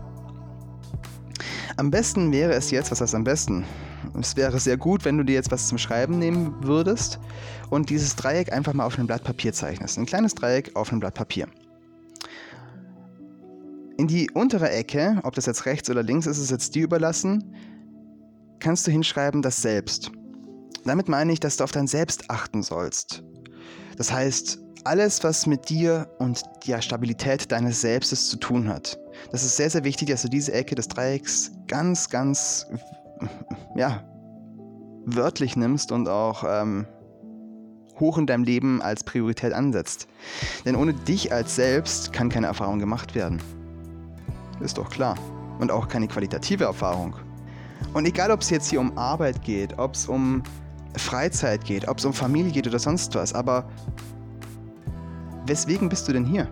Am 1.77 1.91
besten 1.91 2.33
wäre 2.33 2.53
es 2.53 2.71
jetzt, 2.71 2.91
was 2.91 3.01
heißt 3.01 3.15
am 3.15 3.25
besten? 3.25 3.65
Es 4.19 4.37
wäre 4.37 4.59
sehr 4.59 4.77
gut, 4.77 5.05
wenn 5.05 5.17
du 5.17 5.25
dir 5.25 5.35
jetzt 5.35 5.53
was 5.53 5.69
zum 5.69 5.79
Schreiben 5.79 6.19
nehmen 6.19 6.55
würdest 6.61 7.21
und 7.71 7.91
dieses 7.91 8.17
Dreieck 8.17 8.53
einfach 8.53 8.73
mal 8.73 8.85
auf 8.85 8.99
einem 8.99 9.07
Blatt 9.07 9.23
Papier 9.23 9.53
zeichnest. 9.53 9.99
Ein 9.99 10.07
kleines 10.07 10.35
Dreieck 10.35 10.75
auf 10.75 10.91
einem 10.91 11.01
Blatt 11.01 11.15
Papier. 11.15 11.47
In 13.97 14.07
die 14.07 14.31
untere 14.31 14.71
Ecke, 14.71 15.21
ob 15.25 15.35
das 15.35 15.47
jetzt 15.47 15.67
rechts 15.67 15.91
oder 15.91 16.03
links 16.03 16.27
ist, 16.27 16.39
ist 16.39 16.51
jetzt 16.51 16.75
dir 16.75 16.85
überlassen, 16.85 17.55
kannst 18.61 18.87
du 18.87 18.91
hinschreiben 18.91 19.43
das 19.43 19.61
Selbst. 19.61 20.13
Damit 20.89 21.09
meine 21.09 21.33
ich, 21.35 21.39
dass 21.39 21.59
du 21.59 21.65
auf 21.65 21.73
dein 21.73 21.87
Selbst 21.87 22.31
achten 22.31 22.63
sollst. 22.63 23.23
Das 23.99 24.11
heißt, 24.11 24.59
alles, 24.85 25.23
was 25.23 25.47
mit 25.47 25.69
dir 25.69 26.09
und 26.19 26.43
der 26.67 26.81
Stabilität 26.81 27.53
deines 27.53 27.83
Selbstes 27.83 28.31
zu 28.31 28.39
tun 28.39 28.69
hat. 28.71 28.99
Das 29.31 29.45
ist 29.45 29.57
sehr, 29.59 29.69
sehr 29.69 29.85
wichtig, 29.85 30.09
dass 30.09 30.23
du 30.23 30.29
diese 30.29 30.53
Ecke 30.55 30.75
des 30.75 30.89
Dreiecks 30.89 31.53
ganz, 31.67 32.09
ganz, 32.09 32.67
ja, 33.77 34.03
wörtlich 35.05 35.57
nimmst 35.57 35.93
und 35.93 36.09
auch 36.09 36.43
ähm, 36.47 36.87
hoch 38.01 38.17
in 38.17 38.27
deinem 38.27 38.45
Leben 38.45 38.81
als 38.81 39.05
Priorität 39.05 39.53
ansetzt. 39.53 40.09
Denn 40.65 40.75
ohne 40.75 40.95
dich 40.95 41.35
als 41.35 41.55
Selbst 41.55 42.15
kann 42.15 42.31
keine 42.31 42.47
Erfahrung 42.47 42.79
gemacht 42.79 43.15
werden. 43.15 43.43
Ist 44.61 44.79
doch 44.79 44.89
klar. 44.89 45.17
Und 45.59 45.71
auch 45.71 45.89
keine 45.89 46.09
qualitative 46.09 46.65
Erfahrung. 46.65 47.15
Und 47.93 48.07
egal, 48.07 48.31
ob 48.31 48.41
es 48.41 48.49
jetzt 48.49 48.71
hier 48.71 48.81
um 48.81 48.97
Arbeit 48.97 49.43
geht, 49.43 49.79
ob 49.79 49.95
es 49.95 50.07
um 50.07 50.43
Freizeit 50.97 51.65
geht, 51.65 51.89
ob 51.89 51.99
es 51.99 52.05
um 52.05 52.13
Familie 52.13 52.53
geht 52.53 52.67
oder 52.67 52.79
sonst 52.79 53.15
was, 53.15 53.35
aber 53.35 53.69
weswegen 55.47 55.89
bist 55.89 56.09
du 56.09 56.13
denn 56.13 56.25
hier? 56.25 56.49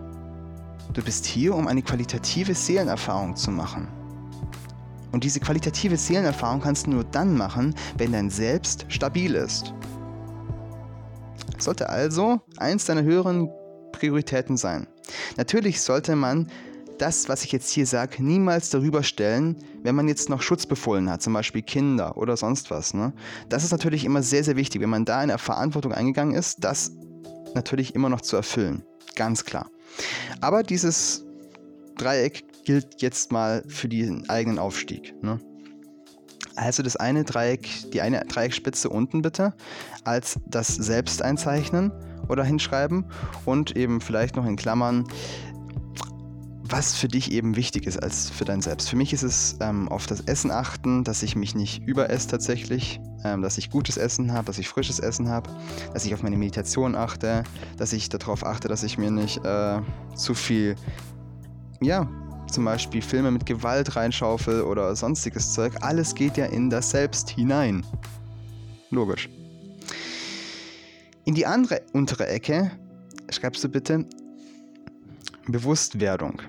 Du 0.93 1.03
bist 1.03 1.25
hier, 1.25 1.53
um 1.55 1.67
eine 1.67 1.81
qualitative 1.81 2.53
Seelenerfahrung 2.53 3.35
zu 3.35 3.51
machen. 3.51 3.87
Und 5.11 5.23
diese 5.23 5.39
qualitative 5.39 5.97
Seelenerfahrung 5.97 6.61
kannst 6.61 6.87
du 6.87 6.91
nur 6.91 7.03
dann 7.03 7.35
machen, 7.35 7.75
wenn 7.97 8.11
dein 8.11 8.29
Selbst 8.29 8.85
stabil 8.89 9.35
ist. 9.35 9.73
Sollte 11.57 11.89
also 11.89 12.41
eins 12.57 12.85
deiner 12.85 13.03
höheren 13.03 13.49
Prioritäten 13.91 14.57
sein. 14.57 14.87
Natürlich 15.37 15.81
sollte 15.81 16.15
man 16.15 16.47
das, 16.97 17.29
was 17.29 17.43
ich 17.43 17.51
jetzt 17.51 17.69
hier 17.71 17.85
sage, 17.85 18.23
niemals 18.23 18.69
darüber 18.69 19.03
stellen, 19.03 19.55
wenn 19.83 19.95
man 19.95 20.07
jetzt 20.07 20.29
noch 20.29 20.41
Schutzbefohlen 20.41 21.09
hat, 21.09 21.21
zum 21.21 21.33
Beispiel 21.33 21.61
Kinder 21.61 22.17
oder 22.17 22.37
sonst 22.37 22.71
was. 22.71 22.93
Ne? 22.93 23.13
Das 23.49 23.63
ist 23.63 23.71
natürlich 23.71 24.05
immer 24.05 24.23
sehr, 24.23 24.43
sehr 24.43 24.55
wichtig, 24.55 24.81
wenn 24.81 24.89
man 24.89 25.05
da 25.05 25.21
in 25.21 25.29
der 25.29 25.37
Verantwortung 25.37 25.93
eingegangen 25.93 26.35
ist, 26.35 26.63
das 26.63 26.91
natürlich 27.55 27.95
immer 27.95 28.09
noch 28.09 28.21
zu 28.21 28.35
erfüllen. 28.35 28.83
Ganz 29.15 29.45
klar. 29.45 29.69
Aber 30.41 30.63
dieses 30.63 31.25
Dreieck 31.97 32.43
gilt 32.65 33.01
jetzt 33.01 33.31
mal 33.31 33.63
für 33.67 33.87
den 33.87 34.29
eigenen 34.29 34.59
Aufstieg. 34.59 35.13
Ne? 35.23 35.39
Also 36.55 36.83
das 36.83 36.95
eine 36.95 37.23
Dreieck, 37.23 37.69
die 37.93 38.01
eine 38.01 38.25
Dreieckspitze 38.25 38.89
unten 38.89 39.21
bitte 39.21 39.53
als 40.03 40.39
das 40.47 40.67
Selbst 40.67 41.21
einzeichnen 41.21 41.91
oder 42.29 42.43
hinschreiben 42.43 43.05
und 43.45 43.75
eben 43.77 44.01
vielleicht 44.01 44.35
noch 44.35 44.45
in 44.45 44.55
Klammern, 44.55 45.07
was 46.69 46.95
für 46.95 47.07
dich 47.07 47.31
eben 47.31 47.55
wichtig 47.55 47.85
ist 47.85 48.01
als 48.01 48.29
für 48.29 48.45
dein 48.45 48.61
Selbst. 48.61 48.89
Für 48.89 48.95
mich 48.95 49.13
ist 49.13 49.23
es 49.23 49.57
ähm, 49.61 49.87
auf 49.89 50.07
das 50.07 50.21
Essen 50.21 50.51
achten, 50.51 51.03
dass 51.03 51.23
ich 51.23 51.35
mich 51.35 51.55
nicht 51.55 51.87
überesse 51.87 52.27
tatsächlich, 52.27 52.99
ähm, 53.23 53.41
dass 53.41 53.57
ich 53.57 53.69
gutes 53.69 53.97
Essen 53.97 54.33
habe, 54.33 54.45
dass 54.45 54.57
ich 54.57 54.67
frisches 54.67 54.99
Essen 54.99 55.29
habe, 55.29 55.49
dass 55.93 56.05
ich 56.05 56.13
auf 56.13 56.23
meine 56.23 56.37
Meditation 56.37 56.95
achte, 56.95 57.43
dass 57.77 57.93
ich 57.93 58.09
darauf 58.09 58.45
achte, 58.45 58.67
dass 58.67 58.83
ich 58.83 58.97
mir 58.97 59.11
nicht 59.11 59.43
äh, 59.45 59.79
zu 60.15 60.33
viel, 60.33 60.75
ja, 61.81 62.09
zum 62.51 62.65
Beispiel 62.65 63.01
Filme 63.01 63.31
mit 63.31 63.45
Gewalt 63.45 63.95
reinschaufel 63.95 64.61
oder 64.61 64.95
sonstiges 64.95 65.53
Zeug. 65.53 65.73
Alles 65.81 66.15
geht 66.15 66.37
ja 66.37 66.45
in 66.45 66.69
das 66.69 66.91
Selbst 66.91 67.29
hinein. 67.29 67.85
Logisch. 68.89 69.29
In 71.25 71.35
die 71.35 71.45
andere 71.45 71.81
untere 71.93 72.27
Ecke 72.27 72.71
schreibst 73.29 73.63
du 73.63 73.69
bitte 73.69 74.05
Bewusstwerdung. 75.47 76.41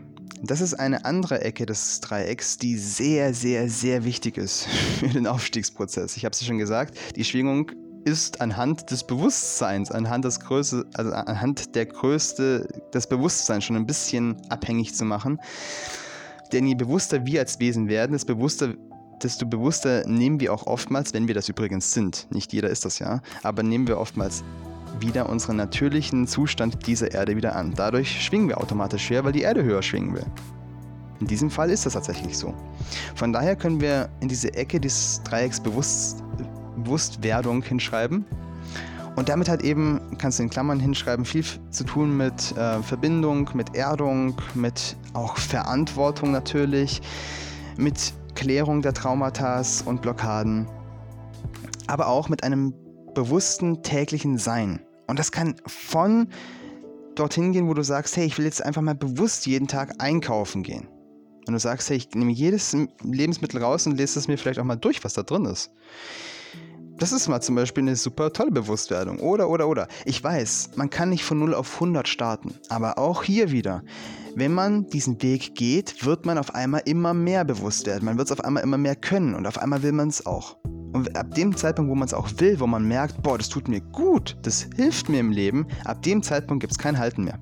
Das 0.43 0.61
ist 0.61 0.75
eine 0.75 1.05
andere 1.05 1.41
Ecke 1.41 1.67
des 1.67 2.01
Dreiecks, 2.01 2.59
die 2.59 2.77
sehr, 2.77 3.35
sehr, 3.35 3.69
sehr 3.69 4.05
wichtig 4.05 4.37
ist 4.37 4.67
für 5.01 5.09
den 5.09 5.27
Aufstiegsprozess. 5.27 6.17
Ich 6.17 6.25
habe 6.25 6.33
es 6.33 6.45
schon 6.45 6.59
gesagt, 6.59 6.97
die 7.17 7.25
Schwingung 7.25 7.73
ist 8.05 8.41
anhand 8.41 8.91
des 8.91 9.05
Bewusstseins, 9.05 9.91
anhand, 9.91 10.25
des 10.25 10.41
Größe, 10.41 10.87
also 10.95 11.11
anhand 11.11 11.75
der 11.75 11.87
Größe 11.87 12.69
des 12.95 13.07
Bewusstseins 13.09 13.65
schon 13.65 13.77
ein 13.77 13.87
bisschen 13.87 14.37
abhängig 14.49 14.95
zu 14.95 15.05
machen. 15.05 15.41
Denn 16.53 16.67
je 16.67 16.75
bewusster 16.75 17.27
wir 17.27 17.41
als 17.41 17.59
Wesen 17.59 17.89
werden, 17.89 18.13
desto 18.13 18.35
bewusster, 18.35 18.75
desto 19.23 19.45
bewusster 19.45 20.07
nehmen 20.07 20.41
wir 20.41 20.55
auch 20.55 20.67
oftmals, 20.67 21.13
wenn 21.13 21.27
wir 21.27 21.35
das 21.35 21.49
übrigens 21.49 21.93
sind, 21.93 22.29
nicht 22.31 22.53
jeder 22.53 22.71
ist 22.71 22.85
das 22.85 23.01
ja, 23.01 23.21
aber 23.43 23.63
nehmen 23.63 23.89
wir 23.89 23.99
oftmals 23.99 24.45
wieder 25.01 25.29
unseren 25.29 25.57
natürlichen 25.57 26.27
Zustand 26.27 26.87
dieser 26.87 27.13
Erde 27.13 27.37
wieder 27.37 27.57
an. 27.57 27.75
Dadurch 27.75 28.23
schwingen 28.23 28.49
wir 28.49 28.59
automatisch 28.59 29.11
höher, 29.11 29.25
weil 29.25 29.33
die 29.33 29.43
Erde 29.43 29.63
höher 29.63 29.83
schwingen 29.83 30.15
will. 30.15 30.27
In 31.21 31.27
diesem 31.27 31.51
Fall 31.51 31.71
ist 31.71 31.85
das 31.85 31.95
tatsächlich 31.95 32.37
so. 32.39 32.55
Von 33.15 33.33
daher 33.33 33.57
können 33.57 33.81
wir 33.81 34.09
in 34.21 34.29
diese 34.29 34.55
Ecke 34.55 34.81
des 34.81 35.21
Dreiecks 35.25 35.61
Bewusst 35.61 36.23
Bewusstwerdung 36.85 37.63
hinschreiben. 37.63 38.25
Und 39.17 39.29
damit 39.29 39.49
hat 39.49 39.63
eben, 39.63 40.01
kannst 40.19 40.39
du 40.39 40.45
in 40.45 40.51
Klammern 40.51 40.79
hinschreiben, 40.79 41.25
viel 41.25 41.45
zu 41.71 41.83
tun 41.83 42.17
mit 42.17 42.57
äh, 42.57 42.81
Verbindung, 42.83 43.51
mit 43.55 43.75
Erdung, 43.75 44.37
mit 44.55 44.97
auch 45.13 45.37
Verantwortung 45.37 46.31
natürlich, 46.31 47.03
mit 47.77 48.13
Klärung 48.37 48.81
der 48.81 48.95
Traumata 48.95 49.61
und 49.87 50.03
Blockaden, 50.03 50.69
aber 51.89 52.07
auch 52.07 52.29
mit 52.29 52.45
einem 52.45 52.73
bewussten 53.15 53.83
täglichen 53.83 54.39
Sein. 54.39 54.81
Und 55.07 55.19
das 55.19 55.33
kann 55.33 55.57
von 55.67 56.29
dorthin 57.15 57.53
gehen, 57.53 57.69
wo 57.69 57.75
du 57.75 57.83
sagst, 57.83 58.17
hey, 58.17 58.27
ich 58.27 58.39
will 58.39 58.45
jetzt 58.45 58.65
einfach 58.65 58.83
mal 58.83 58.95
bewusst 58.95 59.47
jeden 59.47 59.67
Tag 59.67 59.95
einkaufen 59.99 60.63
gehen. 60.63 60.89
Wenn 61.47 61.55
du 61.55 61.61
sagst, 61.61 61.89
hey, 61.89 61.97
ich 61.97 62.11
nehme 62.15 62.33
jedes 62.33 62.77
Lebensmittel 63.03 63.63
raus 63.63 63.87
und 63.87 63.97
lese 63.97 64.19
es 64.19 64.29
mir 64.29 64.37
vielleicht 64.37 64.61
auch 64.61 64.65
mal 64.65 64.77
durch, 64.77 65.03
was 65.03 65.15
da 65.15 65.23
drin 65.23 65.47
ist. 65.47 65.73
Das 66.99 67.13
ist 67.13 67.29
mal 67.29 67.41
zum 67.41 67.55
Beispiel 67.55 67.85
eine 67.85 67.97
super 67.97 68.33
tolle 68.33 68.51
Bewusstwerdung. 68.51 69.21
Oder, 69.21 69.49
oder, 69.49 69.69
oder. 69.69 69.89
Ich 70.05 70.23
weiß, 70.23 70.71
man 70.77 70.91
kann 70.91 71.11
nicht 71.11 71.25
von 71.25 71.39
0 71.39 71.55
auf 71.55 71.75
100 71.75 72.09
starten. 72.09 72.57
Aber 72.69 72.99
auch 72.99 73.23
hier 73.23 73.53
wieder, 73.53 73.83
wenn 74.39 74.55
man 74.55 74.87
diesen 74.87 75.21
Weg 75.21 75.57
geht, 75.57 76.05
wird 76.07 76.25
man 76.25 76.39
auf 76.39 76.55
einmal 76.55 76.83
immer 76.85 77.13
mehr 77.13 77.45
bewusst 77.45 77.87
werden. 77.87 78.05
Man 78.05 78.19
wird 78.19 78.29
es 78.29 78.33
auf 78.33 78.45
einmal 78.45 78.63
immer 78.63 78.79
mehr 78.79 78.95
können 78.95 79.35
und 79.35 79.47
auf 79.47 79.59
einmal 79.59 79.83
will 79.83 79.91
man 79.91 80.09
es 80.09 80.25
auch. 80.27 80.57
Und 80.93 81.17
ab 81.17 81.35
dem 81.35 81.57
Zeitpunkt, 81.57 81.91
wo 81.91 81.97
man 81.97 82.07
es 82.07 82.15
auch 82.15 82.29
will, 82.39 82.61
wo 82.61 82.67
man 82.69 82.85
merkt, 82.85 83.21
boah, 83.23 83.37
das 83.37 83.49
tut 83.49 83.67
mir 83.67 83.81
gut, 83.81 84.37
das 84.43 84.69
hilft 84.77 85.09
mir 85.09 85.19
im 85.19 85.33
Leben, 85.33 85.67
ab 85.85 86.03
dem 86.03 86.23
Zeitpunkt 86.23 86.61
gibt 86.61 86.71
es 86.71 86.79
kein 86.79 86.97
Halten 86.97 87.25
mehr. 87.25 87.39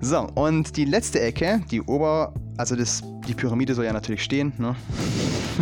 So, 0.00 0.20
und 0.34 0.76
die 0.76 0.84
letzte 0.84 1.20
Ecke, 1.20 1.60
die 1.70 1.82
Ober-, 1.82 2.32
also 2.56 2.76
das, 2.76 3.02
die 3.26 3.34
Pyramide 3.34 3.74
soll 3.74 3.84
ja 3.84 3.92
natürlich 3.92 4.22
stehen, 4.22 4.52
ne? 4.56 4.76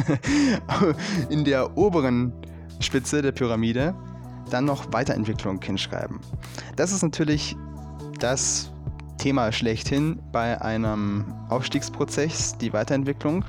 In 1.31 1.45
der 1.45 1.77
oberen 1.77 2.33
Spitze 2.79 3.23
der 3.23 3.33
Pyramide 3.33 3.95
dann 4.51 4.67
noch 4.67 4.93
Weiterentwicklung 4.93 5.61
hinschreiben. 5.61 6.21
Das 6.77 6.93
ist 6.93 7.03
natürlich 7.03 7.57
das 8.21 8.71
Thema 9.19 9.53
schlechthin 9.53 10.21
bei 10.33 10.61
einem 10.63 11.27
Aufstiegsprozess, 11.49 12.57
die 12.57 12.73
Weiterentwicklung. 12.73 13.45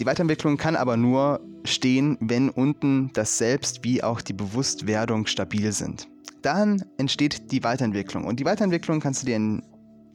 Die 0.00 0.06
Weiterentwicklung 0.06 0.56
kann 0.56 0.76
aber 0.76 0.96
nur 0.96 1.40
stehen, 1.64 2.16
wenn 2.20 2.48
unten 2.48 3.10
das 3.12 3.38
Selbst 3.38 3.84
wie 3.84 4.02
auch 4.02 4.22
die 4.22 4.32
Bewusstwerdung 4.32 5.26
stabil 5.26 5.72
sind. 5.72 6.08
Dann 6.42 6.84
entsteht 6.96 7.52
die 7.52 7.62
Weiterentwicklung. 7.62 8.24
Und 8.24 8.40
die 8.40 8.44
Weiterentwicklung 8.44 9.00
kannst 9.00 9.22
du 9.22 9.26
dir 9.26 9.36
in 9.36 9.62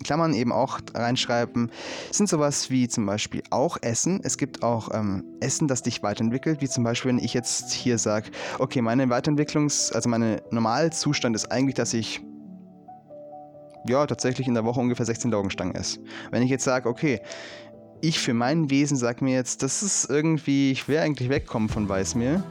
Klammern 0.03 0.33
eben 0.33 0.51
auch 0.51 0.79
reinschreiben, 0.93 1.71
sind 2.11 2.27
sowas 2.27 2.69
wie 2.69 2.87
zum 2.87 3.05
Beispiel 3.05 3.43
auch 3.51 3.77
Essen. 3.81 4.21
Es 4.23 4.37
gibt 4.37 4.63
auch 4.63 4.89
ähm, 4.93 5.23
Essen, 5.39 5.67
das 5.67 5.83
dich 5.83 6.01
weiterentwickelt, 6.01 6.61
wie 6.61 6.67
zum 6.67 6.83
Beispiel, 6.83 7.09
wenn 7.09 7.19
ich 7.19 7.33
jetzt 7.33 7.71
hier 7.71 7.97
sage, 7.97 8.31
okay, 8.59 8.81
meine 8.81 9.05
Weiterentwicklungs-, 9.05 9.93
also 9.93 10.09
mein 10.09 10.41
Normalzustand 10.51 11.35
ist 11.35 11.51
eigentlich, 11.51 11.75
dass 11.75 11.93
ich 11.93 12.21
ja, 13.87 14.05
tatsächlich 14.05 14.47
in 14.47 14.53
der 14.53 14.65
Woche 14.65 14.79
ungefähr 14.79 15.05
16 15.05 15.31
Laugenstangen 15.31 15.75
esse. 15.75 15.99
Wenn 16.31 16.43
ich 16.43 16.49
jetzt 16.49 16.63
sage, 16.63 16.89
okay, 16.89 17.21
ich 18.01 18.19
für 18.19 18.33
mein 18.33 18.69
Wesen 18.69 18.97
sage 18.97 19.23
mir 19.23 19.35
jetzt, 19.35 19.63
das 19.63 19.81
ist 19.81 20.09
irgendwie, 20.09 20.71
ich 20.71 20.87
will 20.87 20.97
eigentlich 20.97 21.29
wegkommen 21.29 21.69
von 21.69 21.87
Weißmehl, 21.87 22.43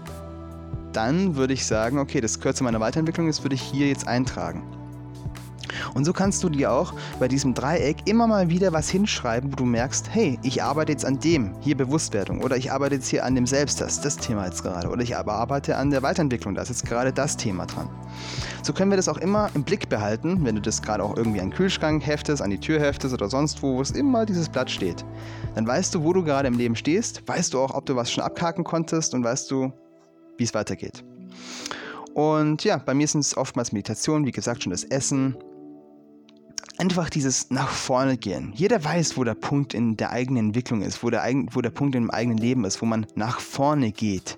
dann 0.93 1.37
würde 1.37 1.55
ich 1.55 1.66
sagen, 1.66 1.99
okay, 1.99 2.20
das 2.20 2.39
gehört 2.39 2.57
zu 2.57 2.64
meiner 2.64 2.80
Weiterentwicklung, 2.80 3.26
das 3.26 3.43
würde 3.43 3.55
ich 3.55 3.62
hier 3.62 3.89
jetzt 3.89 4.07
eintragen. 4.07 4.82
Und 5.95 6.05
so 6.05 6.13
kannst 6.13 6.43
du 6.45 6.49
dir 6.49 6.73
auch 6.73 6.95
bei 7.19 7.29
diesem 7.29 7.55
Dreieck 7.55 7.99
immer 8.07 8.27
mal 8.27 8.49
wieder 8.49 8.73
was 8.73 8.89
hinschreiben, 8.89 9.53
wo 9.53 9.57
du 9.57 9.65
merkst, 9.65 10.09
hey, 10.11 10.39
ich 10.43 10.63
arbeite 10.63 10.93
jetzt 10.93 11.05
an 11.05 11.19
dem, 11.19 11.55
hier 11.61 11.77
Bewusstwerdung, 11.77 12.43
oder 12.43 12.57
ich 12.57 12.73
arbeite 12.73 12.97
jetzt 12.97 13.09
hier 13.09 13.25
an 13.25 13.35
dem 13.35 13.47
Selbsttest, 13.47 14.05
das 14.05 14.17
Thema 14.17 14.47
jetzt 14.47 14.63
gerade, 14.63 14.89
oder 14.89 15.03
ich 15.03 15.17
arbeite 15.17 15.77
an 15.77 15.91
der 15.91 16.03
Weiterentwicklung, 16.03 16.55
da 16.55 16.63
ist 16.63 16.69
jetzt 16.69 16.87
gerade 16.87 17.13
das 17.13 17.37
Thema 17.37 17.67
dran. 17.67 17.89
So 18.63 18.73
können 18.73 18.91
wir 18.91 18.97
das 18.97 19.09
auch 19.09 19.19
immer 19.19 19.51
im 19.55 19.65
Blick 19.65 19.89
behalten, 19.89 20.45
wenn 20.45 20.55
du 20.55 20.61
das 20.61 20.83
gerade 20.83 21.03
auch 21.03 21.17
irgendwie 21.17 21.41
an 21.41 21.51
den 21.51 21.57
Kühlschrank 21.57 22.07
heftest, 22.07 22.43
an 22.43 22.51
die 22.51 22.61
Tür 22.61 22.81
heftest 22.81 23.13
oder 23.13 23.29
sonst 23.29 23.63
wo, 23.63 23.77
wo 23.77 23.81
es 23.81 23.91
immer 23.91 24.25
dieses 24.27 24.49
Blatt 24.49 24.71
steht. 24.71 25.05
Dann 25.55 25.67
weißt 25.67 25.95
du, 25.95 26.03
wo 26.05 26.13
du 26.13 26.23
gerade 26.23 26.49
im 26.49 26.57
Leben 26.57 26.77
stehst, 26.77 27.27
weißt 27.27 27.55
du 27.55 27.61
auch, 27.61 27.75
ob 27.75 27.87
du 27.87 27.97
was 27.97 28.13
schon 28.13 28.23
abhaken 28.23 28.65
konntest 28.65 29.15
und 29.15 29.25
weißt 29.25 29.51
du, 29.51 29.73
wie 30.39 30.45
es 30.45 30.55
weitergeht. 30.55 31.05
Und 32.15 32.63
ja, 32.65 32.77
bei 32.77 32.95
mir 32.95 33.09
sind 33.09 33.21
es 33.21 33.37
oftmals 33.37 33.73
Meditationen, 33.73 34.27
wie 34.27 34.33
gesagt, 34.33 34.63
schon 34.63 34.71
das 34.71 34.85
Essen, 34.85 35.37
einfach 36.83 37.11
dieses 37.11 37.49
nach 37.51 37.68
vorne 37.68 38.16
gehen. 38.16 38.53
Jeder 38.57 38.83
weiß, 38.83 39.16
wo 39.16 39.22
der 39.22 39.35
Punkt 39.35 39.72
in 39.72 39.97
der 39.97 40.11
eigenen 40.11 40.47
Entwicklung 40.47 40.83
ist, 40.83 41.05
wo 41.05 41.11
der, 41.11 41.22
wo 41.53 41.61
der 41.61 41.70
Punkt 41.70 41.95
im 41.95 42.11
eigenen 42.11 42.39
Leben 42.39 42.64
ist, 42.64 42.83
wo 42.83 42.87
man 42.87 43.07
nach 43.14 43.39
vorne 43.39 43.93
geht. 43.93 44.37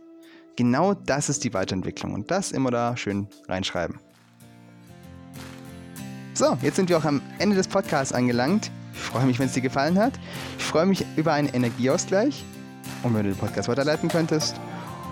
Genau 0.55 0.93
das 0.93 1.31
ist 1.31 1.43
die 1.45 1.55
Weiterentwicklung 1.55 2.13
und 2.13 2.31
das 2.31 2.53
immer 2.53 2.71
da 2.71 2.99
schön 2.99 3.29
reinschreiben. 3.49 3.99
So, 6.35 6.59
jetzt 6.61 6.77
sind 6.77 6.91
wir 6.91 6.99
auch 6.99 7.07
am 7.07 7.23
Ende 7.39 7.57
des 7.57 7.67
Podcasts 7.67 8.13
angelangt. 8.13 8.71
Ich 8.93 9.01
freue 9.01 9.25
mich, 9.25 9.39
wenn 9.39 9.47
es 9.47 9.55
dir 9.55 9.63
gefallen 9.63 9.99
hat. 9.99 10.13
Ich 10.59 10.65
freue 10.65 10.85
mich 10.85 11.03
über 11.17 11.33
einen 11.33 11.49
Energieausgleich 11.49 12.45
und 13.05 13.15
wenn 13.15 13.25
du 13.25 13.31
den 13.31 13.39
Podcast 13.39 13.71
weiterleiten 13.71 14.11
könntest. 14.11 14.61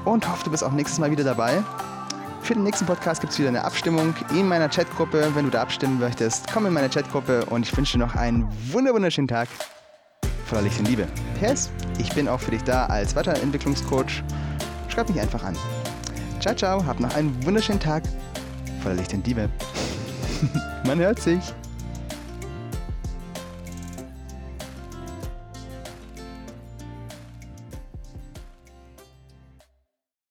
Und 0.05 0.29
hoffe, 0.29 0.45
du 0.45 0.51
bist 0.51 0.63
auch 0.63 0.73
nächstes 0.73 0.99
Mal 0.99 1.11
wieder 1.11 1.25
dabei. 1.25 1.63
Für 2.43 2.55
den 2.55 2.65
nächsten 2.65 2.87
Podcast 2.87 3.21
gibt 3.21 3.33
es 3.33 3.39
wieder 3.39 3.49
eine 3.49 3.65
Abstimmung 3.65 4.15
in 4.31 4.49
meiner 4.49 4.69
Chatgruppe. 4.69 5.31
Wenn 5.35 5.45
du 5.45 5.51
da 5.51 5.63
abstimmen 5.63 6.01
möchtest, 6.01 6.53
komm 6.53 6.67
in 6.67 6.73
meine 6.73 6.91
Chatgruppe 6.91 7.45
und 7.47 7.65
ich 7.65 7.77
wünsche 7.77 7.93
dir 7.93 8.05
noch 8.05 8.17
einen 8.17 8.49
wunderschönen 8.73 9.29
Tag 9.29 9.49
voller 10.47 10.63
Licht 10.63 10.79
und 10.81 10.89
Liebe. 10.89 11.07
PS, 11.41 11.71
ich 11.99 12.13
bin 12.13 12.29
auch 12.29 12.41
für 12.41 12.51
dich 12.51 12.65
da 12.65 12.87
als 12.87 13.15
Weiterentwicklungscoach. 13.15 14.25
Schreib 14.89 15.09
mich 15.09 15.21
einfach 15.21 15.45
an. 15.45 15.57
Ciao, 16.41 16.55
ciao, 16.55 16.85
hab 16.85 16.99
noch 16.99 17.15
einen 17.15 17.33
wunderschönen 17.47 17.81
Tag 17.81 18.03
voller 18.83 18.97
Licht 18.97 19.15
und 19.15 19.25
Liebe. 19.25 19.49
Man 20.85 20.99
hört 20.99 21.21
sich. 21.21 21.55